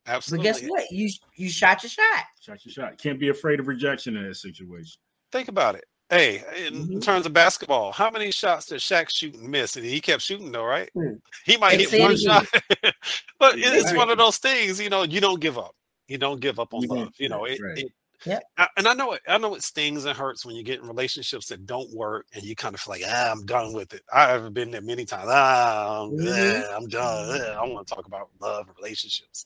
But 0.06 0.14
Absolutely. 0.14 0.44
guess 0.44 0.62
what? 0.64 0.90
You 0.92 1.10
you 1.36 1.50
shot 1.50 1.84
your 1.84 1.90
shot. 1.90 2.24
Shot 2.40 2.66
your 2.66 2.72
shot. 2.74 2.98
Can't 2.98 3.20
be 3.20 3.30
afraid 3.30 3.60
of 3.60 3.68
rejection 3.68 4.16
in 4.16 4.26
that 4.28 4.36
situation. 4.36 5.00
Think 5.32 5.50
about 5.50 5.76
it. 5.76 5.84
Hey, 6.10 6.42
in, 6.66 6.74
in 6.76 6.88
Mhm. 6.88 7.02
terms 7.04 7.26
of 7.26 7.34
basketball, 7.34 7.92
how 7.92 8.10
many 8.10 8.32
shots 8.32 8.68
did 8.68 8.80
Shaq 8.80 9.10
shoot 9.10 9.36
and 9.36 9.50
miss? 9.50 9.76
And 9.76 9.86
he 9.86 10.00
kept 10.00 10.22
shooting 10.24 10.54
though, 10.54 10.64
right? 10.64 10.90
Hmm. 10.94 11.16
He 11.44 11.58
might 11.58 11.74
And 11.74 11.82
hit 11.82 12.00
one 12.02 12.16
shot, 12.18 12.46
but 13.40 13.60
it's 13.60 13.86
Right. 13.88 13.98
one 13.98 14.10
of 14.10 14.18
those 14.18 14.38
things. 14.38 14.80
You 14.80 14.90
know, 14.90 15.04
you 15.04 15.20
don't 15.20 15.42
give 15.42 15.58
up. 15.58 15.76
You 16.08 16.18
don't 16.18 16.40
give 16.40 16.58
up 16.60 16.74
on 16.74 16.82
You 16.84 16.88
don't, 16.88 16.98
love. 17.00 17.14
You 17.18 17.28
know, 17.28 17.44
it, 17.44 17.60
right. 17.62 17.78
it 17.80 17.92
Yep. 18.26 18.44
I, 18.58 18.68
and 18.78 18.88
I 18.88 18.94
know 18.94 19.14
it. 19.14 19.22
I 19.28 19.38
know 19.38 19.54
it 19.56 19.64
stings 19.64 20.06
and 20.06 20.18
hurts 20.18 20.46
when 20.46 20.56
you 20.56 20.64
get 20.64 20.80
in 20.82 20.88
relationships 20.88 21.48
that 21.48 21.66
don't 21.66 21.92
work, 21.94 22.26
and 22.34 22.44
you 22.44 22.56
kind 22.56 22.74
of 22.74 22.82
feel 22.82 22.94
like, 22.94 23.04
ah, 23.06 23.32
I'm 23.32 23.46
done 23.46 23.74
with 23.74 23.94
it. 23.94 24.02
I've 24.12 24.54
been 24.54 24.72
there 24.72 24.82
many 24.82 25.06
times. 25.06 25.28
Ah, 25.30 26.02
I'm, 26.04 26.12
Mhm. 26.12 26.28
eh, 26.28 26.76
I'm 26.76 26.88
done. 26.88 27.42
Eh, 27.42 27.46
I 27.46 27.66
want 27.68 27.88
to 27.88 27.96
talk 27.96 28.06
about 28.08 28.30
love 28.40 28.68
and 28.68 28.78
relationships. 28.78 29.46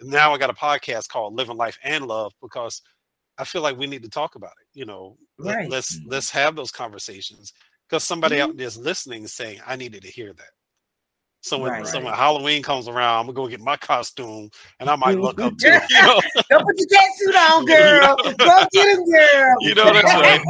And 0.00 0.08
now 0.10 0.32
I 0.32 0.38
got 0.38 0.50
a 0.50 0.54
podcast 0.54 1.08
called 1.08 1.34
Living 1.34 1.56
Life 1.56 1.78
and 1.82 2.06
Love 2.06 2.32
because 2.40 2.80
I 3.38 3.44
feel 3.44 3.62
like 3.62 3.76
we 3.78 3.86
need 3.88 4.02
to 4.04 4.10
talk 4.10 4.34
about 4.36 4.52
it. 4.60 4.68
You 4.78 4.86
know, 4.86 5.18
let, 5.38 5.56
Right. 5.56 5.70
let's 5.70 5.98
Mhm. 5.98 6.04
let's 6.06 6.30
have 6.30 6.56
those 6.56 6.70
conversations 6.72 7.52
because 7.88 8.04
somebody 8.04 8.36
Mhm. 8.36 8.40
out 8.40 8.56
there's 8.56 8.76
listening 8.78 9.26
saying, 9.28 9.60
I 9.66 9.76
needed 9.76 10.02
to 10.02 10.10
hear 10.10 10.32
that. 10.34 10.50
So 11.44 11.58
when, 11.58 11.72
Right. 11.72 11.86
so 11.86 12.00
when 12.00 12.14
Halloween 12.14 12.62
comes 12.62 12.86
around, 12.86 13.18
I'm 13.18 13.26
gonna 13.26 13.34
go 13.34 13.48
get 13.48 13.60
my 13.60 13.76
costume 13.76 14.48
and 14.78 14.88
I 14.88 14.94
might 14.94 15.18
look 15.18 15.40
up 15.40 15.56
to 15.58 15.66
it. 15.74 15.82
You 15.90 16.02
know, 16.02 16.20
Don't 16.50 16.64
put 16.64 16.76
your 16.78 16.88
cat 16.88 17.10
suit 17.16 17.34
on, 17.34 17.64
girl. 17.66 18.16
Go 18.38 18.66
get 18.72 18.96
him, 18.96 19.04
girl. 19.10 19.56
You 19.60 19.74
know 19.74 19.92
that's 19.92 20.14
right. 20.14 20.40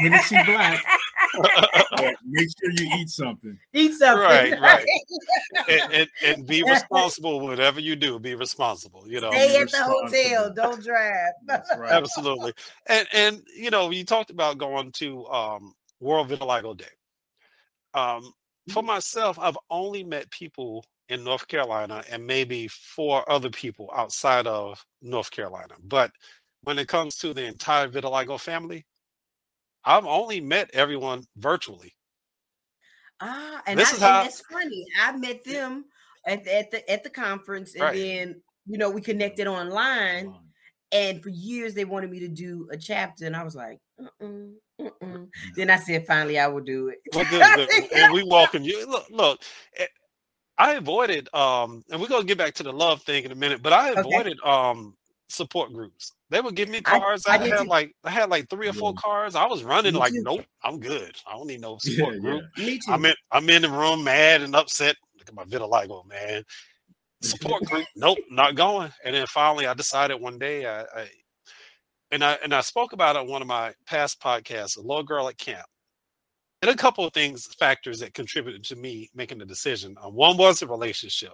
Hennessy 0.00 0.36
Black. 0.46 0.82
but 1.96 2.14
make 2.24 2.48
sure 2.48 2.70
you 2.72 2.90
eat 2.96 3.10
something. 3.10 3.58
Eat 3.74 3.92
something. 3.92 4.22
Right, 4.24 4.58
right. 4.58 4.86
and, 5.68 5.92
and, 5.92 6.08
and 6.24 6.46
be 6.46 6.62
responsible 6.62 7.40
whatever 7.40 7.80
you 7.80 7.94
do. 7.94 8.18
Be 8.18 8.34
responsible. 8.34 9.04
You 9.06 9.20
know, 9.20 9.30
Stay 9.32 9.60
at 9.60 9.70
the 9.70 9.82
hotel. 9.82 10.52
Don't 10.54 10.82
drive. 10.82 11.32
Right. 11.76 11.92
absolutely. 11.92 12.54
And 12.86 13.06
and 13.12 13.42
you 13.54 13.68
know, 13.70 13.90
you 13.90 14.04
talked 14.06 14.30
about 14.30 14.56
going 14.56 14.92
to 14.92 15.26
um, 15.26 15.74
World 16.00 16.30
Vitiligo 16.30 16.74
Day. 16.74 16.84
Um, 17.94 18.32
for 18.70 18.82
myself, 18.82 19.38
I've 19.38 19.58
only 19.70 20.04
met 20.04 20.30
people 20.30 20.84
in 21.08 21.24
North 21.24 21.48
Carolina 21.48 22.04
and 22.10 22.26
maybe 22.26 22.68
four 22.68 23.28
other 23.30 23.50
people 23.50 23.90
outside 23.94 24.46
of 24.46 24.84
North 25.02 25.30
Carolina. 25.30 25.74
But 25.82 26.12
when 26.62 26.78
it 26.78 26.88
comes 26.88 27.16
to 27.16 27.34
the 27.34 27.44
entire 27.44 27.88
vitiligo 27.88 28.38
family, 28.40 28.86
I've 29.84 30.06
only 30.06 30.40
met 30.40 30.70
everyone 30.72 31.24
virtually. 31.36 31.94
Ah, 33.20 33.62
and, 33.66 33.78
This 33.78 33.88
I, 33.88 33.96
is 33.96 34.02
and 34.02 34.02
how- 34.02 34.22
that's 34.24 34.40
funny. 34.50 34.86
I 35.00 35.16
met 35.16 35.44
them 35.44 35.84
at 36.26 36.44
the, 36.44 36.54
at 36.54 36.70
the 36.70 36.90
at 36.90 37.04
the 37.04 37.10
conference, 37.10 37.74
and 37.74 37.82
Right. 37.84 37.94
then 37.94 38.42
you 38.66 38.78
know 38.78 38.90
we 38.90 39.00
connected 39.00 39.46
online. 39.46 40.34
And 40.92 41.22
for 41.22 41.30
years 41.30 41.72
they 41.74 41.86
wanted 41.86 42.10
me 42.10 42.20
to 42.20 42.28
do 42.28 42.68
a 42.70 42.76
chapter, 42.76 43.24
and 43.26 43.34
I 43.34 43.42
was 43.44 43.54
like, 43.54 43.78
mm-mm, 43.98 44.54
mm-mm. 44.82 45.28
then 45.56 45.70
I 45.70 45.76
said, 45.78 46.06
finally, 46.06 46.38
I 46.38 46.46
will 46.48 46.62
do 46.62 46.88
it. 46.88 46.98
Well, 47.14 47.24
the- 47.24 47.66
the- 47.90 47.96
and 47.96 48.12
we 48.12 48.22
welcome 48.22 48.62
you. 48.62 48.86
Look, 48.88 49.06
look, 49.10 49.40
eh, 49.76 49.86
I 50.58 50.74
avoided, 50.74 51.28
um, 51.34 51.82
and 51.90 52.00
we're 52.00 52.08
gonna 52.08 52.24
get 52.24 52.38
back 52.38 52.54
to 52.54 52.62
the 52.62 52.72
love 52.72 53.02
thing 53.02 53.24
in 53.24 53.32
a 53.32 53.34
minute, 53.34 53.62
but 53.62 53.72
I 53.72 53.90
Okay. 53.92 54.00
avoided 54.00 54.38
um 54.44 54.96
support 55.28 55.72
groups. 55.72 56.12
They 56.28 56.40
would 56.42 56.54
give 56.54 56.68
me 56.68 56.78
I- 56.78 56.98
cards. 56.98 57.24
I 57.26 57.36
I, 57.36 57.48
had 57.48 57.66
like 57.66 57.94
I 58.04 58.10
had 58.10 58.28
like 58.30 58.48
three 58.50 58.68
or 58.68 58.72
four 58.74 58.92
Yeah. 58.94 59.00
cards. 59.02 59.34
I 59.34 59.46
was 59.46 59.64
running 59.64 59.94
Me 59.94 59.98
like, 60.00 60.12
too. 60.12 60.22
nope, 60.22 60.44
I'm 60.62 60.78
good. 60.78 61.16
I 61.26 61.32
don't 61.32 61.46
need 61.46 61.60
no 61.62 61.78
support 61.80 62.14
yeah. 62.14 62.20
group. 62.20 62.44
Me 62.58 62.78
too. 62.78 62.92
I'm 62.92 63.04
in 63.06 63.14
I'm 63.30 63.48
in 63.48 63.62
the 63.62 63.70
room 63.70 64.04
mad 64.04 64.42
and 64.42 64.54
upset. 64.54 64.96
Look 65.18 65.28
at 65.28 65.34
my 65.34 65.44
vitiligo, 65.44 66.06
man. 66.06 66.44
Support 67.22 67.62
group, 67.66 67.86
nope, 67.94 68.18
not 68.30 68.56
going. 68.56 68.92
And 69.04 69.14
then 69.14 69.26
finally 69.28 69.66
I 69.68 69.74
decided 69.74 70.20
one 70.20 70.38
day 70.40 70.66
I, 70.66 70.80
I 70.82 71.08
and 72.12 72.22
I 72.24 72.34
and 72.44 72.54
I 72.54 72.60
spoke 72.60 72.92
about 72.92 73.16
it 73.16 73.20
on 73.20 73.28
one 73.28 73.42
of 73.42 73.48
my 73.48 73.74
past 73.86 74.20
podcasts, 74.20 74.76
a 74.76 74.80
little 74.80 75.02
girl 75.02 75.28
at 75.28 75.38
camp. 75.38 75.66
And 76.62 76.70
a 76.70 76.76
couple 76.76 77.04
of 77.04 77.12
things, 77.12 77.46
factors 77.58 77.98
that 78.00 78.14
contributed 78.14 78.62
to 78.66 78.76
me 78.76 79.10
making 79.14 79.38
the 79.38 79.44
decision. 79.46 79.96
Uh, 80.00 80.10
one 80.10 80.36
was 80.36 80.60
the 80.60 80.68
relationship. 80.68 81.32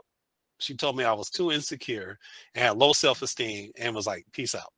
She 0.58 0.74
told 0.74 0.96
me 0.96 1.04
I 1.04 1.12
was 1.12 1.28
too 1.30 1.52
insecure 1.52 2.18
and 2.54 2.64
had 2.64 2.78
low 2.78 2.94
self-esteem 2.94 3.72
and 3.78 3.94
was 3.94 4.06
like, 4.06 4.24
peace 4.32 4.54
out. 4.54 4.72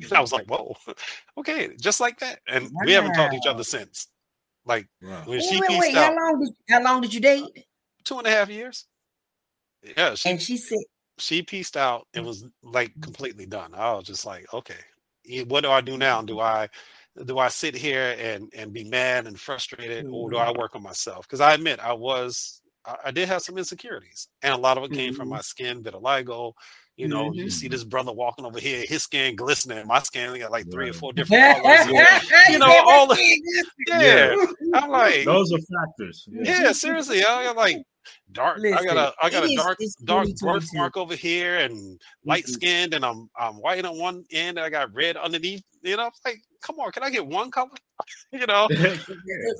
And 0.00 0.12
I 0.12 0.20
was 0.20 0.32
like, 0.32 0.46
whoa, 0.46 0.76
okay, 1.38 1.70
just 1.80 2.00
like 2.00 2.20
that. 2.20 2.38
And 2.46 2.70
we 2.84 2.92
haven't 2.92 3.14
talked 3.14 3.32
to 3.32 3.36
each 3.36 3.46
other 3.46 3.64
since. 3.64 4.08
Like 4.64 4.86
Wow. 5.02 5.22
when 5.26 5.38
wait, 5.38 5.42
she 5.42 5.60
wait, 5.60 5.68
peaced 5.68 5.80
wait. 5.80 5.96
out, 5.96 6.14
How 6.14 6.16
long 6.16 6.40
did 6.44 6.54
how 6.70 6.82
long 6.82 7.00
did 7.00 7.12
you 7.12 7.20
date? 7.20 7.66
two 8.04 8.18
and 8.18 8.26
a 8.26 8.30
half 8.30 8.48
years. 8.48 8.86
Yeah, 9.96 10.14
she 10.14 10.30
And 10.30 10.40
she 10.40 10.56
said, 10.56 10.78
she 11.22 11.42
pieced 11.42 11.76
out 11.76 12.08
and 12.14 12.24
was 12.26 12.46
like 12.62 12.94
completely 13.00 13.46
done. 13.46 13.74
I 13.74 13.92
was 13.94 14.04
just 14.04 14.26
like, 14.26 14.52
okay, 14.54 14.78
eh, 15.28 15.44
what 15.46 15.62
do 15.62 15.70
I 15.70 15.80
do 15.80 15.96
now? 15.98 16.22
Do 16.22 16.40
I 16.40 16.68
do 17.24 17.38
I 17.38 17.48
sit 17.48 17.74
here 17.74 18.16
and 18.18 18.50
and 18.54 18.72
be 18.72 18.84
mad 18.84 19.26
and 19.26 19.38
frustrated, 19.40 20.06
or 20.10 20.30
do 20.30 20.36
I 20.38 20.52
work 20.52 20.74
on 20.74 20.82
myself? 20.82 21.26
Because 21.26 21.40
I 21.40 21.54
admit 21.54 21.80
I 21.80 21.92
was 21.94 22.62
I, 22.84 22.96
I 23.06 23.10
did 23.12 23.28
have 23.28 23.42
some 23.42 23.58
insecurities, 23.58 24.28
and 24.42 24.54
a 24.54 24.58
lot 24.58 24.78
of 24.78 24.84
it 24.84 24.92
came 24.92 25.12
from 25.12 25.28
Mhm. 25.28 25.30
my 25.30 25.40
skin, 25.42 25.82
vitiligo, 25.82 26.52
You 26.96 27.08
know, 27.08 27.30
Mhm. 27.30 27.36
you 27.36 27.50
see 27.50 27.68
this 27.68 27.84
brother 27.84 28.12
walking 28.12 28.44
over 28.44 28.60
here, 28.60 28.84
his 28.86 29.02
skin 29.04 29.34
glistening, 29.34 29.86
my 29.86 30.00
skin 30.00 30.38
got 30.38 30.50
like 30.50 30.70
three 30.70 30.90
or 30.90 30.92
four 30.92 31.12
different 31.14 31.62
colors. 31.62 31.86
you 32.50 32.58
know, 32.58 32.66
all 32.86 33.06
the- 33.06 33.16
Yeah, 33.88 34.00
Yeah. 34.30 34.46
I'm 34.74 34.90
like, 34.90 35.24
Those 35.24 35.52
are 35.52 35.58
factors. 35.58 36.28
yeah, 36.30 36.72
seriously, 36.72 37.24
I 37.24 37.44
got 37.44 37.56
like 37.56 37.78
dark. 38.32 38.58
I 38.64 38.84
got 38.84 38.96
a 38.96 39.14
I 39.22 39.30
got 39.30 39.44
a 39.44 39.46
is- 39.46 39.54
dark 39.56 39.76
it's 39.80 39.94
dark 40.04 40.26
2022. 40.26 40.46
birthmark 40.46 40.96
over 40.98 41.14
here 41.16 41.58
and 41.58 41.98
light 42.26 42.44
Mhm. 42.44 42.50
skinned, 42.50 42.94
and 42.94 43.04
I'm 43.06 43.30
I'm 43.38 43.54
white 43.54 43.84
on 43.84 43.98
one 43.98 44.24
end. 44.30 44.58
And 44.58 44.66
I 44.66 44.68
got 44.70 44.92
red 44.92 45.16
underneath. 45.16 45.62
You 45.82 45.96
know, 45.96 46.04
I'm 46.04 46.10
like, 46.24 46.40
come 46.60 46.78
on, 46.78 46.92
can 46.92 47.02
I 47.02 47.10
get 47.10 47.26
one 47.26 47.50
color? 47.50 47.70
you 48.32 48.46
know, 48.46 48.68
Yeah. 48.70 48.96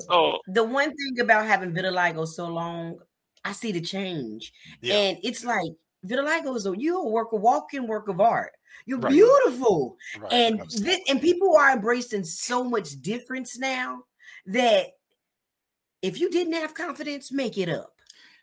so 0.09 0.39
the 0.49 0.65
one 0.65 0.91
thing 0.95 1.21
about 1.21 1.47
having 1.47 1.73
vitiligo 1.73 2.27
so 2.27 2.47
long, 2.49 2.99
I 3.45 3.53
see 3.53 3.73
the 3.73 3.81
change, 3.81 4.53
yeah, 4.83 4.95
and 4.95 5.19
it's 5.23 5.45
like 5.45 5.73
vitiligo 6.07 6.57
is 6.57 6.67
a 6.67 6.75
you 6.77 6.99
a 7.01 7.09
work 7.09 7.33
a 7.33 7.37
walking 7.37 7.87
work 7.87 8.09
of 8.09 8.21
art. 8.21 8.53
You're 8.87 8.99
Right. 8.99 9.13
beautiful, 9.13 9.97
right, 10.19 10.33
and 10.33 10.61
absolutely. 10.61 11.03
and 11.09 11.21
people 11.21 11.57
are 11.57 11.71
embracing 11.73 12.25
so 12.25 12.65
much 12.65 13.01
difference 13.03 13.59
now 13.59 14.05
that 14.47 14.87
if 16.01 16.19
you 16.19 16.31
didn't 16.31 16.55
have 16.55 16.75
confidence, 16.75 17.31
make 17.31 17.59
it 17.59 17.69
up. 17.69 17.95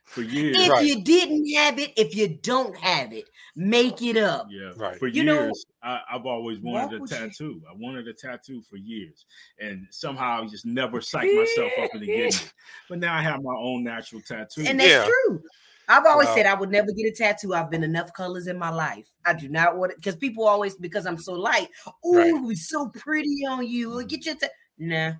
For 0.06 0.24
years. 0.24 0.58
If 0.58 0.70
Right. 0.70 0.86
you 0.86 1.04
didn't 1.04 1.48
have 1.54 1.78
it, 1.78 1.92
if 1.96 2.16
you 2.16 2.30
don't 2.42 2.76
have 2.78 3.14
it, 3.14 3.26
make 3.56 4.02
it 4.02 4.18
up. 4.18 4.48
Yeah, 4.50 4.72
Right. 4.76 4.98
For 4.98 5.08
You 5.08 5.24
know, 5.24 5.44
years, 5.44 5.66
I, 5.84 6.02
I've 6.12 6.26
always 6.26 6.58
wanted 6.60 6.96
a 6.96 7.00
walk 7.00 7.02
with 7.02 7.12
you. 7.12 7.18
tattoo. 7.18 7.62
I 7.70 7.74
wanted 7.76 8.08
a 8.08 8.14
tattoo 8.14 8.64
for 8.64 8.78
years, 8.78 9.26
and 9.60 9.86
somehow 9.92 10.42
I 10.42 10.48
just 10.48 10.66
never 10.66 11.00
psyched 11.00 11.36
myself 11.36 11.72
up 11.80 11.94
into 11.94 12.08
getting 12.08 12.26
it. 12.30 12.54
But 12.90 12.98
now 13.00 13.16
I 13.16 13.22
have 13.22 13.44
my 13.44 13.54
own 13.56 13.84
natural 13.84 14.22
tattoo. 14.22 14.64
And 14.66 14.80
that's 14.80 14.90
Yeah. 14.90 15.06
true. 15.06 15.44
I've 15.90 16.06
always 16.06 16.28
Wow. 16.30 16.36
said 16.36 16.46
I 16.46 16.54
would 16.54 16.70
never 16.70 16.92
get 16.92 17.08
a 17.08 17.12
tattoo. 17.12 17.54
I've 17.54 17.70
been 17.72 17.84
enough 17.84 18.14
colors 18.14 18.48
in 18.48 18.58
my 18.58 18.70
life. 18.70 19.08
I 19.26 19.34
do 19.34 19.50
not 19.50 19.76
want 19.78 19.92
it 19.92 19.98
because 19.98 20.16
people 20.16 20.48
always 20.48 20.76
because 20.76 21.06
I'm 21.06 21.18
so 21.18 21.34
light. 21.34 21.70
Oh, 22.06 22.48
Right. 22.48 22.58
so 22.58 22.90
pretty 22.90 23.46
on 23.50 23.66
you. 23.68 24.04
Get 24.06 24.26
your 24.26 24.36
ta-. 24.36 24.48
nah. 24.78 25.14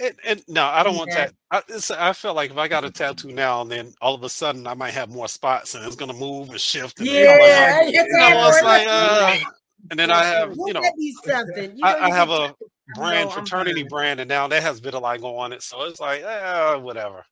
And, 0.00 0.14
and 0.26 0.42
no, 0.48 0.64
I 0.64 0.82
don't 0.82 0.96
want 0.96 1.10
that. 1.12 1.34
I, 1.50 1.62
I 1.98 2.12
feel 2.14 2.32
like 2.32 2.50
if 2.50 2.56
I 2.56 2.68
got 2.68 2.84
a 2.84 2.90
tattoo 2.90 3.32
now 3.32 3.60
and 3.60 3.70
then 3.70 3.92
all 4.00 4.14
of 4.14 4.22
a 4.22 4.28
sudden 4.30 4.66
I 4.66 4.72
might 4.74 4.94
have 4.94 5.10
more 5.10 5.28
spots 5.28 5.74
and 5.74 5.84
it's 5.84 5.94
gonna 5.94 6.14
move 6.14 6.48
and 6.48 6.58
shift. 6.60 6.98
And 6.98 7.08
you 7.08 7.24
know, 7.24 7.34
it's 7.34 7.56
Yeah, 7.56 7.76
like- 7.84 7.94
you 7.94 8.00
you 8.00 8.18
know, 8.30 8.48
it's 8.48 8.62
like, 8.62 8.88
uh, 8.90 9.36
and 9.90 10.00
then 10.00 10.10
I 10.10 10.24
have, 10.24 10.56
you 10.56 10.72
know, 10.72 10.82
something? 11.22 11.76
You 11.76 11.84
I, 11.84 11.92
know, 11.92 11.98
I 12.00 12.06
you 12.08 12.14
have 12.14 12.30
a 12.30 12.54
brand 12.94 13.28
No, 13.28 13.34
fraternity 13.34 13.82
brand, 13.84 14.20
and 14.20 14.28
now 14.28 14.48
that 14.48 14.62
has 14.62 14.80
vitiligo 14.80 15.38
on 15.38 15.52
it, 15.52 15.62
so 15.62 15.82
it's 15.84 16.00
like, 16.00 16.22
eh, 16.22 16.74
whatever, 16.76 17.24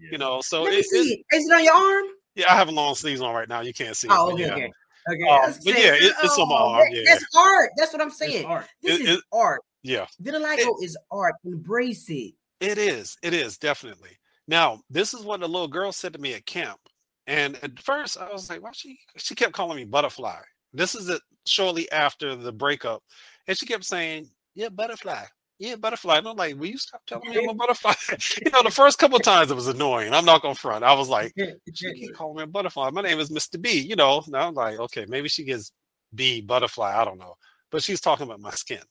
Yeah. 0.00 0.08
you 0.12 0.18
know. 0.18 0.40
So 0.42 0.62
Let 0.62 0.70
me 0.72 0.78
it, 0.78 0.84
see 0.86 1.12
it, 1.12 1.24
it. 1.30 1.36
Is 1.36 1.48
it 1.48 1.52
on 1.54 1.64
your 1.64 1.74
arm? 1.74 2.04
yeah, 2.34 2.52
I 2.52 2.56
have 2.56 2.68
a 2.68 2.72
long 2.72 2.94
sleeves 2.94 3.20
on 3.20 3.34
right 3.34 3.48
now. 3.48 3.60
You 3.60 3.72
can't 3.72 3.96
see. 3.96 4.08
it, 4.08 4.12
Oh, 4.14 4.26
but 4.26 4.34
okay, 4.34 4.46
yeah. 4.46 4.52
okay. 4.54 4.70
Okay. 5.10 5.28
Um, 5.28 5.52
but 5.64 5.74
yeah, 5.74 5.94
it- 5.94 6.14
it's 6.22 6.38
on 6.38 6.48
my 6.48 6.54
arm, 6.54 6.78
that- 6.78 6.96
yeah. 6.96 7.02
That's 7.06 7.24
art. 7.36 7.70
That's 7.76 7.92
what 7.92 8.00
I'm 8.02 8.10
saying. 8.10 8.44
art. 8.46 8.66
This 8.82 9.00
It- 9.00 9.08
is 9.08 9.16
it- 9.18 9.24
art. 9.32 9.60
Yeah, 9.82 10.06
Vitiligo 10.22 10.76
is 10.82 10.96
art. 11.10 11.34
Embrace 11.44 12.08
it. 12.08 12.34
it 12.60 12.78
is. 12.78 13.16
It 13.22 13.34
is 13.34 13.58
definitely. 13.58 14.16
Now, 14.46 14.80
this 14.88 15.12
is 15.12 15.22
what 15.24 15.40
the 15.40 15.48
little 15.48 15.66
girl 15.66 15.90
said 15.90 16.12
to 16.12 16.20
me 16.20 16.34
at 16.34 16.46
camp, 16.46 16.78
and 17.26 17.56
at 17.64 17.80
first 17.80 18.16
I 18.16 18.30
was 18.32 18.48
like, 18.48 18.62
"Why 18.62 18.70
she?" 18.72 18.98
She 19.16 19.34
kept 19.34 19.52
calling 19.54 19.76
me 19.76 19.84
butterfly. 19.84 20.40
This 20.72 20.94
is 20.94 21.08
it 21.08 21.20
shortly 21.46 21.90
after 21.90 22.36
the 22.36 22.52
breakup, 22.52 23.02
and 23.48 23.58
she 23.58 23.66
kept 23.66 23.84
saying, 23.84 24.30
"Yeah, 24.54 24.68
butterfly." 24.68 25.24
Yeah, 25.58 25.76
butterfly. 25.76 26.18
And 26.18 26.28
I'm 26.28 26.36
like, 26.36 26.56
will 26.56 26.66
you 26.66 26.78
stop 26.78 27.02
telling 27.06 27.28
me 27.28 27.36
I'm 27.36 27.48
a 27.48 27.54
butterfly? 27.54 27.92
you 28.44 28.50
know, 28.52 28.62
the 28.62 28.70
first 28.70 28.98
couple 28.98 29.16
of 29.16 29.22
times 29.22 29.50
it 29.50 29.54
was 29.54 29.68
annoying. 29.68 30.12
I'm 30.12 30.24
not 30.24 30.42
gonna 30.42 30.54
front. 30.54 30.84
I 30.84 30.94
was 30.94 31.08
like, 31.08 31.34
she 31.74 31.92
keep 31.92 32.12
calling 32.12 32.36
me 32.36 32.42
a 32.44 32.46
butterfly. 32.46 32.90
My 32.90 33.02
name 33.02 33.20
is 33.20 33.30
Mr. 33.30 33.58
B, 33.58 33.80
you 33.80 33.96
know. 33.96 34.22
Now 34.28 34.48
I'm 34.48 34.54
like, 34.54 34.78
okay, 34.78 35.06
maybe 35.08 35.28
she 35.28 35.44
gets 35.44 35.72
B 36.14 36.40
butterfly. 36.40 36.94
I 37.00 37.04
don't 37.04 37.18
know. 37.18 37.36
But 37.70 37.82
she's 37.82 38.00
talking 38.00 38.26
about 38.26 38.40
my 38.40 38.50
skin. 38.50 38.82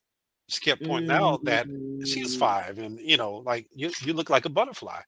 She 0.48 0.62
kept 0.62 0.84
pointing 0.84 1.12
out 1.12 1.44
that 1.46 1.68
she's 2.04 2.34
Mm, 2.34 2.36
five 2.36 2.80
and 2.80 3.00
you 3.00 3.18
know, 3.18 3.36
like 3.46 3.68
you 3.76 3.92
you 4.02 4.14
look 4.14 4.30
like 4.30 4.46
a 4.46 4.50
butterfly. 4.50 5.02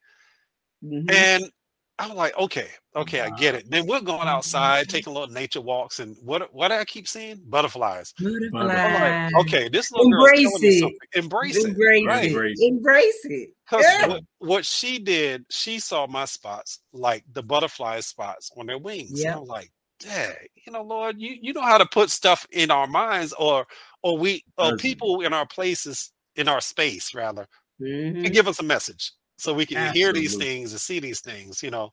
mhm. 0.81 1.25
And 1.25 1.51
I 1.99 2.07
was 2.07 2.15
like, 2.17 2.37
okay, 2.37 2.67
okay, 2.95 3.21
I 3.21 3.29
get 3.29 3.55
it. 3.55 3.69
Then 3.69 3.85
we're 3.87 4.01
going 4.01 4.27
outside, 4.27 4.87
taking 4.89 5.13
little 5.13 5.29
nature 5.33 5.61
walks, 5.61 5.99
and 5.99 6.15
what 6.21 6.53
what 6.53 6.69
do 6.69 6.75
I 6.75 6.85
keep 6.85 7.07
seeing? 7.07 7.41
Butterflies. 7.47 8.13
I'm 8.17 8.93
like, 8.93 9.15
okay, 9.41 9.69
this 9.69 9.91
little 9.91 10.09
girl's 10.09 10.31
Embrace 10.31 10.51
telling 10.51 10.61
me 10.61 10.67
it. 10.69 10.79
something. 10.79 10.97
Embrace 11.13 11.55
it. 11.57 11.65
Embrace 11.67 12.23
it. 12.23 12.27
Embrace 12.27 12.59
Embrace 12.61 13.25
it. 13.25 13.49
Because 13.65 13.85
Yeah. 13.99 14.07
what, 14.07 14.21
what 14.39 14.65
she 14.65 14.99
did, 14.99 15.45
she 15.49 15.79
saw 15.79 16.05
my 16.07 16.25
spots 16.25 16.79
like 16.91 17.23
the 17.31 17.41
butterfly 17.43 17.99
spots 18.01 18.51
on 18.57 18.65
their 18.65 18.77
wings. 18.77 19.23
And 19.23 19.33
I 19.33 19.37
was 19.39 19.49
like, 19.49 19.71
dang, 19.99 20.33
you 20.65 20.73
know, 20.73 20.81
Lord, 20.83 21.15
you, 21.19 21.37
you 21.41 21.53
know 21.53 21.61
how 21.61 21.77
to 21.77 21.85
put 21.85 22.09
stuff 22.09 22.45
in 22.51 22.71
our 22.71 22.87
minds 22.87 23.33
or 23.33 23.65
or 24.01 24.17
we 24.17 24.43
or 24.57 24.73
people 24.73 25.21
in 25.21 25.31
our 25.33 25.45
places, 25.47 26.11
in 26.35 26.47
our 26.47 26.59
space 26.61 27.13
rather, 27.15 27.47
Mhm. 27.81 28.23
to 28.23 28.29
give 28.29 28.47
us 28.47 28.59
a 28.59 28.63
message 28.63 29.13
so 29.43 29.53
we 29.53 29.65
can 29.65 29.93
hear 29.93 30.13
these 30.13 30.35
things 30.37 30.71
and 30.71 30.79
see 30.79 30.99
these 30.99 31.19
things, 31.19 31.61
you 31.61 31.69
know. 31.69 31.91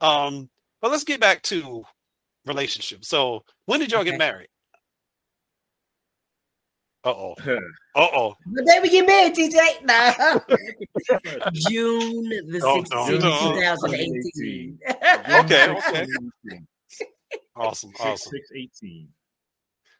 Um, 0.00 0.50
but 0.82 0.90
let's 0.90 1.04
get 1.04 1.20
back 1.20 1.40
to 1.42 1.84
relationships. 2.46 3.08
So 3.08 3.44
when 3.66 3.78
did 3.80 3.92
y'all 3.92 4.00
Okay. 4.00 4.10
get 4.10 4.18
married? 4.18 4.48
Uh 7.04 7.10
oh. 7.10 7.34
Uh 7.96 8.08
oh. 8.12 8.34
The 8.52 8.64
day 8.64 8.80
we 8.82 8.90
get 8.90 9.06
married, 9.06 9.36
TJ. 9.36 9.84
Nah. 9.84 10.40
June 11.52 12.28
the 12.50 12.58
Don't- 12.58 12.88
don't- 12.90 13.08
16th, 13.08 13.20
don't. 13.20 13.78
2018. 13.80 14.78
Okay, 15.44 15.76
okay. 15.76 16.06
Awesome. 17.54 17.92
Awesome. 18.00 18.32
Six 18.32 18.48
eighteen. 18.56 19.08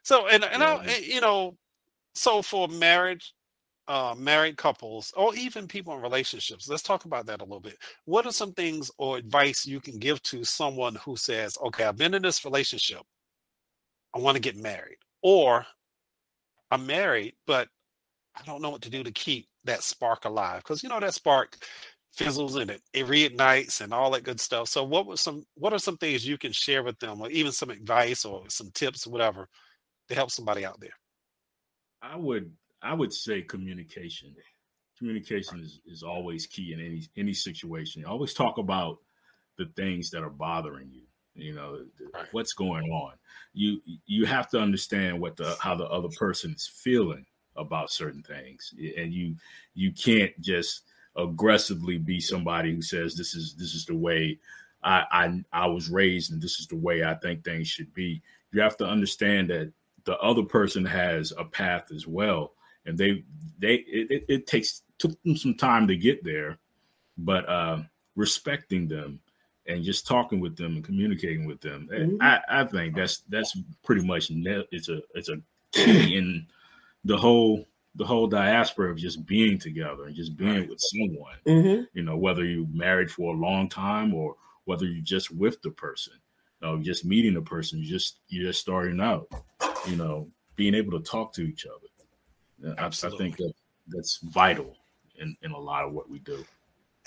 So 0.03 0.27
and 0.27 0.43
and 0.43 0.61
I, 0.61 0.75
Yeah. 0.83 0.91
and, 0.91 1.05
you 1.05 1.21
know, 1.21 1.55
so 2.15 2.41
for 2.41 2.67
marriage, 2.67 3.33
uh, 3.87 4.15
married 4.17 4.57
couples, 4.57 5.13
or 5.15 5.35
even 5.35 5.67
people 5.67 5.93
in 5.95 6.01
relationships, 6.01 6.67
let's 6.69 6.83
talk 6.83 7.05
about 7.05 7.25
that 7.27 7.41
a 7.41 7.43
little 7.43 7.59
bit. 7.59 7.77
What 8.05 8.25
are 8.25 8.31
some 8.31 8.53
things 8.53 8.89
or 8.97 9.17
advice 9.17 9.65
you 9.65 9.79
can 9.79 9.99
give 9.99 10.21
to 10.23 10.43
someone 10.43 10.95
who 10.95 11.15
says, 11.17 11.57
"Okay, 11.63 11.83
I've 11.85 11.97
been 11.97 12.13
in 12.15 12.21
this 12.23 12.45
relationship, 12.45 13.01
I 14.13 14.19
want 14.19 14.35
to 14.35 14.41
get 14.41 14.55
married," 14.55 14.97
or 15.21 15.65
"I'm 16.71 16.85
married, 16.85 17.35
but 17.45 17.69
I 18.35 18.43
don't 18.43 18.61
know 18.61 18.69
what 18.71 18.81
to 18.83 18.89
do 18.89 19.03
to 19.03 19.11
keep 19.11 19.47
that 19.65 19.83
spark 19.83 20.25
alive," 20.25 20.63
because 20.63 20.83
you 20.83 20.89
know 20.89 20.99
that 20.99 21.13
spark 21.13 21.57
fizzles 22.13 22.55
and 22.55 22.71
it, 22.71 22.81
it 22.93 23.05
reignites 23.07 23.81
and 23.81 23.93
all 23.93 24.11
that 24.11 24.23
good 24.23 24.39
stuff. 24.39 24.69
So, 24.69 24.83
what 24.83 25.05
was 25.05 25.21
some? 25.21 25.45
What 25.55 25.73
are 25.73 25.79
some 25.79 25.97
things 25.97 26.27
you 26.27 26.37
can 26.37 26.51
share 26.53 26.83
with 26.83 26.99
them, 26.99 27.21
or 27.21 27.29
even 27.29 27.51
some 27.51 27.69
advice 27.69 28.25
or 28.25 28.49
some 28.49 28.71
tips, 28.71 29.07
or 29.07 29.11
whatever, 29.11 29.49
to 30.09 30.15
help 30.15 30.31
somebody 30.31 30.65
out 30.65 30.79
there? 30.79 30.97
I 32.01 32.15
would 32.17 32.51
I 32.85 32.93
would 32.93 33.11
say 33.11 33.41
communication. 33.41 34.35
Communication 34.97 35.59
is, 35.59 35.81
is 35.85 36.03
always 36.03 36.45
key 36.45 36.71
in 36.71 36.79
any 36.79 37.03
any 37.17 37.33
situation. 37.33 38.01
You 38.01 38.07
always 38.07 38.33
talk 38.33 38.57
about 38.59 38.99
the 39.57 39.65
things 39.75 40.09
that 40.11 40.23
are 40.23 40.29
bothering 40.29 40.91
you. 40.91 41.03
You 41.33 41.53
know 41.53 41.85
Right. 42.13 42.27
what's 42.31 42.53
going 42.53 42.89
on. 42.91 43.13
You 43.53 43.81
you 44.05 44.25
have 44.25 44.49
to 44.51 44.59
understand 44.59 45.19
what 45.19 45.35
the 45.35 45.57
how 45.59 45.75
the 45.75 45.85
other 45.85 46.09
person 46.17 46.53
is 46.53 46.67
feeling 46.67 47.25
about 47.57 47.91
certain 47.91 48.23
things, 48.23 48.73
and 48.97 49.13
you 49.13 49.35
you 49.73 49.91
can't 49.91 50.39
just 50.39 50.83
aggressively 51.17 51.97
be 51.97 52.19
somebody 52.19 52.73
who 52.73 52.81
says 52.81 53.15
this 53.15 53.35
is 53.35 53.55
this 53.55 53.73
is 53.73 53.85
the 53.85 53.95
way 53.95 54.39
I 54.83 55.03
I, 55.11 55.43
I 55.51 55.65
was 55.67 55.89
raised 55.89 56.31
and 56.31 56.41
this 56.41 56.59
is 56.59 56.67
the 56.67 56.77
way 56.77 57.03
I 57.03 57.15
think 57.15 57.43
things 57.43 57.67
should 57.67 57.93
be. 57.93 58.21
You 58.51 58.61
have 58.61 58.77
to 58.77 58.85
understand 58.85 59.49
that 59.49 59.73
the 60.05 60.17
other 60.19 60.43
person 60.43 60.85
has 60.85 61.33
a 61.37 61.43
path 61.43 61.91
as 61.91 62.07
well 62.07 62.54
and 62.85 62.97
they 62.97 63.23
they 63.59 63.75
it, 63.75 64.11
it, 64.11 64.25
it 64.29 64.47
takes 64.47 64.83
took 64.99 65.21
them 65.23 65.35
some 65.35 65.55
time 65.55 65.87
to 65.87 65.95
get 65.97 66.23
there 66.23 66.57
but 67.17 67.47
uh 67.49 67.81
respecting 68.15 68.87
them 68.87 69.19
and 69.67 69.83
just 69.83 70.05
talking 70.07 70.39
with 70.39 70.55
them 70.55 70.75
and 70.75 70.83
communicating 70.85 71.45
with 71.45 71.59
them 71.61 71.89
eh, 71.93 71.97
Mhm. 71.99 72.17
I, 72.21 72.39
I 72.61 72.63
think 72.65 72.95
that's 72.95 73.19
that's 73.29 73.57
pretty 73.83 74.05
much 74.05 74.29
ne- 74.31 74.67
it's 74.71 74.89
a 74.89 75.01
it's 75.13 75.29
a 75.29 75.37
key 75.71 76.15
in 76.17 76.45
the 77.03 77.17
whole 77.17 77.65
the 77.95 78.05
whole 78.05 78.27
diaspora 78.27 78.91
of 78.91 78.97
just 78.97 79.25
being 79.25 79.57
together 79.57 80.05
and 80.05 80.15
just 80.15 80.35
being 80.37 80.59
Right. 80.61 80.69
with 80.69 80.79
someone 80.81 81.37
Mhm. 81.45 81.87
you 81.93 82.03
know 82.03 82.17
whether 82.17 82.43
you 82.45 82.67
married 82.71 83.11
for 83.11 83.33
a 83.33 83.37
long 83.37 83.69
time 83.69 84.13
or 84.13 84.35
whether 84.65 84.85
you're 84.85 85.03
just 85.03 85.31
with 85.31 85.61
the 85.61 85.71
person 85.71 86.13
you 86.61 86.67
know, 86.67 86.81
just 86.81 87.05
meeting 87.05 87.33
the 87.33 87.41
person 87.41 87.79
you 87.79 87.85
just 87.85 88.19
you're 88.29 88.47
just 88.47 88.61
starting 88.61 88.99
out 89.01 89.27
you 89.87 89.95
know 89.95 90.29
being 90.55 90.73
able 90.73 90.97
to 90.97 91.03
talk 91.09 91.33
to 91.33 91.41
each 91.41 91.65
other 91.65 91.87
I- 92.63 92.83
I, 92.83 92.87
I 92.87 92.89
think 92.89 93.37
that 93.37 93.53
that's 93.87 94.19
vital 94.23 94.75
in, 95.19 95.35
in 95.43 95.51
a 95.51 95.57
lot 95.57 95.83
of 95.85 95.93
what 95.93 96.09
we 96.09 96.19
do 96.19 96.43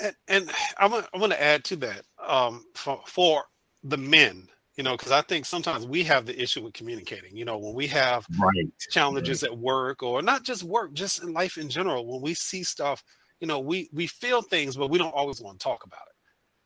And, 0.00 0.14
and 0.28 0.50
I'm 0.78 0.90
gonna, 0.90 1.08
I'm 1.12 1.20
going 1.20 1.30
to 1.32 1.42
add 1.42 1.64
to 1.64 1.76
that 1.76 2.02
um, 2.24 2.64
for 2.74 3.00
for 3.06 3.44
the 3.82 3.96
men, 3.96 4.48
you 4.76 4.84
know, 4.84 4.96
because 4.96 5.12
I 5.12 5.22
think 5.22 5.46
sometimes 5.46 5.86
we 5.86 6.04
have 6.04 6.26
the 6.26 6.40
issue 6.40 6.62
with 6.62 6.74
communicating. 6.74 7.36
You 7.36 7.44
know, 7.44 7.58
when 7.58 7.74
we 7.74 7.86
have 7.88 8.26
right 8.38 8.66
challenges 8.90 9.42
at 9.42 9.56
work 9.56 10.02
or 10.02 10.22
not 10.22 10.44
just 10.44 10.62
work, 10.62 10.92
just 10.94 11.22
in 11.22 11.32
life 11.32 11.58
in 11.58 11.68
general, 11.68 12.06
when 12.06 12.20
we 12.22 12.34
see 12.34 12.62
stuff, 12.62 13.02
you 13.40 13.46
know, 13.46 13.58
we 13.60 13.88
we 13.92 14.06
feel 14.06 14.42
things, 14.42 14.76
but 14.76 14.90
we 14.90 14.98
don't 14.98 15.14
always 15.14 15.40
want 15.40 15.58
to 15.58 15.64
talk 15.64 15.84
about 15.84 16.02
it. 16.08 16.14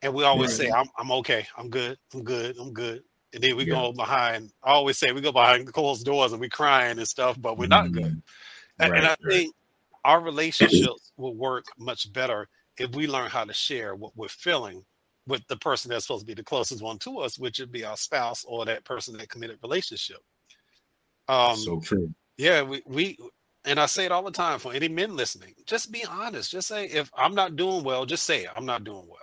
And 0.05 0.15
we 0.15 0.25
always 0.25 0.55
say, 0.57 0.71
I'm, 0.71 0.89
I'm 0.99 1.13
okay, 1.13 1.47
I'm 1.57 1.71
good, 1.71 1.97
I'm 2.13 2.25
good, 2.25 2.57
I'm 2.59 2.73
good. 2.73 3.03
and 3.33 3.43
then 3.43 3.57
we 3.57 3.65
yeah. 3.65 3.75
go 3.75 3.93
behind. 3.93 4.53
I 4.63 4.73
always 4.73 4.99
say 4.99 5.13
we 5.13 5.21
go 5.21 5.33
behind 5.33 5.73
closed 5.73 6.05
doors 6.05 6.33
and 6.33 6.41
we're 6.41 6.51
crying 6.51 6.99
and 6.99 7.09
stuff, 7.09 7.41
but 7.41 7.57
we're 7.57 7.69
not 7.69 7.93
good. 7.93 8.23
And, 8.79 8.93
right, 8.93 8.99
and, 8.99 9.07
I 9.07 9.11
right. 9.11 9.19
think 9.29 9.55
our 10.05 10.21
relationships 10.21 11.13
will 11.17 11.35
work 11.35 11.65
much 11.79 12.13
better 12.13 12.49
if 12.79 12.95
we 12.95 13.07
learn 13.07 13.31
how 13.31 13.45
to 13.45 13.53
share 13.53 13.95
what 13.95 14.17
we're 14.17 14.29
feeling 14.29 14.85
with 15.27 15.47
the 15.47 15.57
person 15.57 15.91
that's 15.91 16.07
supposed 16.07 16.23
to 16.23 16.27
be 16.27 16.35
the 16.35 16.43
closest 16.43 16.83
one 16.83 16.99
to 16.99 17.19
us, 17.19 17.39
which 17.39 17.61
would 17.61 17.71
be 17.71 17.85
our 17.85 17.97
spouse 17.97 18.45
or 18.47 18.65
that 18.65 18.85
person 18.85 19.17
that 19.17 19.29
committed 19.29 19.59
relationship. 19.63 20.19
Um, 21.29 21.57
so 21.57 21.81
true. 21.81 22.13
Yeah, 22.37 22.63
we 22.63 22.83
we 22.87 23.17
and 23.65 23.79
I 23.79 23.87
say 23.87 24.05
it 24.05 24.13
all 24.13 24.25
the 24.25 24.31
time 24.31 24.59
for 24.59 24.73
any 24.73 24.89
men 24.89 25.17
listening. 25.17 25.55
Just 25.67 25.93
be 25.93 26.05
honest. 26.05 26.51
Just 26.51 26.69
say 26.69 26.87
if 26.87 27.11
I'm 27.17 27.35
not 27.35 27.57
doing 27.57 27.85
well, 27.85 28.05
just 28.07 28.25
say 28.25 28.45
it. 28.45 28.51
I'm 28.57 28.67
not 28.67 28.85
doing 28.85 29.07
well. 29.09 29.19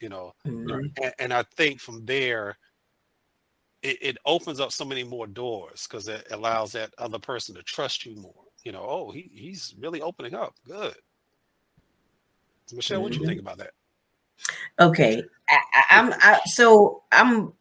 You 0.00 0.08
know, 0.08 0.32
mm-hmm. 0.46 0.86
and, 1.02 1.14
and, 1.20 1.32
I 1.32 1.44
think 1.54 1.78
from 1.78 2.04
there, 2.04 2.58
it, 3.84 3.98
it, 4.02 4.16
opens 4.26 4.58
up 4.58 4.72
so 4.72 4.84
many 4.84 5.04
more 5.04 5.28
doors 5.28 5.86
because 5.86 6.08
it 6.08 6.26
allows 6.32 6.72
that 6.72 6.92
other 6.98 7.20
person 7.20 7.54
to 7.54 7.62
trust 7.62 8.04
you 8.04 8.16
more. 8.16 8.41
You 8.64 8.72
know, 8.72 8.84
oh, 8.88 9.10
he, 9.10 9.30
he's 9.32 9.74
really 9.78 10.00
opening 10.00 10.34
up. 10.34 10.54
Good. 10.66 10.94
So 12.66 12.76
Michelle, 12.76 12.98
mm-hmm. 12.98 13.02
what 13.04 13.12
do 13.12 13.18
you 13.18 13.26
think 13.26 13.40
about 13.40 13.58
that? 13.58 13.72
Okay, 14.80 15.22
I, 15.48 15.84
am 15.90 16.12
so 16.46 17.02
I'm 17.12 17.52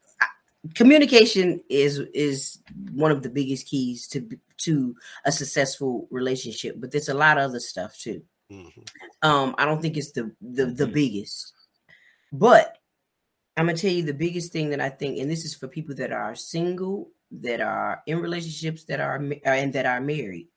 communication 0.76 1.62
is 1.70 2.00
is 2.14 2.60
one 2.94 3.12
of 3.12 3.24
the 3.24 3.30
biggest 3.30 3.68
keys 3.68 4.08
to 4.08 4.28
to 4.58 4.96
a 5.26 5.32
successful 5.32 6.08
relationship, 6.12 6.76
but 6.80 6.92
there's 6.92 7.10
a 7.10 7.14
lot 7.14 7.38
of 7.38 7.46
other 7.46 7.60
stuff 7.60 7.98
too. 7.98 8.22
Mm-hmm. 8.52 8.82
Um, 9.22 9.56
I 9.58 9.66
don't 9.66 9.82
think 9.82 9.98
it's 9.98 10.12
the 10.12 10.32
the, 10.42 10.66
the 10.66 10.84
mm-hmm. 10.86 10.94
biggest, 10.94 11.54
but 12.32 12.78
I'm 13.58 13.66
gonna 13.66 13.78
tell 13.78 13.92
you 13.92 14.04
the 14.04 14.14
biggest 14.14 14.52
thing 14.52 14.70
that 14.70 14.82
I 14.82 14.90
think, 14.90 15.20
and 15.20 15.30
this 15.30 15.46
is 15.46 15.56
for 15.56 15.68
people 15.68 15.96
that 15.96 16.12
are 16.12 16.36
single, 16.36 17.10
that 17.32 17.62
are 17.62 18.02
in 18.08 18.20
relationships, 18.20 18.84
that 18.86 19.00
are 19.00 19.18
uh, 19.18 19.50
and 19.50 19.74
that 19.74 19.86
are 19.86 20.02
married. 20.02 20.48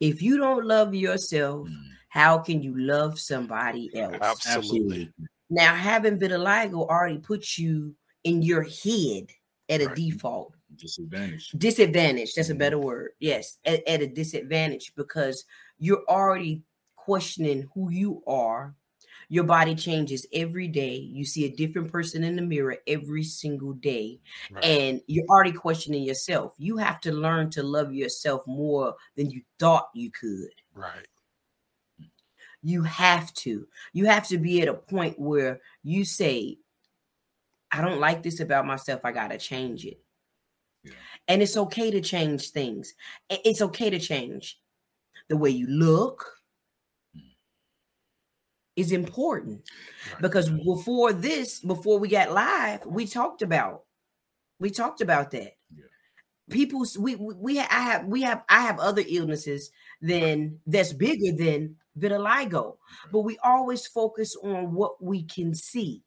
If 0.00 0.22
you 0.22 0.38
don't 0.38 0.64
love 0.64 0.94
yourself, 0.94 1.68
mm-hmm. 1.68 1.90
how 2.08 2.38
can 2.38 2.62
you 2.62 2.78
love 2.78 3.18
somebody 3.18 3.90
else? 3.96 4.16
Absolutely. 4.20 5.12
Now, 5.48 5.74
having 5.74 6.18
vitiligo 6.18 6.88
already 6.88 7.18
puts 7.18 7.58
you 7.58 7.94
in 8.24 8.42
your 8.42 8.62
head 8.62 9.26
at 9.68 9.80
a 9.80 9.86
right. 9.86 9.96
default 9.96 10.54
disadvantage. 10.76 11.50
Disadvantage. 11.56 12.34
That's 12.34 12.48
a 12.48 12.52
mm-hmm. 12.52 12.58
better 12.58 12.78
word. 12.78 13.10
Yes, 13.20 13.58
at, 13.64 13.86
at 13.86 14.02
a 14.02 14.06
disadvantage 14.06 14.92
because 14.96 15.44
you're 15.78 16.04
already 16.08 16.62
questioning 16.96 17.68
who 17.74 17.90
you 17.90 18.22
are. 18.26 18.74
Your 19.28 19.44
body 19.44 19.74
changes 19.74 20.26
every 20.32 20.68
day. 20.68 20.94
You 20.94 21.24
see 21.24 21.46
a 21.46 21.56
different 21.56 21.90
person 21.90 22.22
in 22.22 22.36
the 22.36 22.42
mirror 22.42 22.76
every 22.86 23.24
single 23.24 23.72
day. 23.72 24.20
Right. 24.50 24.64
And 24.64 25.00
you're 25.06 25.26
already 25.28 25.52
questioning 25.52 26.04
yourself. 26.04 26.54
You 26.58 26.76
have 26.76 27.00
to 27.00 27.12
learn 27.12 27.50
to 27.50 27.62
love 27.62 27.92
yourself 27.92 28.46
more 28.46 28.94
than 29.16 29.30
you 29.30 29.42
thought 29.58 29.88
you 29.94 30.10
could. 30.12 30.52
Right. 30.74 31.06
You 32.62 32.82
have 32.82 33.32
to. 33.34 33.66
You 33.92 34.06
have 34.06 34.26
to 34.28 34.38
be 34.38 34.62
at 34.62 34.68
a 34.68 34.74
point 34.74 35.18
where 35.18 35.60
you 35.82 36.04
say, 36.04 36.58
I 37.72 37.80
don't 37.80 38.00
like 38.00 38.22
this 38.22 38.40
about 38.40 38.66
myself. 38.66 39.00
I 39.04 39.12
got 39.12 39.28
to 39.28 39.38
change 39.38 39.84
it. 39.84 40.00
Yeah. 40.84 40.92
And 41.28 41.42
it's 41.42 41.56
okay 41.56 41.90
to 41.90 42.00
change 42.00 42.50
things. 42.50 42.94
It's 43.28 43.60
okay 43.60 43.90
to 43.90 43.98
change 43.98 44.60
the 45.28 45.36
way 45.36 45.50
you 45.50 45.66
look. 45.66 46.35
Is 48.76 48.92
important 48.92 49.68
right. 50.12 50.22
because 50.22 50.50
before 50.50 51.12
this, 51.12 51.60
before 51.60 51.98
we 51.98 52.08
got 52.08 52.32
live, 52.32 52.84
we 52.86 53.06
talked 53.06 53.42
about 53.42 53.84
we 54.58 54.70
talked 54.70 55.00
about 55.00 55.30
that. 55.32 55.54
Yeah. 55.74 55.84
People, 56.50 56.86
we 56.98 57.16
we 57.16 57.58
I 57.58 57.64
have 57.64 58.06
we 58.06 58.22
have 58.22 58.42
I 58.48 58.60
have 58.62 58.78
other 58.78 59.02
illnesses 59.06 59.70
than 60.00 60.60
that's 60.66 60.92
bigger 60.92 61.36
than 61.36 61.76
vitiligo, 61.98 62.76
but 63.10 63.20
we 63.20 63.38
always 63.42 63.86
focus 63.86 64.36
on 64.42 64.72
what 64.72 65.02
we 65.02 65.24
can 65.24 65.54
see. 65.54 66.02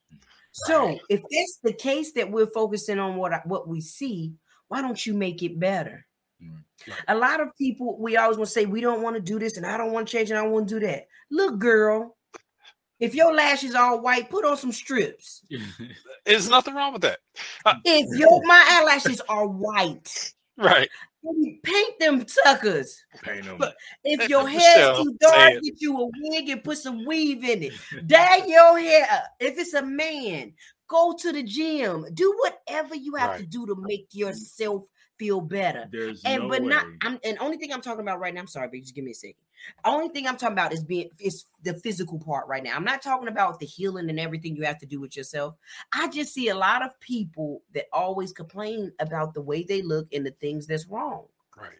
So 0.52 0.98
if 1.08 1.20
it's 1.28 1.58
the 1.62 1.72
case 1.72 2.12
that 2.12 2.30
we're 2.30 2.46
focusing 2.46 2.98
on 2.98 3.16
what 3.16 3.46
what 3.46 3.68
we 3.68 3.80
see, 3.80 4.32
why 4.68 4.80
don't 4.80 5.04
you 5.04 5.14
make 5.14 5.42
it 5.42 5.60
better? 5.60 6.06
Mm, 6.42 6.62
A 7.08 7.14
lot 7.14 7.40
of 7.40 7.54
people 7.56 7.98
we 8.00 8.16
always 8.16 8.38
want 8.38 8.48
to 8.48 8.52
say 8.52 8.66
we 8.66 8.80
don't 8.80 9.02
want 9.02 9.16
to 9.16 9.22
do 9.22 9.38
this 9.38 9.56
and 9.56 9.66
I 9.66 9.76
don't 9.76 9.92
want 9.92 10.08
to 10.08 10.12
change 10.12 10.30
and 10.30 10.38
I 10.38 10.42
want 10.46 10.68
to 10.68 10.80
do 10.80 10.86
that. 10.86 11.06
Look, 11.30 11.58
girl, 11.58 12.16
if 13.00 13.14
your 13.14 13.34
lashes 13.34 13.74
are 13.74 13.96
white, 13.96 14.30
put 14.30 14.44
on 14.44 14.56
some 14.56 14.72
strips. 14.72 15.42
There's 16.26 16.48
nothing 16.48 16.74
wrong 16.74 16.92
with 16.92 17.02
that. 17.02 17.18
Uh, 17.64 17.74
if 17.84 18.18
your 18.18 18.42
my 18.44 18.64
eyelashes 18.68 19.20
are 19.28 19.46
white, 19.46 20.32
right? 20.56 20.88
paint 21.62 21.98
them 21.98 22.26
suckers. 22.26 23.02
Paint 23.22 23.44
them. 23.44 23.60
If 24.04 24.28
your 24.28 24.48
hair's 24.48 24.98
too 24.98 25.16
dark, 25.20 25.54
get 25.62 25.80
you 25.80 25.98
a 25.98 26.10
wig 26.22 26.48
and 26.48 26.64
put 26.64 26.78
some 26.78 27.04
weave 27.04 27.44
in 27.44 27.64
it. 27.64 27.72
Dye 28.06 28.44
your 28.46 28.78
hair. 28.78 29.24
If 29.38 29.58
it's 29.58 29.74
a 29.74 29.82
man, 29.82 30.52
go 30.88 31.14
to 31.18 31.32
the 31.32 31.42
gym. 31.42 32.06
Do 32.14 32.34
whatever 32.38 32.94
you 32.94 33.14
have 33.16 33.30
right. 33.30 33.40
to 33.40 33.46
do 33.46 33.66
to 33.66 33.76
make 33.78 34.08
yourself 34.12 34.84
feel 35.18 35.40
better. 35.40 35.86
There's 35.90 36.22
and 36.24 36.44
no 36.44 36.48
but 36.48 36.62
way. 36.62 36.68
not. 36.68 36.86
I'm 37.02 37.18
and 37.24 37.38
only 37.40 37.58
thing 37.58 37.72
I'm 37.72 37.82
talking 37.82 38.00
about 38.00 38.20
right 38.20 38.32
now. 38.32 38.40
I'm 38.40 38.46
sorry, 38.46 38.68
but 38.68 38.80
just 38.80 38.94
give 38.94 39.04
me 39.04 39.12
a 39.12 39.14
second. 39.14 39.36
Only 39.84 40.08
thing 40.08 40.26
I'm 40.26 40.36
talking 40.36 40.54
about 40.54 40.72
is 40.72 40.84
being 40.84 41.10
is 41.18 41.46
the 41.62 41.74
physical 41.74 42.18
part 42.18 42.46
right 42.48 42.62
now. 42.62 42.76
I'm 42.76 42.84
not 42.84 43.02
talking 43.02 43.28
about 43.28 43.60
the 43.60 43.66
healing 43.66 44.10
and 44.10 44.20
everything 44.20 44.56
you 44.56 44.64
have 44.64 44.78
to 44.78 44.86
do 44.86 45.00
with 45.00 45.16
yourself. 45.16 45.54
I 45.92 46.08
just 46.08 46.34
see 46.34 46.48
a 46.48 46.54
lot 46.54 46.84
of 46.84 46.98
people 47.00 47.62
that 47.74 47.86
always 47.92 48.32
complain 48.32 48.92
about 49.00 49.34
the 49.34 49.42
way 49.42 49.62
they 49.62 49.82
look 49.82 50.08
and 50.12 50.24
the 50.24 50.32
things 50.32 50.66
that's 50.66 50.86
wrong. 50.86 51.24
Right. 51.56 51.78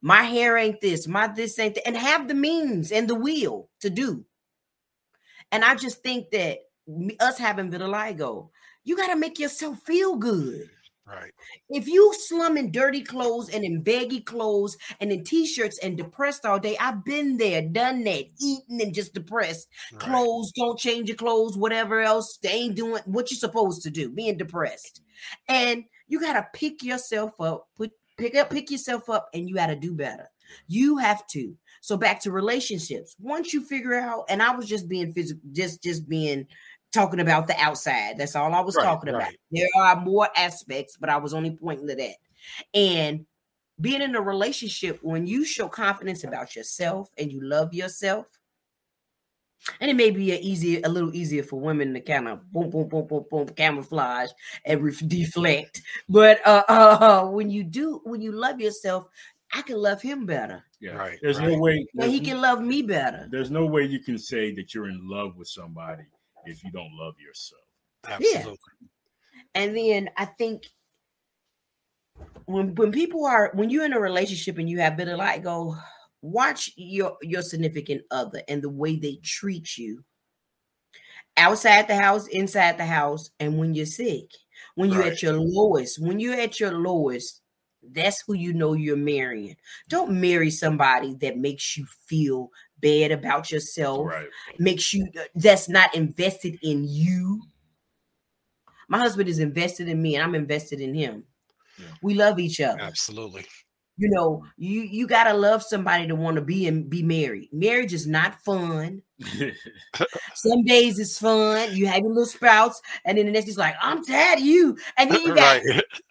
My 0.00 0.22
hair 0.22 0.56
ain't 0.56 0.80
this, 0.80 1.08
my 1.08 1.26
this 1.26 1.58
ain't 1.58 1.74
that, 1.74 1.86
and 1.86 1.96
have 1.96 2.28
the 2.28 2.34
means 2.34 2.92
and 2.92 3.08
the 3.08 3.14
will 3.14 3.68
to 3.80 3.90
do. 3.90 4.24
And 5.52 5.64
I 5.64 5.74
just 5.74 6.02
think 6.02 6.30
that 6.30 6.58
us 7.20 7.38
having 7.38 7.70
vitiligo, 7.70 8.50
you 8.84 8.96
got 8.96 9.08
to 9.08 9.16
make 9.16 9.38
yourself 9.38 9.80
feel 9.80 10.16
good. 10.16 10.70
Right. 11.06 11.32
If 11.68 11.86
you 11.86 12.12
slum 12.18 12.56
in 12.56 12.72
dirty 12.72 13.02
clothes 13.02 13.48
and 13.48 13.64
in 13.64 13.82
baggy 13.82 14.20
clothes 14.20 14.76
and 15.00 15.12
in 15.12 15.22
t-shirts 15.22 15.78
and 15.78 15.96
depressed 15.96 16.44
all 16.44 16.58
day, 16.58 16.76
I've 16.80 17.04
been 17.04 17.36
there, 17.36 17.62
done 17.62 18.02
that, 18.04 18.24
eating 18.40 18.80
and 18.82 18.92
just 18.92 19.14
depressed. 19.14 19.68
Right. 19.92 20.00
Clothes, 20.00 20.52
don't 20.52 20.78
change 20.78 21.08
your 21.08 21.16
clothes, 21.16 21.56
whatever 21.56 22.00
else. 22.00 22.38
They 22.42 22.50
ain't 22.50 22.74
doing 22.74 23.02
what 23.04 23.30
you're 23.30 23.38
supposed 23.38 23.82
to 23.82 23.90
do, 23.90 24.10
being 24.10 24.36
depressed. 24.36 25.00
And 25.48 25.84
you 26.08 26.20
gotta 26.20 26.46
pick 26.52 26.82
yourself 26.82 27.40
up, 27.40 27.68
put 27.76 27.92
pick 28.18 28.34
up, 28.34 28.50
pick 28.50 28.70
yourself 28.70 29.08
up, 29.08 29.28
and 29.32 29.48
you 29.48 29.54
gotta 29.54 29.76
do 29.76 29.94
better. 29.94 30.28
You 30.66 30.96
have 30.96 31.26
to. 31.28 31.54
So 31.82 31.96
back 31.96 32.20
to 32.22 32.32
relationships. 32.32 33.14
Once 33.20 33.52
you 33.52 33.62
figure 33.64 33.94
out, 33.94 34.24
and 34.28 34.42
I 34.42 34.56
was 34.56 34.66
just 34.66 34.88
being 34.88 35.12
physical, 35.12 35.40
just 35.52 35.82
just 35.82 36.08
being 36.08 36.48
talking 36.92 37.20
about 37.20 37.46
the 37.46 37.56
outside. 37.58 38.18
That's 38.18 38.36
all 38.36 38.54
I 38.54 38.60
was 38.60 38.76
right, 38.76 38.84
talking 38.84 39.10
about. 39.10 39.32
There 39.50 39.68
are 39.76 40.00
more 40.00 40.28
aspects, 40.36 40.96
but 40.98 41.10
I 41.10 41.16
was 41.18 41.34
only 41.34 41.50
pointing 41.50 41.88
to 41.88 41.94
that. 41.96 42.16
And 42.74 43.26
being 43.80 44.02
in 44.02 44.14
a 44.14 44.20
relationship, 44.20 44.98
when 45.02 45.26
you 45.26 45.44
show 45.44 45.68
confidence 45.68 46.24
about 46.24 46.56
yourself 46.56 47.10
and 47.18 47.30
you 47.30 47.40
love 47.42 47.74
yourself, 47.74 48.26
and 49.80 49.90
it 49.90 49.94
may 49.94 50.10
be 50.10 50.32
a 50.32 50.36
easier, 50.36 50.80
a 50.84 50.88
little 50.88 51.14
easier 51.14 51.42
for 51.42 51.58
women 51.58 51.92
to 51.94 52.00
kind 52.00 52.28
of 52.28 52.50
boom, 52.52 52.70
boom, 52.70 52.88
boom, 52.88 53.06
boom, 53.06 53.24
boom, 53.28 53.48
camouflage 53.48 54.30
and 54.64 54.82
re- 54.82 54.94
deflect. 55.06 55.82
But 56.08 56.46
uh, 56.46 56.62
uh, 56.68 57.24
when 57.26 57.50
you 57.50 57.64
do, 57.64 58.00
when 58.04 58.20
you 58.20 58.32
love 58.32 58.60
yourself, 58.60 59.08
I 59.52 59.62
can 59.62 59.76
love 59.76 60.02
him 60.02 60.26
better. 60.26 60.62
Yeah, 60.80 60.92
right. 60.92 61.18
There's 61.22 61.38
right. 61.38 61.48
no 61.48 61.58
way. 61.58 61.86
And 61.98 62.12
he 62.12 62.20
can 62.20 62.40
love 62.40 62.60
me 62.60 62.82
better. 62.82 63.28
There's 63.30 63.50
no 63.50 63.66
way 63.66 63.84
you 63.84 63.98
can 63.98 64.18
say 64.18 64.54
that 64.54 64.74
you're 64.74 64.88
in 64.88 65.00
love 65.02 65.36
with 65.36 65.48
somebody 65.48 66.04
if 66.46 66.64
you 66.64 66.70
don't 66.70 66.92
love 66.94 67.14
yourself. 67.18 67.62
Absolutely. 68.08 68.56
Yeah. 68.80 68.88
And 69.54 69.76
then 69.76 70.10
I 70.16 70.24
think 70.26 70.64
when 72.46 72.74
when 72.74 72.92
people 72.92 73.26
are 73.26 73.50
when 73.54 73.70
you're 73.70 73.84
in 73.84 73.92
a 73.92 74.00
relationship 74.00 74.58
and 74.58 74.68
you 74.68 74.80
have 74.80 74.94
vitiligo, 74.94 75.78
watch 76.22 76.70
your 76.76 77.16
your 77.22 77.42
significant 77.42 78.02
other 78.10 78.42
and 78.48 78.62
the 78.62 78.70
way 78.70 78.96
they 78.96 79.18
treat 79.22 79.76
you 79.76 80.04
outside 81.36 81.88
the 81.88 81.96
house, 81.96 82.26
inside 82.28 82.78
the 82.78 82.86
house, 82.86 83.30
and 83.38 83.58
when 83.58 83.74
you're 83.74 83.86
sick, 83.86 84.30
when 84.74 84.90
you're 84.90 85.02
right. 85.02 85.12
at 85.12 85.22
your 85.22 85.34
lowest, 85.34 86.00
when 86.00 86.18
you're 86.18 86.40
at 86.40 86.58
your 86.58 86.72
lowest, 86.72 87.42
that's 87.82 88.22
who 88.26 88.34
you 88.34 88.52
know 88.52 88.72
you're 88.72 88.96
marrying. 88.96 89.56
Don't 89.88 90.20
marry 90.20 90.50
somebody 90.50 91.14
that 91.20 91.38
makes 91.38 91.76
you 91.76 91.86
feel 92.06 92.50
bad 92.86 93.10
about 93.10 93.50
yourself, 93.50 94.06
right. 94.06 94.28
makes 94.58 94.94
you 94.94 95.06
uh, 95.18 95.24
that's 95.34 95.68
not 95.68 95.94
invested 95.94 96.58
in 96.62 96.84
you. 96.84 97.42
My 98.88 98.98
husband 98.98 99.28
is 99.28 99.40
invested 99.40 99.88
in 99.88 100.00
me, 100.00 100.14
and 100.14 100.22
I'm 100.22 100.36
invested 100.36 100.80
in 100.80 100.94
him. 100.94 101.24
Yeah. 101.78 101.86
We 102.00 102.14
love 102.14 102.38
each 102.38 102.60
other. 102.60 102.80
Absolutely. 102.80 103.44
You 103.98 104.10
know, 104.10 104.44
you 104.56 104.82
you 104.82 105.06
gotta 105.06 105.32
love 105.32 105.62
somebody 105.62 106.06
to 106.06 106.14
want 106.14 106.36
to 106.36 106.42
be 106.42 106.68
and 106.68 106.88
be 106.88 107.02
married. 107.02 107.48
Marriage 107.52 107.94
is 107.94 108.06
not 108.06 108.40
fun. 108.42 109.02
Some 110.34 110.64
days 110.64 110.98
it's 110.98 111.18
fun. 111.18 111.74
You 111.74 111.86
have 111.86 112.00
your 112.00 112.10
little 112.10 112.26
sprouts, 112.26 112.80
and 113.04 113.18
then 113.18 113.26
the 113.26 113.32
next 113.32 113.48
is 113.48 113.58
like, 113.58 113.74
I'm 113.80 114.04
tired 114.04 114.38
of 114.38 114.44
you. 114.44 114.76
And 114.98 115.10
then 115.10 115.22
you 115.22 115.34
got 115.34 115.62
right. 115.64 115.82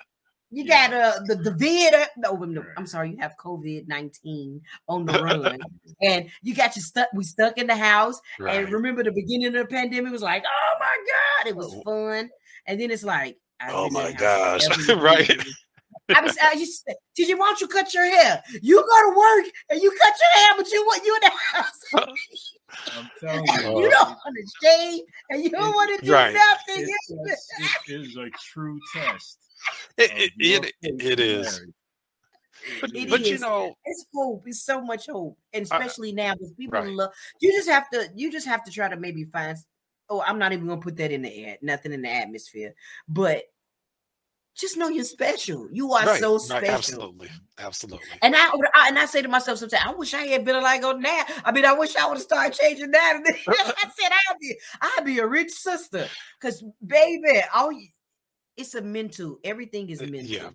You 0.55 0.63
yeah. 0.63 0.89
got 0.89 0.93
uh 0.93 1.19
the 1.25 1.35
the 1.35 1.51
vid. 1.51 1.93
Uh, 1.93 2.05
no, 2.15 2.33
no, 2.37 2.63
I'm 2.77 2.87
sorry. 2.87 3.11
You 3.11 3.17
have 3.19 3.35
COVID 3.35 3.89
nineteen 3.89 4.61
on 4.87 5.05
the 5.05 5.11
run, 5.21 5.59
and 6.01 6.29
you 6.43 6.55
got 6.55 6.77
you 6.77 6.81
stuck. 6.81 7.09
We 7.13 7.25
stuck 7.25 7.57
in 7.57 7.67
the 7.67 7.75
house, 7.75 8.21
right. 8.39 8.63
and 8.63 8.71
remember 8.71 9.03
the 9.03 9.11
beginning 9.11 9.47
of 9.47 9.53
the 9.53 9.65
pandemic 9.65 10.13
was 10.13 10.21
like, 10.21 10.45
oh 10.47 10.77
my 10.79 10.95
god, 11.11 11.49
it 11.49 11.55
was 11.57 11.75
oh. 11.75 11.81
fun, 11.83 12.29
and 12.67 12.79
then 12.79 12.89
it's 12.89 13.03
like, 13.03 13.37
oh 13.67 13.89
my 13.89 14.13
gosh, 14.13 14.65
right. 14.89 15.29
I 16.15 16.21
was, 16.21 16.37
I 16.41 16.53
just, 16.53 16.87
did 17.15 17.27
you 17.27 17.37
want 17.37 17.59
you 17.59 17.67
cut 17.67 17.91
your 17.93 18.05
hair? 18.05 18.41
You 18.61 18.75
go 18.77 19.09
to 19.09 19.17
work 19.17 19.51
and 19.71 19.81
you 19.81 19.89
cut 19.89 20.13
your 20.21 20.43
hair, 20.43 20.53
but 20.55 20.71
you 20.71 20.85
want 20.85 21.03
you 21.03 21.15
in 21.15 21.21
the 21.21 21.31
house. 21.51 21.81
I'm 22.95 23.09
telling 23.19 23.73
you, 23.75 23.81
you 23.81 23.89
don't 23.89 24.09
want 24.09 24.35
to 24.35 24.51
shave 24.63 25.01
and 25.31 25.43
you 25.43 25.49
don't 25.49 25.73
want 25.73 25.99
to 25.99 26.05
do 26.05 26.13
right. 26.13 26.31
nothing. 26.33 26.87
It, 26.87 27.37
it 27.87 28.01
is 28.01 28.15
a 28.17 28.29
true 28.51 28.79
test. 28.93 29.44
It, 29.97 30.31
it, 30.37 30.73
it, 30.81 31.01
it 31.01 31.19
is. 31.19 31.65
But, 32.81 32.91
but 33.09 33.21
is. 33.21 33.29
you 33.29 33.39
know, 33.39 33.75
it's 33.85 34.05
hope. 34.13 34.43
It's 34.45 34.63
so 34.63 34.81
much 34.81 35.07
hope, 35.07 35.37
and 35.53 35.63
especially 35.63 36.11
uh, 36.11 36.15
now 36.15 36.33
because 36.33 36.53
people 36.53 36.79
right. 36.79 36.89
love. 36.89 37.11
You 37.39 37.51
just 37.51 37.69
have 37.69 37.89
to. 37.91 38.09
You 38.15 38.31
just 38.31 38.47
have 38.47 38.63
to 38.65 38.71
try 38.71 38.89
to 38.89 38.95
maybe 38.95 39.23
find. 39.23 39.57
Oh, 40.09 40.21
I'm 40.25 40.39
not 40.39 40.53
even 40.53 40.67
gonna 40.67 40.81
put 40.81 40.97
that 40.97 41.11
in 41.11 41.21
the 41.21 41.45
air. 41.45 41.57
Nothing 41.61 41.93
in 41.93 42.01
the 42.01 42.11
atmosphere, 42.11 42.73
but 43.07 43.43
just 44.55 44.77
know 44.77 44.87
you're 44.87 45.03
special. 45.03 45.67
You 45.71 45.91
are 45.93 46.05
right, 46.05 46.19
so 46.19 46.37
special. 46.37 46.61
Right, 46.61 46.71
absolutely, 46.71 47.29
absolutely. 47.59 48.07
And 48.21 48.35
I, 48.35 48.47
I, 48.75 48.87
and 48.87 48.97
I 48.97 49.05
say 49.05 49.21
to 49.21 49.27
myself 49.27 49.59
sometimes, 49.59 49.83
I 49.85 49.91
wish 49.91 50.13
I 50.13 50.23
had 50.27 50.45
been 50.45 50.61
like 50.63 50.83
on 50.83 51.01
that. 51.01 51.41
I 51.43 51.51
mean, 51.51 51.65
I 51.65 51.73
wish 51.73 51.95
I 51.95 52.07
would 52.07 52.17
have 52.17 52.23
started 52.23 52.57
changing 52.57 52.91
that. 52.91 53.21
I 53.47 53.89
said 53.99 54.11
I'd 54.11 54.39
be, 54.39 54.55
I'd 54.81 55.05
be 55.05 55.19
a 55.19 55.27
rich 55.27 55.51
sister, 55.51 56.07
because 56.39 56.63
baby, 56.85 57.41
all 57.53 57.71
it's 58.57 58.75
a 58.75 58.81
mental. 58.81 59.39
Everything 59.43 59.89
is 59.89 60.01
uh, 60.01 60.05
mental. 60.05 60.29
Yeah. 60.29 60.49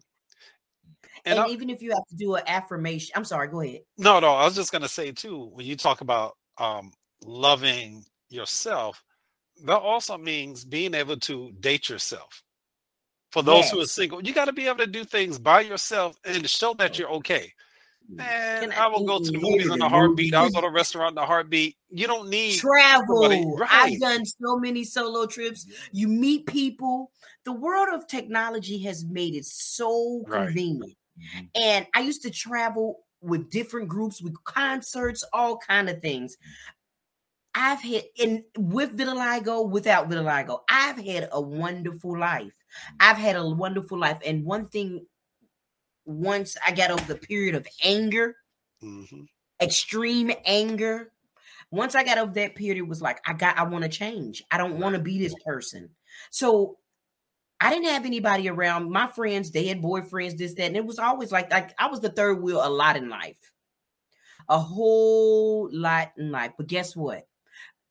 And, 1.24 1.38
and 1.38 1.50
even 1.50 1.68
if 1.68 1.82
you 1.82 1.90
have 1.90 2.06
to 2.08 2.16
do 2.16 2.34
an 2.34 2.42
affirmation, 2.46 3.12
I'm 3.14 3.24
sorry. 3.24 3.48
Go 3.48 3.60
ahead. 3.60 3.80
No, 3.98 4.20
no. 4.20 4.30
I 4.30 4.44
was 4.44 4.54
just 4.54 4.72
gonna 4.72 4.88
say 4.88 5.12
too. 5.12 5.50
When 5.52 5.66
you 5.66 5.76
talk 5.76 6.00
about 6.00 6.36
um, 6.58 6.92
loving 7.24 8.04
yourself, 8.28 9.02
that 9.64 9.78
also 9.78 10.16
means 10.16 10.64
being 10.64 10.94
able 10.94 11.18
to 11.18 11.52
date 11.60 11.88
yourself 11.88 12.42
for 13.30 13.42
those 13.42 13.64
yes. 13.64 13.70
who 13.70 13.80
are 13.80 13.86
single. 13.86 14.22
You 14.22 14.32
got 14.32 14.46
to 14.46 14.52
be 14.52 14.66
able 14.66 14.78
to 14.78 14.86
do 14.86 15.04
things 15.04 15.38
by 15.38 15.60
yourself 15.60 16.16
and 16.24 16.48
show 16.48 16.74
that 16.74 16.98
you're 16.98 17.10
okay. 17.10 17.52
Mm. 18.10 18.16
Man, 18.16 18.72
I, 18.72 18.84
I 18.84 18.88
will 18.88 19.04
go 19.04 19.18
to 19.20 19.30
the 19.30 19.38
movies 19.38 19.70
in 19.70 19.80
a 19.80 19.88
heartbeat. 19.88 20.34
I'll 20.34 20.50
go 20.50 20.60
to 20.60 20.66
a 20.66 20.72
restaurant 20.72 21.12
in 21.12 21.18
a 21.18 21.26
heartbeat. 21.26 21.76
You 21.90 22.06
don't 22.06 22.28
need 22.28 22.58
travel. 22.58 23.56
Right. 23.56 23.68
I've 23.70 24.00
done 24.00 24.24
so 24.24 24.58
many 24.58 24.84
solo 24.84 25.26
trips. 25.26 25.66
You 25.92 26.08
meet 26.08 26.46
people. 26.46 27.12
The 27.44 27.52
world 27.52 27.88
of 27.92 28.06
technology 28.06 28.78
has 28.82 29.04
made 29.04 29.34
it 29.34 29.46
so 29.46 30.24
right. 30.26 30.46
convenient. 30.46 30.96
Mm-hmm. 31.18 31.46
And 31.54 31.86
I 31.94 32.00
used 32.00 32.22
to 32.22 32.30
travel 32.30 33.00
with 33.20 33.50
different 33.50 33.88
groups, 33.88 34.22
with 34.22 34.42
concerts, 34.44 35.24
all 35.32 35.58
kind 35.58 35.88
of 35.88 36.00
things. 36.00 36.36
I've 37.54 37.80
had 37.80 38.04
in 38.16 38.44
with 38.56 38.96
vitiligo, 38.96 39.68
without 39.68 40.08
vitiligo, 40.08 40.60
I've 40.68 40.98
had 41.04 41.28
a 41.32 41.40
wonderful 41.40 42.18
life. 42.18 42.54
I've 43.00 43.16
had 43.16 43.36
a 43.36 43.48
wonderful 43.48 43.98
life. 43.98 44.18
And 44.24 44.44
one 44.44 44.68
thing, 44.68 45.04
once 46.04 46.56
I 46.64 46.72
got 46.72 46.90
over 46.90 47.04
the 47.04 47.18
period 47.18 47.54
of 47.54 47.66
anger, 47.82 48.36
mm-hmm. 48.82 49.22
extreme 49.60 50.30
anger, 50.44 51.12
once 51.72 51.94
I 51.94 52.04
got 52.04 52.18
over 52.18 52.32
that 52.32 52.54
period, 52.54 52.78
it 52.78 52.88
was 52.88 53.02
like, 53.02 53.20
I 53.26 53.32
got, 53.32 53.58
I 53.58 53.64
want 53.64 53.84
to 53.84 53.90
change. 53.90 54.42
I 54.50 54.56
don't 54.56 54.78
want 54.78 54.94
to 54.94 55.00
be 55.00 55.18
this 55.18 55.34
person. 55.44 55.90
So 56.30 56.78
I 57.60 57.70
didn't 57.70 57.90
have 57.90 58.06
anybody 58.06 58.48
around. 58.48 58.90
My 58.90 59.06
friends, 59.06 59.50
they 59.50 59.66
had 59.66 59.82
boyfriends, 59.82 60.38
this, 60.38 60.54
that. 60.54 60.64
And 60.64 60.76
it 60.76 60.84
was 60.84 60.98
always 60.98 61.30
like, 61.30 61.52
like 61.52 61.74
I 61.78 61.88
was 61.88 62.00
the 62.00 62.08
third 62.08 62.42
wheel 62.42 62.66
a 62.66 62.68
lot 62.68 62.96
in 62.96 63.10
life. 63.10 63.36
A 64.48 64.58
whole 64.58 65.68
lot 65.70 66.12
in 66.16 66.32
life. 66.32 66.52
But 66.56 66.68
guess 66.68 66.96
what? 66.96 67.26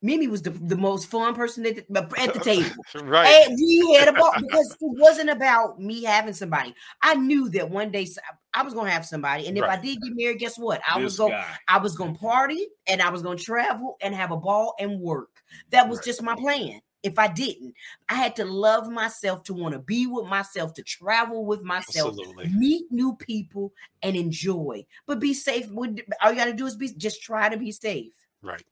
Mimi 0.02 0.28
was 0.28 0.42
the, 0.42 0.52
the 0.52 0.78
most 0.78 1.12
fun 1.12 1.36
person 1.36 1.66
at 1.66 1.76
the, 1.76 2.10
at 2.18 2.34
the 2.34 2.40
table. 2.44 2.70
right. 3.04 3.48
And 3.48 3.56
we 3.56 3.96
had 3.96 4.08
a 4.08 4.14
ball 4.14 4.34
because 4.40 4.72
it 4.72 4.78
wasn't 4.82 5.30
about 5.30 5.80
me 5.80 6.04
having 6.04 6.34
somebody. 6.34 6.74
I 7.02 7.16
knew 7.16 7.50
that 7.50 7.70
one 7.70 7.92
day 7.92 8.08
I 8.54 8.64
was 8.64 8.74
gonna 8.74 8.90
have 8.90 9.06
somebody. 9.06 9.48
And 9.48 9.58
if 9.58 9.64
right. 9.64 9.78
I 9.78 9.82
did 9.82 10.02
get 10.02 10.16
married, 10.16 10.40
guess 10.40 10.58
what? 10.58 10.82
I 10.90 10.96
this 11.00 11.04
was 11.04 11.18
going 11.18 11.44
I 11.68 11.78
was 11.80 11.96
gonna 11.96 12.16
party 12.16 12.68
and 12.88 13.02
I 13.02 13.10
was 13.10 13.22
gonna 13.22 13.38
travel 13.38 13.98
and 14.02 14.16
have 14.16 14.32
a 14.32 14.38
ball 14.38 14.74
and 14.80 15.02
work. 15.02 15.44
That 15.72 15.90
was 15.90 16.00
right. 16.00 16.06
just 16.06 16.24
my 16.24 16.36
plan. 16.36 16.80
If 17.02 17.18
I 17.18 17.28
didn't, 17.28 17.74
I 18.10 18.16
had 18.16 18.36
to 18.38 18.46
love 18.46 18.90
myself 18.90 19.44
to 19.44 19.54
want 19.54 19.74
to 19.74 19.80
be 19.80 20.06
with 20.06 20.26
myself, 20.26 20.74
to 20.74 20.84
travel 20.84 21.46
with 21.46 21.62
myself, 21.64 22.10
Absolutely. 22.10 22.50
meet 22.50 22.92
new 22.92 23.16
people, 23.16 23.72
and 24.04 24.16
enjoy. 24.18 24.86
But 25.06 25.20
be 25.20 25.34
safe. 25.34 25.70
All 25.76 25.86
you 25.88 26.04
got 26.22 26.46
to 26.46 26.54
do 26.54 26.66
is 26.66 26.76
be 26.76 26.90
just 26.90 27.24
try 27.24 27.48
to 27.48 27.58
be 27.58 27.72
safe. 27.72 28.14
Right. 28.42 28.66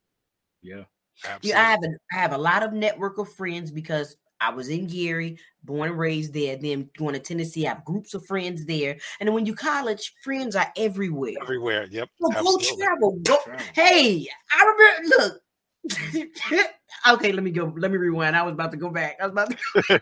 Yeah. 0.62 0.84
Absolutely. 1.24 1.50
Yeah, 1.50 1.62
I 1.62 1.72
have 1.72 1.84
a, 1.84 1.88
I 2.14 2.16
have 2.18 2.34
a 2.34 2.38
lot 2.38 2.64
of 2.64 2.74
network 2.74 3.18
of 3.18 3.32
friends 3.34 3.72
because 3.72 4.18
I 4.40 4.52
was 4.52 4.70
in 4.70 4.88
Gary, 4.88 5.40
born 5.64 5.90
and 5.90 5.98
raised 5.98 6.34
there. 6.34 6.58
Then 6.58 6.90
going 6.98 7.14
to 7.14 7.20
Tennessee, 7.20 7.66
I 7.66 7.70
have 7.70 7.86
groups 7.86 8.14
of 8.14 8.26
friends 8.26 8.66
there. 8.66 8.98
And 9.20 9.34
when 9.34 9.46
you 9.46 9.56
college, 9.56 10.14
friends 10.24 10.56
are 10.56 10.72
everywhere. 10.78 11.34
Everywhere. 11.42 11.88
Yep. 11.90 12.10
So 12.22 12.30
go 12.30 12.58
travel. 12.78 13.20
Go. 13.24 13.38
Hey, 13.74 14.28
I 14.52 14.64
remember. 14.64 15.16
Look. 15.18 15.42
okay, 17.10 17.32
let 17.32 17.44
me 17.44 17.52
go. 17.52 17.74
Let 17.78 17.92
me 17.92 17.98
rewind. 17.98 18.36
I 18.36 18.44
was 18.44 18.54
about 18.54 18.72
to 18.72 18.78
go 18.78 18.90
back. 18.90 19.18
I 19.22 19.28
was 19.28 19.32
about 19.32 19.50
to. 19.52 20.02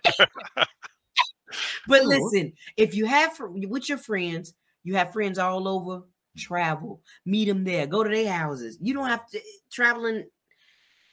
but 1.88 2.05
listen, 2.05 2.53
if 2.77 2.95
you 2.95 3.05
have 3.05 3.38
with 3.39 3.89
your 3.89 3.97
friends, 3.97 4.53
you 4.83 4.95
have 4.95 5.13
friends 5.13 5.39
all 5.39 5.67
over. 5.67 6.03
Travel, 6.38 7.01
meet 7.25 7.45
them 7.45 7.63
there. 7.63 7.88
Go 7.88 8.03
to 8.03 8.09
their 8.09 8.29
houses. 8.29 8.77
You 8.81 8.93
don't 8.93 9.07
have 9.07 9.25
to 9.29 9.39
traveling 9.71 10.25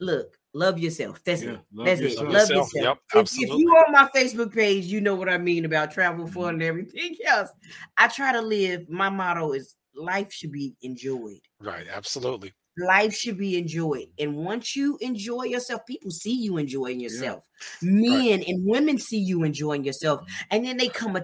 look, 0.03 0.37
love 0.53 0.79
yourself. 0.79 1.23
That's 1.25 1.43
yeah, 1.43 1.53
it. 1.53 1.61
That's 1.85 2.01
yourself. 2.01 2.29
it. 2.29 2.33
Love 2.33 2.51
yourself. 2.51 2.71
Yep, 2.75 2.99
if, 3.15 3.33
if, 3.33 3.49
you 3.51 3.71
on 3.71 3.93
my 3.93 4.09
Facebook 4.15 4.53
page, 4.53 4.85
you 4.87 5.01
know 5.01 5.15
what 5.15 5.29
I 5.29 5.39
mean 5.39 5.65
about 5.65 5.93
travel 5.93 6.27
fun 6.27 6.55
and 6.55 6.61
mm-hmm. 6.61 6.69
everything 6.69 7.17
else. 7.27 7.51
I 7.97 8.09
try 8.09 8.33
to 8.33 8.43
live. 8.43 8.89
My 8.91 9.09
motto 9.09 9.53
is 9.53 9.77
life 9.95 10.33
should 10.33 10.53
be 10.53 10.75
enjoyed. 10.83 11.41
Right. 11.61 11.87
Absolutely. 11.91 12.53
Life 12.79 13.15
should 13.15 13.37
be 13.37 13.59
enjoyed. 13.59 14.07
And 14.19 14.37
once 14.37 14.75
you 14.75 14.97
enjoy 15.01 15.45
yourself, 15.45 15.85
people 15.87 16.11
see 16.11 16.35
you 16.35 16.57
enjoying 16.57 17.01
yourself. 17.01 17.45
Yeah. 17.83 17.91
Men 17.91 18.39
right. 18.39 18.49
and 18.49 18.67
women 18.67 18.99
see 18.99 19.19
you 19.19 19.43
enjoying 19.43 19.85
yourself. 19.85 20.21
Mm-hmm. 20.21 20.47
And 20.51 20.65
then 20.65 20.77
they 20.79 20.89
come 20.89 21.19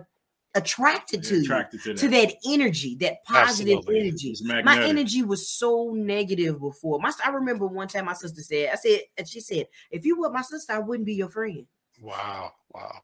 attracted 0.55 1.23
to 1.23 1.37
attracted 1.37 1.83
to 1.83 1.93
that. 1.93 1.99
to 1.99 2.09
that. 2.09 2.35
energy, 2.47 2.97
that 3.01 3.25
positive 3.25 3.79
Absolutely. 3.79 4.09
energy. 4.09 4.35
My 4.65 4.83
energy 4.85 5.23
was 5.23 5.49
so 5.49 5.93
negative 5.95 6.61
before. 6.61 6.99
My 7.01 7.13
I 7.25 7.31
remember 7.31 7.67
one 7.67 7.89
time 7.89 8.07
my 8.07 8.15
sister 8.15 8.43
said, 8.43 8.71
I 8.73 8.77
said, 8.77 9.01
and 9.17 9.29
she 9.29 9.41
said, 9.41 9.67
if 9.91 10.05
you 10.05 10.19
were 10.19 10.31
my 10.31 10.43
sister, 10.43 10.73
I 10.73 10.79
wouldn't 10.79 11.07
be 11.07 11.15
your 11.15 11.29
friend. 11.29 11.67
Wow. 12.01 12.53
Wow. 12.73 13.01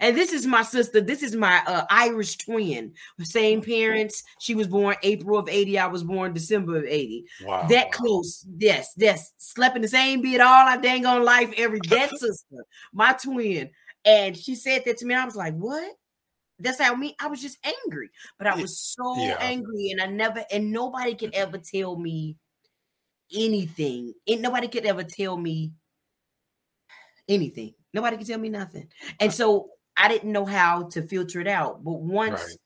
And 0.00 0.16
this 0.16 0.32
is 0.32 0.46
my 0.46 0.62
sister. 0.62 1.00
This 1.00 1.22
is 1.22 1.34
my 1.34 1.62
uh, 1.66 1.84
Irish 1.90 2.36
twin. 2.38 2.92
Same 3.20 3.62
parents. 3.62 4.22
She 4.38 4.54
was 4.54 4.66
born 4.66 4.96
April 5.02 5.38
of 5.38 5.48
80. 5.48 5.78
I 5.78 5.86
was 5.86 6.04
born 6.04 6.32
December 6.32 6.78
of 6.78 6.84
80. 6.84 7.24
Wow. 7.44 7.66
That 7.68 7.92
close. 7.92 8.46
Yes, 8.58 8.92
yes. 8.96 9.32
Slept 9.38 9.76
in 9.76 9.82
the 9.82 9.88
same 9.88 10.22
bed 10.22 10.40
all 10.40 10.68
our 10.68 10.80
dang 10.80 11.06
on 11.06 11.24
life. 11.24 11.52
Every 11.56 11.80
that 11.88 12.10
sister, 12.10 12.64
my 12.92 13.12
twin. 13.12 13.70
And 14.04 14.36
she 14.36 14.54
said 14.54 14.82
that 14.86 14.98
to 14.98 15.06
me. 15.06 15.14
I 15.14 15.24
was 15.24 15.36
like, 15.36 15.54
what? 15.54 15.92
that's 16.60 16.80
how 16.80 16.94
me 16.94 17.14
I 17.20 17.28
was 17.28 17.40
just 17.40 17.58
angry, 17.64 18.10
but 18.36 18.46
I 18.46 18.60
was 18.60 18.78
so 18.80 19.16
yeah. 19.16 19.36
angry, 19.40 19.90
and 19.90 20.00
I 20.00 20.06
never 20.06 20.44
and 20.50 20.72
nobody 20.72 21.14
could 21.14 21.34
ever 21.34 21.58
tell 21.58 21.96
me 21.96 22.36
anything. 23.32 24.14
And 24.26 24.42
nobody 24.42 24.68
could 24.68 24.86
ever 24.86 25.04
tell 25.04 25.36
me 25.36 25.72
anything. 27.28 27.74
Nobody 27.94 28.16
could 28.16 28.26
tell 28.26 28.38
me 28.38 28.48
nothing. 28.48 28.88
And 29.20 29.32
so 29.32 29.70
I 29.96 30.08
didn't 30.08 30.32
know 30.32 30.44
how 30.44 30.84
to 30.90 31.02
filter 31.02 31.40
it 31.40 31.48
out. 31.48 31.82
But 31.82 32.00
once 32.00 32.40
right. 32.40 32.56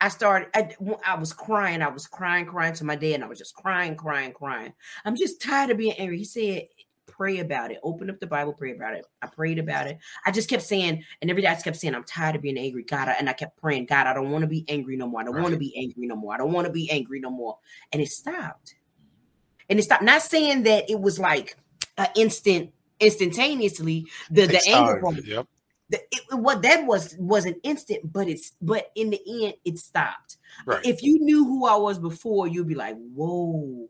I 0.00 0.08
started, 0.08 0.48
I, 0.54 0.74
I 1.04 1.16
was 1.16 1.32
crying. 1.32 1.82
I 1.82 1.88
was 1.88 2.06
crying, 2.06 2.46
crying 2.46 2.74
to 2.74 2.84
my 2.84 2.96
dad, 2.96 3.14
and 3.14 3.24
I 3.24 3.28
was 3.28 3.38
just 3.38 3.54
crying, 3.54 3.96
crying, 3.96 4.32
crying. 4.32 4.72
I'm 5.04 5.16
just 5.16 5.42
tired 5.42 5.70
of 5.70 5.76
being 5.76 5.94
angry. 5.98 6.18
He 6.18 6.24
said, 6.24 6.68
pray 7.06 7.40
about 7.40 7.72
it. 7.72 7.78
Open 7.82 8.08
up 8.08 8.20
the 8.20 8.26
Bible, 8.26 8.52
pray 8.52 8.72
about 8.72 8.94
it. 8.94 9.04
I 9.20 9.26
prayed 9.26 9.58
about 9.58 9.88
it. 9.88 9.98
I 10.24 10.30
just 10.30 10.48
kept 10.48 10.62
saying, 10.62 11.02
and 11.20 11.30
every 11.30 11.42
day 11.42 11.48
I 11.48 11.54
just 11.54 11.64
kept 11.64 11.76
saying, 11.76 11.94
I'm 11.94 12.04
tired 12.04 12.36
of 12.36 12.42
being 12.42 12.56
angry, 12.56 12.84
God. 12.84 13.12
And 13.18 13.28
I 13.28 13.32
kept 13.32 13.60
praying, 13.60 13.86
God, 13.86 14.06
I 14.06 14.14
don't 14.14 14.30
want 14.30 14.42
to 14.42 14.48
be 14.48 14.64
angry 14.68 14.96
no 14.96 15.08
more. 15.08 15.20
I 15.20 15.24
don't 15.24 15.34
right. 15.34 15.42
want 15.42 15.54
to 15.54 15.58
be 15.58 15.76
angry 15.76 16.06
no 16.06 16.14
more. 16.14 16.32
I 16.32 16.38
don't 16.38 16.52
want 16.52 16.66
to 16.68 16.72
be 16.72 16.88
angry 16.90 17.18
no 17.18 17.30
more. 17.30 17.58
And 17.92 18.00
it 18.00 18.08
stopped. 18.08 18.76
And 19.68 19.78
it 19.78 19.82
stopped. 19.82 20.04
Not 20.04 20.22
saying 20.22 20.62
that 20.62 20.88
it 20.88 21.00
was 21.00 21.18
like 21.18 21.56
an 21.96 22.08
instant, 22.14 22.70
instantaneously. 23.00 24.06
The 24.30 24.46
the 24.46 24.62
anger. 24.68 25.00
Yep. 25.24 25.46
The, 25.90 26.00
it, 26.10 26.22
what 26.32 26.60
that 26.62 26.84
was 26.84 27.16
was 27.18 27.46
an 27.46 27.56
instant, 27.62 28.12
but 28.12 28.28
it's 28.28 28.52
but 28.60 28.90
in 28.94 29.10
the 29.10 29.46
end 29.46 29.54
it 29.64 29.78
stopped. 29.78 30.36
Right. 30.66 30.84
If 30.84 31.02
you 31.02 31.18
knew 31.20 31.44
who 31.44 31.66
I 31.66 31.76
was 31.76 31.98
before, 31.98 32.46
you'd 32.46 32.68
be 32.68 32.74
like, 32.74 32.96
"Whoa, 33.14 33.88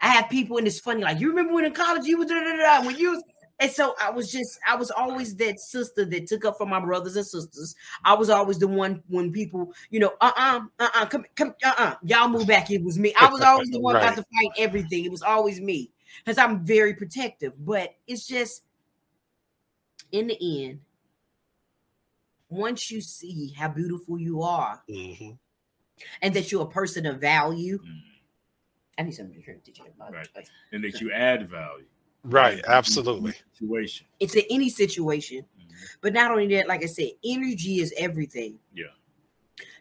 I 0.00 0.08
have 0.10 0.28
people, 0.28 0.58
and 0.58 0.66
it's 0.66 0.78
funny. 0.78 1.02
Like 1.02 1.20
you 1.20 1.28
remember 1.28 1.54
when 1.54 1.64
in 1.64 1.72
college 1.72 2.04
you 2.04 2.18
was 2.18 2.28
when 2.28 2.96
you 2.96 3.10
was 3.12 3.24
And 3.58 3.70
so 3.70 3.94
I 4.00 4.10
was 4.10 4.30
just, 4.30 4.58
I 4.68 4.76
was 4.76 4.90
always 4.90 5.34
that 5.36 5.58
sister 5.58 6.04
that 6.04 6.26
took 6.26 6.44
up 6.44 6.58
for 6.58 6.66
my 6.66 6.78
brothers 6.78 7.16
and 7.16 7.26
sisters. 7.26 7.74
I 8.04 8.14
was 8.14 8.28
always 8.28 8.58
the 8.58 8.68
one 8.68 9.02
when 9.08 9.32
people, 9.32 9.72
you 9.90 9.98
know, 9.98 10.12
uh 10.20 10.32
uh-uh, 10.36 10.60
uh, 10.78 10.88
uh 10.94 11.06
come, 11.06 11.24
come, 11.34 11.54
uh 11.64 11.74
uh, 11.76 11.94
y'all 12.04 12.28
move 12.28 12.46
back. 12.46 12.70
It 12.70 12.84
was 12.84 12.98
me. 12.98 13.14
I 13.18 13.28
was 13.30 13.40
always 13.40 13.70
the 13.70 13.80
one 13.88 13.94
right. 13.94 14.04
about 14.04 14.16
to 14.16 14.22
fight 14.22 14.50
everything. 14.58 15.04
It 15.04 15.10
was 15.10 15.22
always 15.22 15.60
me 15.60 15.90
because 16.24 16.38
I'm 16.38 16.64
very 16.64 16.94
protective. 16.94 17.52
But 17.58 17.94
it's 18.06 18.26
just, 18.26 18.62
in 20.12 20.28
the 20.28 20.64
end, 20.64 20.80
once 22.48 22.90
you 22.90 23.00
see 23.00 23.52
how 23.56 23.68
beautiful 23.68 24.18
you 24.18 24.42
are 24.42 24.82
mm-hmm. 24.88 25.30
and 26.22 26.34
that 26.34 26.52
you're 26.52 26.62
a 26.62 26.70
person 26.70 27.06
of 27.06 27.20
value, 27.20 27.78
mm-hmm. 27.78 27.98
I 28.98 29.02
need 29.02 29.14
something 29.14 29.34
to 29.34 29.42
drink. 29.42 29.64
to 29.64 29.72
right. 30.10 30.28
and 30.72 30.82
that 30.84 31.00
you 31.00 31.12
add 31.12 31.48
value. 31.48 31.86
Right, 32.24 32.64
absolutely. 32.66 33.34
Situation. 33.52 34.06
It's 34.20 34.34
in 34.34 34.44
any 34.50 34.68
situation. 34.68 35.38
Mm-hmm. 35.38 35.84
But 36.00 36.12
not 36.12 36.30
only 36.30 36.48
that, 36.56 36.66
like 36.66 36.82
I 36.82 36.86
said, 36.86 37.10
energy 37.24 37.80
is 37.80 37.92
everything. 37.98 38.58
Yeah. 38.74 38.86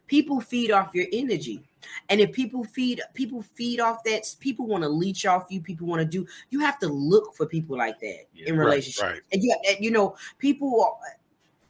People 0.08 0.40
feed 0.42 0.72
off 0.72 0.94
your 0.94 1.08
energy. 1.12 1.64
And 2.10 2.22
if 2.22 2.32
people 2.32 2.64
feed 2.64 3.02
people 3.14 3.42
feed 3.42 3.80
off 3.80 4.04
that, 4.04 4.24
people 4.40 4.68
want 4.68 4.84
to 4.84 4.90
leech 4.90 5.26
off 5.26 5.46
you. 5.50 5.62
People 5.62 5.88
want 5.88 6.02
to 6.02 6.06
do. 6.06 6.26
You 6.50 6.60
have 6.60 6.80
to 6.80 6.88
look 6.88 7.34
for 7.36 7.46
people 7.46 7.78
like 7.78 8.00
that 8.00 8.26
yeah, 8.34 8.50
in 8.50 8.58
relationships. 8.58 9.02
Right, 9.02 9.12
right. 9.14 9.22
And 9.32 9.44
you, 9.44 9.56
you 9.80 9.92
know, 9.92 10.16
people 10.38 11.00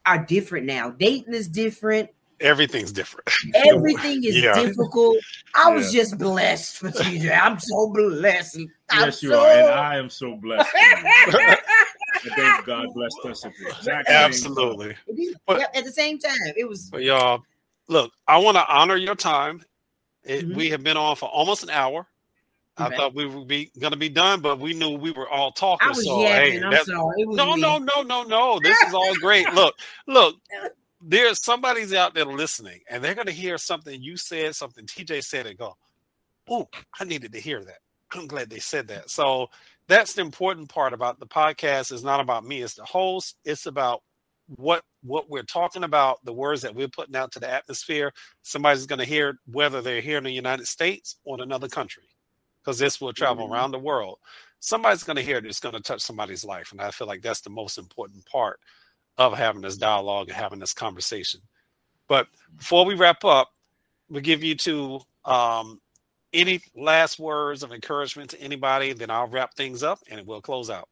are 0.04 0.24
different 0.24 0.66
now. 0.66 0.90
Dating 0.90 1.34
is 1.34 1.48
different. 1.48 2.10
Everything's 2.40 2.92
different. 2.92 3.28
Everything 3.54 4.22
is 4.24 4.36
yeah. 4.36 4.54
difficult. 4.54 5.16
I 5.54 5.70
was 5.70 5.94
yeah. 5.94 6.02
just 6.02 6.18
blessed 6.18 6.78
for 6.78 6.90
TJ. 6.90 7.38
I'm 7.38 7.58
so 7.58 7.92
blessed. 7.92 8.60
I'm 8.90 9.06
yes, 9.06 9.22
you 9.22 9.30
so... 9.30 9.40
are, 9.40 9.52
and 9.52 9.70
I 9.70 9.96
am 9.96 10.10
so 10.10 10.36
blessed. 10.36 10.70
I 10.74 12.34
think 12.34 12.66
God 12.66 12.88
blessed 12.94 13.18
us 13.24 13.44
at 13.44 13.52
the 13.58 13.68
exact 13.68 14.08
Absolutely. 14.08 14.96
But, 15.46 15.74
at 15.76 15.84
the 15.84 15.92
same 15.92 16.18
time, 16.18 16.34
it 16.56 16.68
was. 16.68 16.90
But 16.90 17.02
y'all, 17.02 17.42
look, 17.88 18.12
I 18.28 18.38
want 18.38 18.56
to 18.56 18.68
honor 18.68 18.96
your 18.96 19.14
time. 19.14 19.62
It, 20.26 20.46
mm-hmm. 20.46 20.56
We 20.56 20.70
have 20.70 20.82
been 20.82 20.96
on 20.96 21.16
for 21.16 21.28
almost 21.28 21.62
an 21.62 21.70
hour. 21.70 22.06
I 22.78 22.94
thought 22.94 23.14
we 23.14 23.26
would 23.26 23.48
be 23.48 23.70
gonna 23.78 23.96
be 23.96 24.10
done, 24.10 24.40
but 24.40 24.58
we 24.58 24.74
knew 24.74 24.90
we 24.90 25.10
were 25.10 25.28
all 25.28 25.50
talking. 25.50 25.86
I 25.86 25.90
was 25.90 26.04
so 26.04 26.20
yapping, 26.20 26.60
hey, 26.60 26.62
I'm 26.62 26.84
sorry. 26.84 27.24
no, 27.24 27.54
me. 27.54 27.62
no, 27.62 27.78
no, 27.78 28.02
no, 28.02 28.22
no. 28.22 28.60
This 28.62 28.78
is 28.82 28.92
all 28.92 29.14
great. 29.16 29.50
look, 29.54 29.74
look. 30.06 30.36
There's 31.00 31.42
somebody's 31.42 31.94
out 31.94 32.14
there 32.14 32.26
listening, 32.26 32.80
and 32.90 33.02
they're 33.02 33.14
gonna 33.14 33.30
hear 33.30 33.56
something 33.56 34.02
you 34.02 34.16
said, 34.16 34.54
something 34.54 34.84
TJ 34.84 35.24
said, 35.24 35.46
and 35.46 35.56
go, 35.56 35.76
"Oh, 36.50 36.68
I 36.98 37.04
needed 37.04 37.32
to 37.32 37.40
hear 37.40 37.64
that." 37.64 37.78
I'm 38.12 38.26
glad 38.26 38.50
they 38.50 38.58
said 38.58 38.88
that. 38.88 39.10
So 39.10 39.48
that's 39.88 40.12
the 40.12 40.22
important 40.22 40.68
part 40.68 40.92
about 40.92 41.18
the 41.18 41.26
podcast. 41.26 41.92
Is 41.92 42.04
not 42.04 42.20
about 42.20 42.44
me 42.44 42.62
It's 42.62 42.74
the 42.74 42.84
host. 42.84 43.36
It's 43.44 43.66
about 43.66 44.02
what 44.48 44.84
what 45.02 45.28
we're 45.28 45.42
talking 45.42 45.84
about, 45.84 46.24
the 46.24 46.32
words 46.32 46.62
that 46.62 46.74
we're 46.74 46.88
putting 46.88 47.16
out 47.16 47.32
to 47.32 47.40
the 47.40 47.50
atmosphere. 47.50 48.12
Somebody's 48.42 48.86
going 48.86 48.98
to 48.98 49.04
hear 49.04 49.38
whether 49.46 49.80
they're 49.80 50.00
here 50.00 50.18
in 50.18 50.24
the 50.24 50.30
United 50.30 50.66
States 50.66 51.16
or 51.24 51.36
in 51.36 51.42
another 51.42 51.68
country 51.68 52.04
because 52.66 52.78
this 52.78 53.00
will 53.00 53.12
travel 53.12 53.44
mm-hmm. 53.44 53.54
around 53.54 53.70
the 53.70 53.78
world. 53.78 54.18
Somebody's 54.58 55.04
going 55.04 55.16
to 55.16 55.22
hear 55.22 55.38
it. 55.38 55.46
It's 55.46 55.60
going 55.60 55.74
to 55.74 55.80
touch 55.80 56.00
somebody's 56.00 56.44
life. 56.44 56.72
And 56.72 56.80
I 56.80 56.90
feel 56.90 57.06
like 57.06 57.22
that's 57.22 57.40
the 57.40 57.50
most 57.50 57.78
important 57.78 58.24
part 58.26 58.58
of 59.18 59.36
having 59.36 59.62
this 59.62 59.76
dialogue 59.76 60.28
and 60.28 60.36
having 60.36 60.58
this 60.58 60.74
conversation. 60.74 61.40
But 62.08 62.26
before 62.56 62.84
we 62.84 62.94
wrap 62.94 63.24
up, 63.24 63.50
we 64.08 64.20
give 64.20 64.42
you 64.42 64.54
to 64.56 65.00
um, 65.24 65.80
any 66.32 66.60
last 66.74 67.18
words 67.18 67.62
of 67.62 67.72
encouragement 67.72 68.30
to 68.30 68.40
anybody, 68.40 68.92
then 68.92 69.10
I'll 69.10 69.28
wrap 69.28 69.54
things 69.54 69.82
up 69.82 70.00
and 70.10 70.26
we'll 70.26 70.42
close 70.42 70.70
out. 70.70 70.88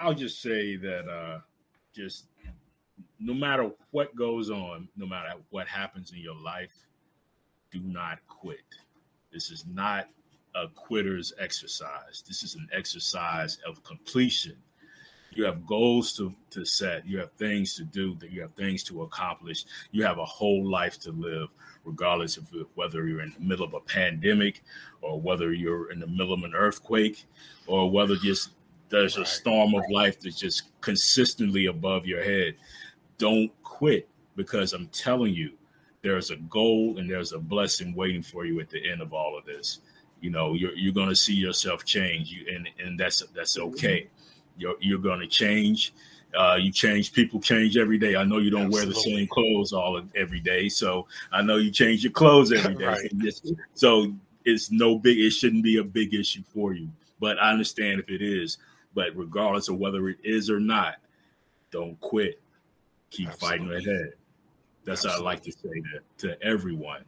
I'll 0.00 0.14
just 0.14 0.40
say 0.40 0.76
that 0.76 1.08
uh, 1.08 1.40
just 1.94 2.26
no 3.18 3.34
matter 3.34 3.70
what 3.90 4.16
goes 4.16 4.50
on, 4.50 4.88
no 4.96 5.06
matter 5.06 5.34
what 5.50 5.68
happens 5.68 6.12
in 6.12 6.18
your 6.18 6.36
life, 6.36 6.72
do 7.70 7.80
not 7.80 8.18
quit. 8.26 8.64
This 9.30 9.50
is 9.50 9.64
not 9.66 10.08
a 10.54 10.68
quitter's 10.68 11.34
exercise. 11.38 12.24
This 12.26 12.42
is 12.42 12.54
an 12.54 12.66
exercise 12.72 13.58
of 13.66 13.84
completion. 13.84 14.56
You 15.32 15.44
have 15.44 15.64
goals 15.66 16.16
to, 16.16 16.34
to 16.50 16.64
set, 16.64 17.06
you 17.06 17.18
have 17.18 17.30
things 17.32 17.74
to 17.74 17.84
do, 17.84 18.16
that 18.16 18.30
you 18.30 18.40
have 18.40 18.52
things 18.54 18.82
to 18.84 19.02
accomplish. 19.02 19.64
You 19.92 20.02
have 20.04 20.18
a 20.18 20.24
whole 20.24 20.68
life 20.68 20.98
to 21.00 21.12
live, 21.12 21.50
regardless 21.84 22.36
of 22.36 22.48
whether 22.74 23.06
you're 23.06 23.20
in 23.20 23.34
the 23.38 23.44
middle 23.44 23.64
of 23.64 23.74
a 23.74 23.80
pandemic 23.80 24.64
or 25.02 25.20
whether 25.20 25.52
you're 25.52 25.92
in 25.92 26.00
the 26.00 26.06
middle 26.06 26.32
of 26.32 26.42
an 26.42 26.54
earthquake 26.54 27.26
or 27.68 27.88
whether 27.90 28.16
just 28.16 28.50
there's 28.90 29.16
a 29.16 29.24
storm 29.24 29.74
of 29.74 29.84
life 29.90 30.20
that's 30.20 30.38
just 30.38 30.64
consistently 30.80 31.66
above 31.66 32.06
your 32.06 32.22
head. 32.22 32.56
Don't 33.18 33.50
quit 33.62 34.08
because 34.36 34.72
I'm 34.72 34.88
telling 34.88 35.32
you, 35.32 35.52
there's 36.02 36.30
a 36.30 36.36
goal 36.36 36.98
and 36.98 37.08
there's 37.08 37.32
a 37.32 37.38
blessing 37.38 37.94
waiting 37.94 38.22
for 38.22 38.44
you 38.44 38.58
at 38.60 38.68
the 38.68 38.90
end 38.90 39.00
of 39.00 39.12
all 39.12 39.38
of 39.38 39.44
this. 39.44 39.80
You 40.20 40.30
know, 40.30 40.54
you're 40.54 40.74
you're 40.74 40.92
going 40.92 41.08
to 41.08 41.16
see 41.16 41.34
yourself 41.34 41.84
change, 41.84 42.30
you 42.30 42.46
and 42.52 42.68
and 42.78 42.98
that's 42.98 43.22
that's 43.34 43.58
okay. 43.58 44.08
You're 44.58 44.76
you're 44.80 44.98
going 44.98 45.20
to 45.20 45.26
change. 45.26 45.94
Uh, 46.34 46.56
you 46.60 46.70
change. 46.70 47.12
People 47.12 47.40
change 47.40 47.76
every 47.76 47.98
day. 47.98 48.16
I 48.16 48.24
know 48.24 48.38
you 48.38 48.50
don't 48.50 48.66
Absolutely. 48.66 48.86
wear 48.86 48.94
the 48.94 49.00
same 49.00 49.28
clothes 49.28 49.72
all 49.72 49.96
of, 49.96 50.08
every 50.14 50.40
day, 50.40 50.68
so 50.68 51.06
I 51.32 51.42
know 51.42 51.56
you 51.56 51.70
change 51.70 52.04
your 52.04 52.12
clothes 52.12 52.52
every 52.52 52.74
day. 52.74 52.86
right. 52.86 53.40
So 53.74 54.12
it's 54.44 54.70
no 54.70 54.98
big. 54.98 55.18
It 55.18 55.30
shouldn't 55.30 55.64
be 55.64 55.78
a 55.78 55.84
big 55.84 56.14
issue 56.14 56.42
for 56.54 56.72
you. 56.74 56.88
But 57.18 57.38
I 57.38 57.50
understand 57.50 58.00
if 58.00 58.08
it 58.10 58.22
is. 58.22 58.58
But 58.94 59.16
regardless 59.16 59.68
of 59.68 59.78
whether 59.78 60.08
it 60.08 60.18
is 60.24 60.50
or 60.50 60.60
not, 60.60 60.96
don't 61.70 61.98
quit. 62.00 62.40
Keep 63.10 63.28
Absolutely. 63.28 63.66
fighting 63.68 63.88
ahead. 63.88 64.12
That's 64.84 65.04
Absolutely. 65.04 65.24
what 65.24 65.28
I 65.28 65.32
like 65.32 65.42
to 65.42 65.52
say 65.52 65.82
to, 66.18 66.28
to 66.28 66.42
everyone. 66.42 67.04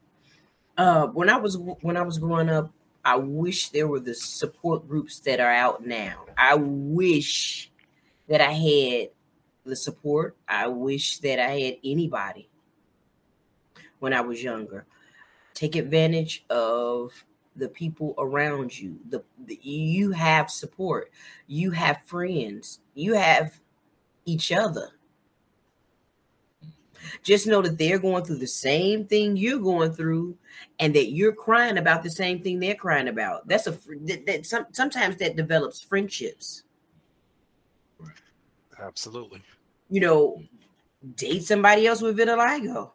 Uh, 0.77 1.07
when 1.09 1.29
I 1.29 1.37
was 1.37 1.59
when 1.59 1.97
I 1.97 2.03
was 2.03 2.19
growing 2.19 2.49
up, 2.49 2.73
I 3.05 3.17
wish 3.17 3.71
there 3.71 3.89
were 3.89 4.01
the 4.01 4.15
support 4.15 4.89
groups 4.89 5.19
that 5.21 5.41
are 5.41 5.53
out 5.53 5.85
now. 5.85 6.25
I 6.37 6.55
wish 6.55 7.71
that 8.29 8.41
I 8.41 8.53
had 8.53 9.09
the 9.65 9.77
support. 9.77 10.37
I 10.49 10.69
wish 10.69 11.19
that 11.19 11.39
I 11.39 11.61
had 11.61 11.77
anybody 11.85 12.49
when 13.99 14.13
I 14.13 14.21
was 14.21 14.43
younger. 14.43 14.87
Take 15.55 15.77
advantage 15.77 16.45
of 16.49 17.13
the 17.57 17.69
people 17.69 18.15
around 18.19 18.79
you. 18.79 18.99
The, 19.09 19.23
the 19.47 19.59
you 19.63 20.11
have 20.13 20.51
support. 20.51 21.11
You 21.47 21.71
have 21.73 22.03
friends. 22.07 22.81
You 22.95 23.15
have 23.15 23.59
each 24.25 24.53
other 24.53 24.93
just 27.23 27.47
know 27.47 27.63
that 27.63 27.79
they're 27.79 27.99
going 27.99 28.25
through 28.25 28.39
the 28.39 28.47
same 28.47 29.07
thing 29.07 29.37
you're 29.37 29.59
going 29.59 29.93
through 29.93 30.37
and 30.79 30.95
that 30.95 31.11
you're 31.11 31.33
crying 31.33 31.79
about 31.79 32.03
the 32.03 32.11
same 32.11 32.43
thing 32.43 32.59
they're 32.59 32.75
crying 32.75 33.09
about. 33.09 33.47
That's 33.49 33.67
a 33.67 33.73
that, 34.03 34.25
that 34.27 34.47
some, 34.47 34.67
sometimes 34.73 35.17
that 35.17 35.37
develops 35.37 35.81
friendships. 35.81 36.63
Absolutely. 38.81 39.43
You 39.91 40.01
know, 40.01 40.43
date 41.17 41.45
somebody 41.45 41.87
else 41.87 42.03
with 42.03 42.17
vitiligo. 42.17 42.93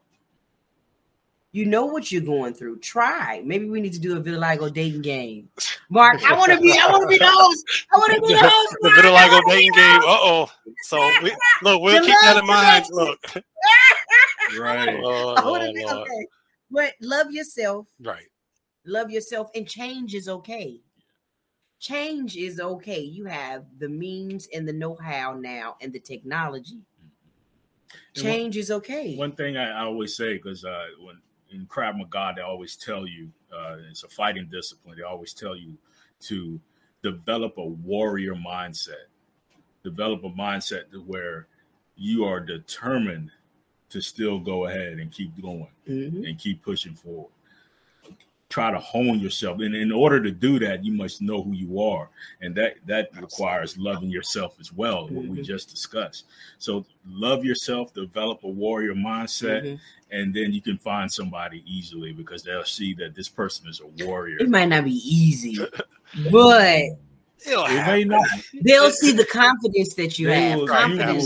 You 1.53 1.65
know 1.65 1.85
what 1.85 2.11
you're 2.11 2.21
going 2.21 2.53
through. 2.53 2.79
Try. 2.79 3.41
Maybe 3.43 3.69
we 3.69 3.79
need 3.81 3.93
to 3.93 3.99
do 3.99 4.17
a 4.17 4.21
vitiligo 4.21 4.71
dating 4.71 5.01
game. 5.01 5.49
Mark, 5.89 6.23
I 6.29 6.37
want 6.37 6.51
to 6.51 6.59
be. 6.59 6.71
I 6.71 6.91
want 6.91 7.03
to 7.03 7.07
be 7.07 7.17
the 7.17 7.29
host. 7.29 7.65
I 7.93 7.97
want 7.97 8.13
to 8.13 8.21
be 8.21 8.33
the 8.33 8.39
host. 8.39 8.75
the 8.81 8.89
vitiligo 8.89 9.41
dating 9.47 9.71
game. 9.73 10.01
Uh 10.01 10.19
oh. 10.21 10.51
So 10.83 10.97
we, 11.23 11.35
look, 11.63 11.81
we'll 11.81 12.03
keep 12.03 12.15
that 12.23 12.37
in 12.37 12.45
mind. 12.45 12.85
Look. 12.91 13.19
right. 14.59 14.99
Lord, 15.01 15.43
Lord, 15.43 15.73
be, 15.73 15.85
okay. 15.85 16.27
But 16.69 16.93
love 17.01 17.31
yourself. 17.31 17.87
Right. 18.01 18.27
Love 18.85 19.11
yourself, 19.11 19.49
and 19.55 19.67
change 19.67 20.13
is 20.13 20.29
okay. 20.29 20.79
Change 21.79 22.37
is 22.37 22.59
okay. 22.59 23.01
You 23.01 23.25
have 23.25 23.65
the 23.79 23.89
means 23.89 24.47
and 24.53 24.67
the 24.67 24.73
know-how 24.73 25.33
now, 25.33 25.75
and 25.81 25.93
the 25.93 25.99
technology. 25.99 26.81
Change 28.15 28.55
one, 28.55 28.59
is 28.59 28.71
okay. 28.71 29.15
One 29.15 29.33
thing 29.33 29.57
I, 29.57 29.71
I 29.71 29.83
always 29.83 30.15
say, 30.15 30.37
because 30.37 30.63
uh, 30.63 30.85
when 31.05 31.17
in 31.51 31.65
Krav 31.67 31.97
Maga, 31.97 32.33
they 32.35 32.41
always 32.41 32.75
tell 32.75 33.07
you 33.07 33.29
uh, 33.53 33.77
it's 33.89 34.03
a 34.03 34.07
fighting 34.07 34.47
discipline. 34.51 34.97
They 34.97 35.03
always 35.03 35.33
tell 35.33 35.55
you 35.55 35.77
to 36.21 36.59
develop 37.03 37.57
a 37.57 37.65
warrior 37.65 38.35
mindset, 38.35 39.07
develop 39.83 40.23
a 40.23 40.29
mindset 40.29 40.91
to 40.91 41.01
where 41.01 41.47
you 41.95 42.25
are 42.25 42.39
determined 42.39 43.31
to 43.89 44.01
still 44.01 44.39
go 44.39 44.65
ahead 44.65 44.99
and 44.99 45.11
keep 45.11 45.39
going 45.41 45.67
mm-hmm. 45.87 46.25
and 46.25 46.37
keep 46.37 46.61
pushing 46.61 46.93
forward 46.93 47.31
try 48.49 48.71
to 48.71 48.79
hone 48.79 49.19
yourself. 49.19 49.59
And 49.59 49.75
in 49.75 49.91
order 49.91 50.21
to 50.21 50.31
do 50.31 50.57
that, 50.59 50.83
you 50.83 50.93
must 50.93 51.21
know 51.21 51.43
who 51.43 51.53
you 51.53 51.81
are. 51.81 52.09
And 52.41 52.55
that 52.55 52.75
that 52.85 53.09
requires 53.19 53.77
loving 53.77 54.09
yourself 54.09 54.57
as 54.59 54.71
well, 54.71 55.05
mm-hmm. 55.05 55.15
what 55.15 55.25
we 55.25 55.31
mm-hmm. 55.31 55.43
just 55.43 55.69
discussed. 55.69 56.25
So 56.57 56.85
love 57.05 57.43
yourself, 57.43 57.93
develop 57.93 58.43
a 58.43 58.49
warrior 58.49 58.93
mindset, 58.93 59.63
mm-hmm. 59.63 59.75
and 60.11 60.33
then 60.33 60.53
you 60.53 60.61
can 60.61 60.77
find 60.77 61.11
somebody 61.11 61.63
easily 61.65 62.13
because 62.13 62.43
they'll 62.43 62.63
see 62.63 62.93
that 62.95 63.15
this 63.15 63.29
person 63.29 63.67
is 63.67 63.81
a 63.81 64.05
warrior. 64.05 64.37
It 64.39 64.49
might 64.49 64.69
not 64.69 64.85
be 64.85 64.95
easy, 64.95 65.59
but 66.31 66.83
It 67.45 67.87
may 67.87 68.03
not. 68.03 68.25
They'll 68.61 68.91
see 68.91 69.11
the 69.11 69.25
confidence 69.25 69.93
that 69.95 70.17
you 70.17 70.29
have. 70.29 70.59
Will, 70.59 70.67
confidence, 70.67 71.25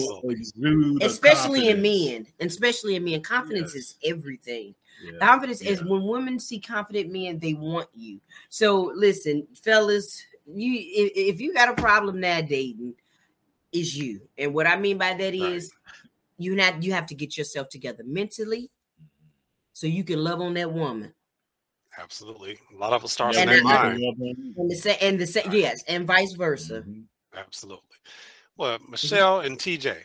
especially 1.01 1.67
confidence. 1.67 1.67
in 1.67 1.81
men, 1.81 2.27
especially 2.39 2.95
in 2.95 3.03
men. 3.03 3.21
Confidence 3.21 3.73
yes. 3.75 3.83
is 3.83 3.95
everything. 4.03 4.75
Yeah. 5.03 5.19
Confidence 5.19 5.63
yeah. 5.63 5.71
is 5.71 5.83
when 5.83 6.03
women 6.03 6.39
see 6.39 6.59
confident 6.59 7.11
men, 7.11 7.39
they 7.39 7.53
want 7.53 7.87
you. 7.93 8.19
So 8.49 8.91
listen, 8.95 9.47
fellas, 9.55 10.23
you 10.45 10.73
if, 10.75 11.35
if 11.35 11.41
you 11.41 11.53
got 11.53 11.69
a 11.69 11.81
problem 11.81 12.19
now 12.19 12.41
dating, 12.41 12.95
is 13.71 13.97
you. 13.97 14.21
And 14.37 14.53
what 14.53 14.67
I 14.67 14.77
mean 14.77 14.97
by 14.97 15.13
that 15.13 15.19
right. 15.19 15.33
is 15.33 15.71
you 16.37 16.55
not 16.55 16.83
you 16.83 16.93
have 16.93 17.05
to 17.07 17.15
get 17.15 17.37
yourself 17.37 17.69
together 17.69 18.03
mentally 18.05 18.69
so 19.73 19.87
you 19.87 20.03
can 20.03 20.23
love 20.23 20.41
on 20.41 20.53
that 20.55 20.71
woman. 20.71 21.13
Absolutely. 22.01 22.57
A 22.73 22.77
lot 22.77 22.93
of 22.93 23.03
us 23.03 23.11
start 23.11 23.35
in 23.35 23.47
their 23.47 23.63
mind. 23.63 24.01
And 24.03 24.69
the 24.71 24.75
same 24.75 24.97
and 25.01 25.19
the 25.19 25.27
same 25.27 25.51
yes, 25.51 25.83
and 25.87 26.05
vice 26.05 26.33
versa. 26.33 26.81
Mm-hmm. 26.81 27.01
Absolutely. 27.37 27.83
Well, 28.57 28.77
mm-hmm. 28.77 28.91
Michelle 28.91 29.39
mm-hmm. 29.39 29.47
and 29.47 29.57
TJ, 29.59 29.97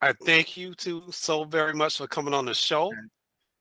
I 0.00 0.12
thank 0.24 0.56
you 0.56 0.74
two 0.74 1.02
so 1.10 1.44
very 1.44 1.74
much 1.74 1.98
for 1.98 2.06
coming 2.06 2.34
on 2.34 2.46
the 2.46 2.54
show. 2.54 2.92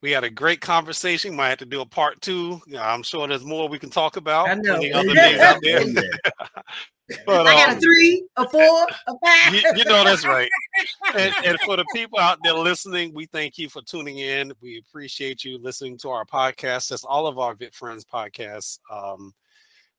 We 0.01 0.11
had 0.11 0.23
a 0.23 0.29
great 0.29 0.61
conversation. 0.61 1.35
Might 1.35 1.49
have 1.49 1.57
to 1.59 1.65
do 1.65 1.81
a 1.81 1.85
part 1.85 2.21
two. 2.21 2.61
I'm 2.79 3.03
sure 3.03 3.27
there's 3.27 3.43
more 3.43 3.67
we 3.67 3.79
can 3.79 3.89
talk 3.89 4.15
about. 4.15 4.47
I 4.47 4.53
know. 4.53 4.75
Other 4.75 5.13
things 5.13 5.39
out 5.39 5.59
there. 5.61 5.83
but, 7.25 7.47
I 7.47 7.53
got 7.53 7.69
um, 7.69 7.77
a 7.77 7.79
three, 7.79 8.25
a 8.35 8.49
four, 8.49 8.87
a 9.07 9.13
five. 9.23 9.53
You, 9.53 9.61
you 9.75 9.85
know 9.85 10.03
that's 10.03 10.25
right. 10.25 10.49
And, 11.17 11.33
and, 11.43 11.59
for 11.61 11.75
the 11.77 11.85
people 11.93 12.19
out 12.19 12.37
there 12.43 12.53
listening, 12.53 13.13
we 13.13 13.25
thank 13.25 13.57
you 13.57 13.69
for 13.69 13.81
tuning 13.81 14.19
in. 14.19 14.51
We 14.61 14.77
appreciate 14.77 15.43
you 15.43 15.57
listening 15.57 15.97
to 15.99 16.09
our 16.09 16.25
podcast. 16.25 16.89
That's 16.89 17.03
all 17.03 17.25
of 17.25 17.39
our 17.39 17.55
Vit 17.55 17.73
Friends 17.73 18.05
podcasts. 18.05 18.77
Um, 18.91 19.33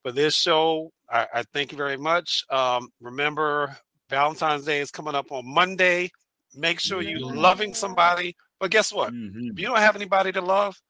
for 0.02 0.12
this 0.12 0.34
show, 0.34 0.92
I, 1.10 1.26
I, 1.34 1.42
thank 1.52 1.72
you 1.72 1.78
very 1.78 1.96
much. 1.96 2.44
Um, 2.50 2.90
remember, 3.00 3.76
Valentine's 4.08 4.64
Day 4.64 4.80
is 4.80 4.90
coming 4.92 5.16
up 5.16 5.32
on 5.32 5.46
Monday. 5.46 6.10
Make 6.54 6.78
sure 6.78 7.02
you're 7.02 7.18
loving 7.18 7.74
somebody 7.74 8.36
but 8.58 8.70
guess 8.70 8.92
what? 8.92 9.12
Mm-hmm. 9.12 9.50
If 9.52 9.58
you 9.58 9.66
don't 9.66 9.78
have 9.78 9.96
anybody 9.96 10.32
to 10.32 10.40
love, 10.40 10.80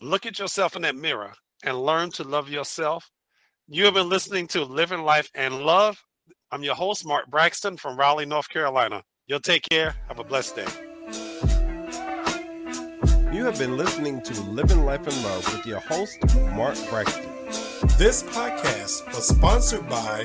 look 0.00 0.26
at 0.26 0.38
yourself 0.38 0.76
in 0.76 0.82
that 0.82 0.96
mirror 0.96 1.32
and 1.62 1.82
learn 1.82 2.10
to 2.12 2.24
love 2.24 2.48
yourself. 2.48 3.10
You 3.66 3.86
have 3.86 3.94
been 3.94 4.10
listening 4.10 4.46
to 4.48 4.62
Living 4.62 5.04
Life 5.04 5.30
and 5.34 5.62
Love. 5.62 6.04
I'm 6.52 6.62
your 6.62 6.74
host, 6.74 7.06
Mark 7.06 7.30
Braxton 7.30 7.78
from 7.78 7.96
Raleigh, 7.96 8.26
North 8.26 8.50
Carolina. 8.50 9.02
You'll 9.26 9.40
take 9.40 9.62
care. 9.70 9.96
Have 10.08 10.18
a 10.18 10.24
blessed 10.24 10.56
day. 10.56 10.66
You 13.32 13.46
have 13.46 13.58
been 13.58 13.78
listening 13.78 14.20
to 14.20 14.38
Living 14.42 14.84
Life 14.84 15.06
and 15.06 15.24
Love 15.24 15.50
with 15.56 15.64
your 15.64 15.80
host, 15.80 16.18
Mark 16.54 16.76
Braxton. 16.90 17.24
This 17.96 18.22
podcast 18.22 19.06
was 19.14 19.28
sponsored 19.28 19.88
by 19.88 20.24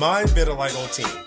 My 0.00 0.24
Vitiligo 0.24 0.92
Team 0.92 1.22